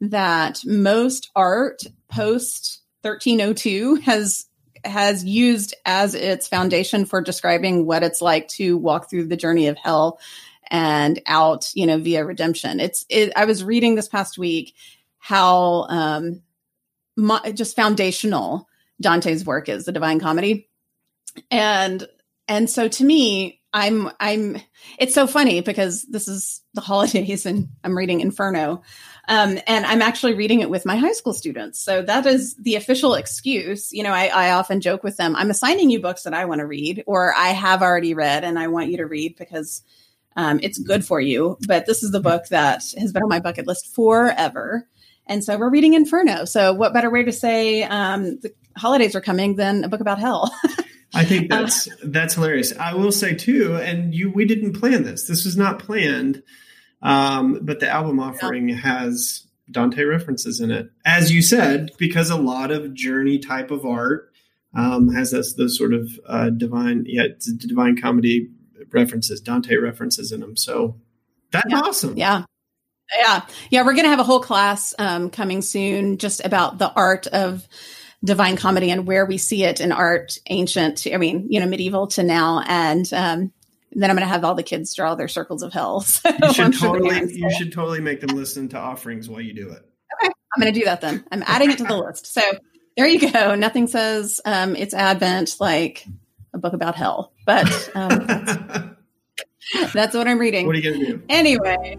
that 0.00 0.60
most 0.64 1.30
art 1.34 1.82
post 2.08 2.82
1302 3.02 3.96
has 3.96 4.46
has 4.84 5.24
used 5.24 5.74
as 5.86 6.14
its 6.14 6.46
foundation 6.46 7.06
for 7.06 7.22
describing 7.22 7.86
what 7.86 8.02
it's 8.02 8.20
like 8.20 8.48
to 8.48 8.76
walk 8.76 9.08
through 9.08 9.26
the 9.26 9.36
journey 9.36 9.68
of 9.68 9.78
hell 9.78 10.20
and 10.70 11.20
out, 11.26 11.70
you 11.74 11.86
know, 11.86 11.98
via 11.98 12.24
redemption. 12.24 12.80
It's 12.80 13.04
it, 13.08 13.32
I 13.36 13.44
was 13.44 13.64
reading 13.64 13.94
this 13.94 14.08
past 14.08 14.38
week 14.38 14.74
how 15.18 15.86
um 15.88 16.42
my, 17.16 17.52
just 17.52 17.76
foundational 17.76 18.68
Dante's 19.00 19.44
work 19.44 19.68
is 19.68 19.84
the 19.84 19.92
Divine 19.92 20.20
Comedy. 20.20 20.68
And 21.50 22.06
and 22.46 22.68
so 22.68 22.88
to 22.88 23.04
me, 23.04 23.60
I'm 23.74 24.08
I'm 24.20 24.56
it's 25.00 25.14
so 25.14 25.26
funny 25.26 25.60
because 25.60 26.04
this 26.04 26.28
is 26.28 26.62
the 26.74 26.80
holidays 26.80 27.44
and 27.44 27.68
I'm 27.82 27.98
reading 27.98 28.20
Inferno. 28.20 28.82
Um, 29.26 29.58
and 29.66 29.84
I'm 29.84 30.00
actually 30.00 30.34
reading 30.34 30.60
it 30.60 30.70
with 30.70 30.86
my 30.86 30.96
high 30.96 31.12
school 31.12 31.32
students. 31.32 31.80
So 31.80 32.02
that 32.02 32.24
is 32.24 32.54
the 32.56 32.76
official 32.76 33.14
excuse. 33.14 33.92
You 33.92 34.04
know, 34.04 34.12
I, 34.12 34.26
I 34.26 34.52
often 34.52 34.80
joke 34.80 35.02
with 35.02 35.16
them, 35.16 35.34
I'm 35.34 35.50
assigning 35.50 35.90
you 35.90 36.00
books 36.00 36.22
that 36.22 36.34
I 36.34 36.44
want 36.44 36.60
to 36.60 36.66
read 36.66 37.02
or 37.06 37.34
I 37.34 37.48
have 37.48 37.82
already 37.82 38.14
read 38.14 38.44
and 38.44 38.58
I 38.58 38.68
want 38.68 38.90
you 38.90 38.98
to 38.98 39.06
read 39.06 39.34
because 39.36 39.82
um, 40.36 40.60
it's 40.62 40.78
good 40.78 41.04
for 41.04 41.20
you. 41.20 41.58
But 41.66 41.86
this 41.86 42.02
is 42.02 42.12
the 42.12 42.20
book 42.20 42.46
that 42.50 42.82
has 42.96 43.12
been 43.12 43.22
on 43.22 43.28
my 43.28 43.40
bucket 43.40 43.66
list 43.66 43.92
forever. 43.94 44.86
And 45.26 45.42
so 45.42 45.58
we're 45.58 45.70
reading 45.70 45.94
Inferno. 45.94 46.44
So 46.44 46.74
what 46.74 46.92
better 46.92 47.10
way 47.10 47.24
to 47.24 47.32
say 47.32 47.82
um, 47.82 48.38
the 48.40 48.52
holidays 48.76 49.16
are 49.16 49.20
coming 49.20 49.56
than 49.56 49.82
a 49.82 49.88
book 49.88 50.00
about 50.00 50.20
hell? 50.20 50.54
I 51.14 51.24
think 51.24 51.52
uh, 51.52 51.60
that's 51.60 51.88
that's 52.02 52.34
hilarious. 52.34 52.76
I 52.78 52.94
will 52.94 53.12
say 53.12 53.34
too, 53.34 53.76
and 53.76 54.14
you 54.14 54.30
we 54.30 54.44
didn't 54.44 54.78
plan 54.78 55.04
this. 55.04 55.26
This 55.26 55.44
was 55.44 55.56
not 55.56 55.78
planned. 55.78 56.42
Um, 57.02 57.60
but 57.62 57.80
the 57.80 57.88
album 57.88 58.18
offering 58.18 58.70
yeah. 58.70 58.76
has 58.76 59.46
Dante 59.70 60.02
references 60.04 60.60
in 60.60 60.70
it, 60.70 60.90
as 61.04 61.30
you 61.30 61.42
said, 61.42 61.90
because 61.98 62.30
a 62.30 62.36
lot 62.36 62.70
of 62.70 62.94
journey 62.94 63.38
type 63.38 63.70
of 63.70 63.84
art 63.84 64.32
um, 64.74 65.08
has 65.08 65.30
this 65.30 65.54
those 65.54 65.76
sort 65.76 65.92
of 65.92 66.08
uh, 66.26 66.50
divine, 66.50 67.04
yeah, 67.06 67.28
divine 67.58 68.00
comedy 68.00 68.48
references, 68.90 69.40
Dante 69.40 69.76
references 69.76 70.32
in 70.32 70.40
them. 70.40 70.56
So 70.56 70.96
that's 71.50 71.70
yeah. 71.70 71.80
awesome. 71.80 72.16
Yeah. 72.16 72.44
Yeah. 73.16 73.42
Yeah. 73.70 73.82
We're 73.82 73.92
going 73.92 74.04
to 74.04 74.10
have 74.10 74.18
a 74.18 74.24
whole 74.24 74.40
class 74.40 74.94
um, 74.98 75.30
coming 75.30 75.62
soon 75.62 76.18
just 76.18 76.44
about 76.44 76.78
the 76.78 76.90
art 76.92 77.26
of 77.28 77.68
divine 78.24 78.56
comedy 78.56 78.90
and 78.90 79.06
where 79.06 79.26
we 79.26 79.38
see 79.38 79.64
it 79.64 79.80
in 79.80 79.92
art, 79.92 80.38
ancient, 80.48 81.06
I 81.12 81.18
mean, 81.18 81.46
you 81.50 81.60
know, 81.60 81.66
medieval 81.66 82.06
to 82.08 82.22
now. 82.22 82.62
And 82.66 83.12
um, 83.12 83.52
then 83.92 84.10
I'm 84.10 84.16
going 84.16 84.26
to 84.26 84.32
have 84.32 84.44
all 84.44 84.54
the 84.54 84.62
kids 84.62 84.94
draw 84.94 85.14
their 85.14 85.28
circles 85.28 85.62
of 85.62 85.72
hell. 85.72 86.00
So 86.24 86.30
you 86.30 86.52
should 86.52 86.78
totally, 86.78 87.32
you 87.34 87.50
should 87.50 87.72
totally 87.72 88.00
make 88.00 88.20
them 88.20 88.34
listen 88.34 88.68
to 88.70 88.78
offerings 88.78 89.28
while 89.28 89.40
you 89.40 89.52
do 89.52 89.68
it. 89.70 89.84
Okay, 90.22 90.32
I'm 90.56 90.62
going 90.62 90.72
to 90.72 90.78
do 90.78 90.86
that 90.86 91.00
then. 91.00 91.24
I'm 91.30 91.42
adding 91.46 91.70
it 91.70 91.78
to 91.78 91.84
the 91.84 91.96
list. 91.96 92.32
So 92.32 92.40
there 92.96 93.06
you 93.06 93.30
go. 93.30 93.54
Nothing 93.54 93.88
says 93.88 94.40
um, 94.44 94.74
it's 94.74 94.94
Advent 94.94 95.56
like 95.60 96.06
a 96.54 96.58
book 96.58 96.72
about 96.72 96.94
hell, 96.94 97.32
but 97.44 97.90
um, 97.94 98.26
that's, 98.26 98.56
that's 99.92 100.14
what 100.14 100.28
I'm 100.28 100.38
reading. 100.38 100.66
What 100.66 100.76
are 100.76 100.78
you 100.78 100.90
going 100.90 101.00
to 101.00 101.06
do? 101.06 101.22
Anyway. 101.28 101.96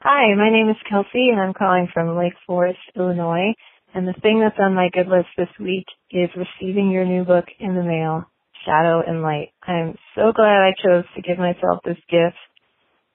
Hi, 0.00 0.32
my 0.36 0.48
name 0.48 0.68
is 0.68 0.76
Kelsey 0.88 1.30
and 1.32 1.40
I'm 1.40 1.52
calling 1.52 1.88
from 1.92 2.16
Lake 2.16 2.34
Forest, 2.46 2.78
Illinois. 2.94 3.52
And 3.92 4.06
the 4.06 4.14
thing 4.22 4.38
that's 4.38 4.58
on 4.60 4.72
my 4.72 4.90
good 4.94 5.08
list 5.08 5.26
this 5.36 5.48
week 5.58 5.86
is 6.12 6.30
receiving 6.36 6.92
your 6.92 7.04
new 7.04 7.24
book 7.24 7.46
in 7.58 7.74
the 7.74 7.82
mail, 7.82 8.22
Shadow 8.64 9.02
and 9.04 9.22
Light. 9.22 9.48
I'm 9.66 9.96
so 10.14 10.30
glad 10.32 10.62
I 10.62 10.70
chose 10.80 11.02
to 11.16 11.22
give 11.22 11.38
myself 11.38 11.80
this 11.84 11.98
gift 12.08 12.36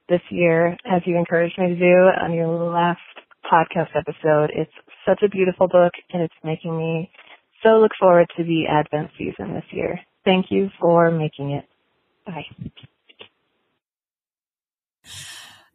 this 0.10 0.20
year, 0.30 0.76
as 0.84 1.02
you 1.06 1.18
encouraged 1.18 1.58
me 1.58 1.70
to 1.70 1.80
do 1.80 1.96
on 2.22 2.34
your 2.34 2.50
last 2.50 3.00
podcast 3.50 3.96
episode. 3.96 4.52
It's 4.54 4.76
such 5.08 5.24
a 5.24 5.30
beautiful 5.30 5.70
book 5.70 5.94
and 6.12 6.22
it's 6.22 6.34
making 6.44 6.78
me 6.78 7.10
so 7.64 7.80
look 7.80 7.94
forward 7.98 8.28
to 8.36 8.44
the 8.44 8.66
Advent 8.68 9.12
season 9.18 9.54
this 9.54 9.72
year. 9.72 10.02
Thank 10.26 10.48
you 10.50 10.70
for 10.82 11.10
making 11.12 11.52
it. 11.52 11.66
Bye. 12.26 12.44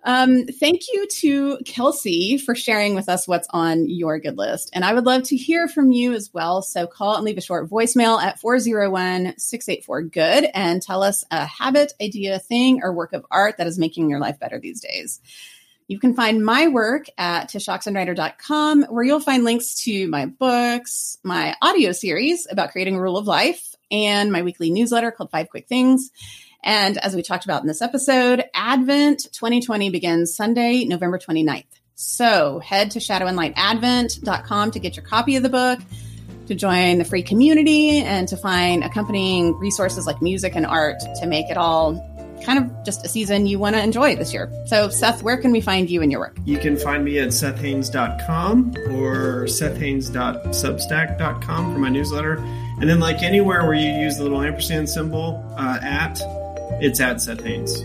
Um, 0.04 0.46
thank 0.46 0.82
you 0.92 1.06
to 1.06 1.58
Kelsey 1.64 2.38
for 2.38 2.54
sharing 2.54 2.94
with 2.94 3.08
us 3.08 3.26
what's 3.26 3.48
on 3.50 3.88
your 3.88 4.18
good 4.18 4.38
list. 4.38 4.70
And 4.72 4.84
I 4.84 4.94
would 4.94 5.04
love 5.04 5.24
to 5.24 5.36
hear 5.36 5.68
from 5.68 5.90
you 5.90 6.12
as 6.12 6.32
well. 6.32 6.62
So 6.62 6.86
call 6.86 7.16
and 7.16 7.24
leave 7.24 7.36
a 7.36 7.42
short 7.42 7.68
voicemail 7.68 8.22
at 8.22 8.38
401 8.38 9.34
684 9.38 10.02
Good 10.02 10.48
and 10.54 10.80
tell 10.80 11.02
us 11.02 11.24
a 11.30 11.44
habit, 11.44 11.92
idea, 12.00 12.38
thing, 12.38 12.80
or 12.82 12.92
work 12.92 13.12
of 13.12 13.26
art 13.30 13.56
that 13.58 13.66
is 13.66 13.78
making 13.78 14.08
your 14.08 14.20
life 14.20 14.38
better 14.38 14.58
these 14.60 14.80
days. 14.80 15.20
You 15.88 15.98
can 15.98 16.14
find 16.14 16.44
my 16.44 16.68
work 16.68 17.06
at 17.16 17.48
tshoxenreider.com, 17.48 18.84
where 18.90 19.04
you'll 19.04 19.20
find 19.20 19.42
links 19.42 19.74
to 19.84 20.06
my 20.08 20.26
books, 20.26 21.16
my 21.24 21.56
audio 21.62 21.92
series 21.92 22.46
about 22.50 22.72
creating 22.72 22.96
a 22.96 23.00
rule 23.00 23.16
of 23.16 23.26
life, 23.26 23.74
and 23.90 24.30
my 24.30 24.42
weekly 24.42 24.70
newsletter 24.70 25.10
called 25.10 25.30
Five 25.30 25.48
Quick 25.48 25.66
Things. 25.66 26.10
And 26.62 26.98
as 26.98 27.14
we 27.14 27.22
talked 27.22 27.44
about 27.44 27.62
in 27.62 27.68
this 27.68 27.82
episode, 27.82 28.44
Advent 28.54 29.28
2020 29.32 29.90
begins 29.90 30.34
Sunday, 30.34 30.84
November 30.84 31.18
29th. 31.18 31.64
So 31.94 32.60
head 32.60 32.92
to 32.92 32.98
shadowandlightadvent.com 32.98 34.70
to 34.70 34.78
get 34.78 34.96
your 34.96 35.04
copy 35.04 35.36
of 35.36 35.42
the 35.42 35.48
book, 35.48 35.80
to 36.46 36.54
join 36.54 36.98
the 36.98 37.04
free 37.04 37.22
community, 37.22 38.00
and 38.00 38.28
to 38.28 38.36
find 38.36 38.84
accompanying 38.84 39.58
resources 39.58 40.06
like 40.06 40.22
music 40.22 40.54
and 40.54 40.64
art 40.64 41.00
to 41.20 41.26
make 41.26 41.50
it 41.50 41.56
all 41.56 42.04
kind 42.44 42.58
of 42.58 42.84
just 42.84 43.04
a 43.04 43.08
season 43.08 43.46
you 43.46 43.58
want 43.58 43.74
to 43.74 43.82
enjoy 43.82 44.14
this 44.16 44.32
year. 44.32 44.50
So, 44.66 44.88
Seth, 44.88 45.22
where 45.22 45.36
can 45.36 45.52
we 45.52 45.60
find 45.60 45.90
you 45.90 46.00
and 46.02 46.10
your 46.10 46.20
work? 46.20 46.38
You 46.44 46.58
can 46.58 46.76
find 46.76 47.04
me 47.04 47.18
at 47.18 47.28
sethhaines.com 47.28 48.74
or 48.90 49.44
sethhaines.substack.com 49.46 51.72
for 51.72 51.78
my 51.78 51.88
newsletter. 51.88 52.36
And 52.80 52.88
then, 52.88 53.00
like 53.00 53.22
anywhere 53.22 53.64
where 53.64 53.74
you 53.74 53.88
use 53.88 54.18
the 54.18 54.22
little 54.22 54.40
ampersand 54.40 54.88
symbol 54.88 55.44
uh, 55.58 55.80
at, 55.82 56.20
it's 56.80 57.00
at 57.00 57.20
Seth 57.20 57.42
Haines. 57.42 57.80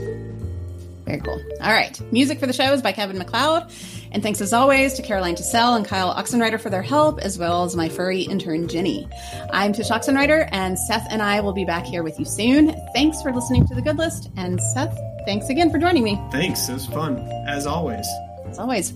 Very 1.06 1.20
cool. 1.20 1.42
All 1.62 1.74
right. 1.74 2.00
Music 2.12 2.40
for 2.40 2.48
the 2.48 2.54
show 2.54 2.72
is 2.74 2.82
by 2.82 2.92
Kevin 2.92 3.18
MacLeod. 3.18 3.70
And 4.12 4.22
thanks 4.22 4.42
as 4.42 4.54
always 4.54 4.94
to 4.94 5.02
Caroline 5.02 5.36
Tassell 5.36 5.76
and 5.76 5.86
Kyle 5.86 6.14
Oxenreider 6.14 6.60
for 6.60 6.70
their 6.70 6.84
help, 6.84 7.20
as 7.20 7.38
well 7.38 7.64
as 7.64 7.76
my 7.76 7.90
furry 7.90 8.22
intern, 8.22 8.68
Jenny. 8.68 9.08
I'm 9.52 9.74
Tsh 9.74 9.90
Oxenreider, 9.90 10.48
and 10.52 10.78
Seth 10.78 11.08
and 11.10 11.22
I 11.22 11.42
will 11.42 11.54
be 11.54 11.66
back 11.66 11.86
here 11.86 12.04
with 12.04 12.20
you 12.20 12.26
soon. 12.26 12.76
Thanks 12.94 13.22
for 13.22 13.34
listening 13.34 13.68
to 13.68 13.76
The 13.76 13.82
Good 13.82 13.98
List. 13.98 14.30
And 14.38 14.62
Seth, 14.74 14.98
thanks 15.26 15.50
again 15.50 15.72
for 15.72 15.80
joining 15.80 16.04
me. 16.04 16.22
Thanks. 16.32 16.70
It 16.70 16.74
was 16.74 16.86
fun, 16.86 17.18
as 17.48 17.66
always. 17.66 18.08
As 18.46 18.60
always. 18.60 18.94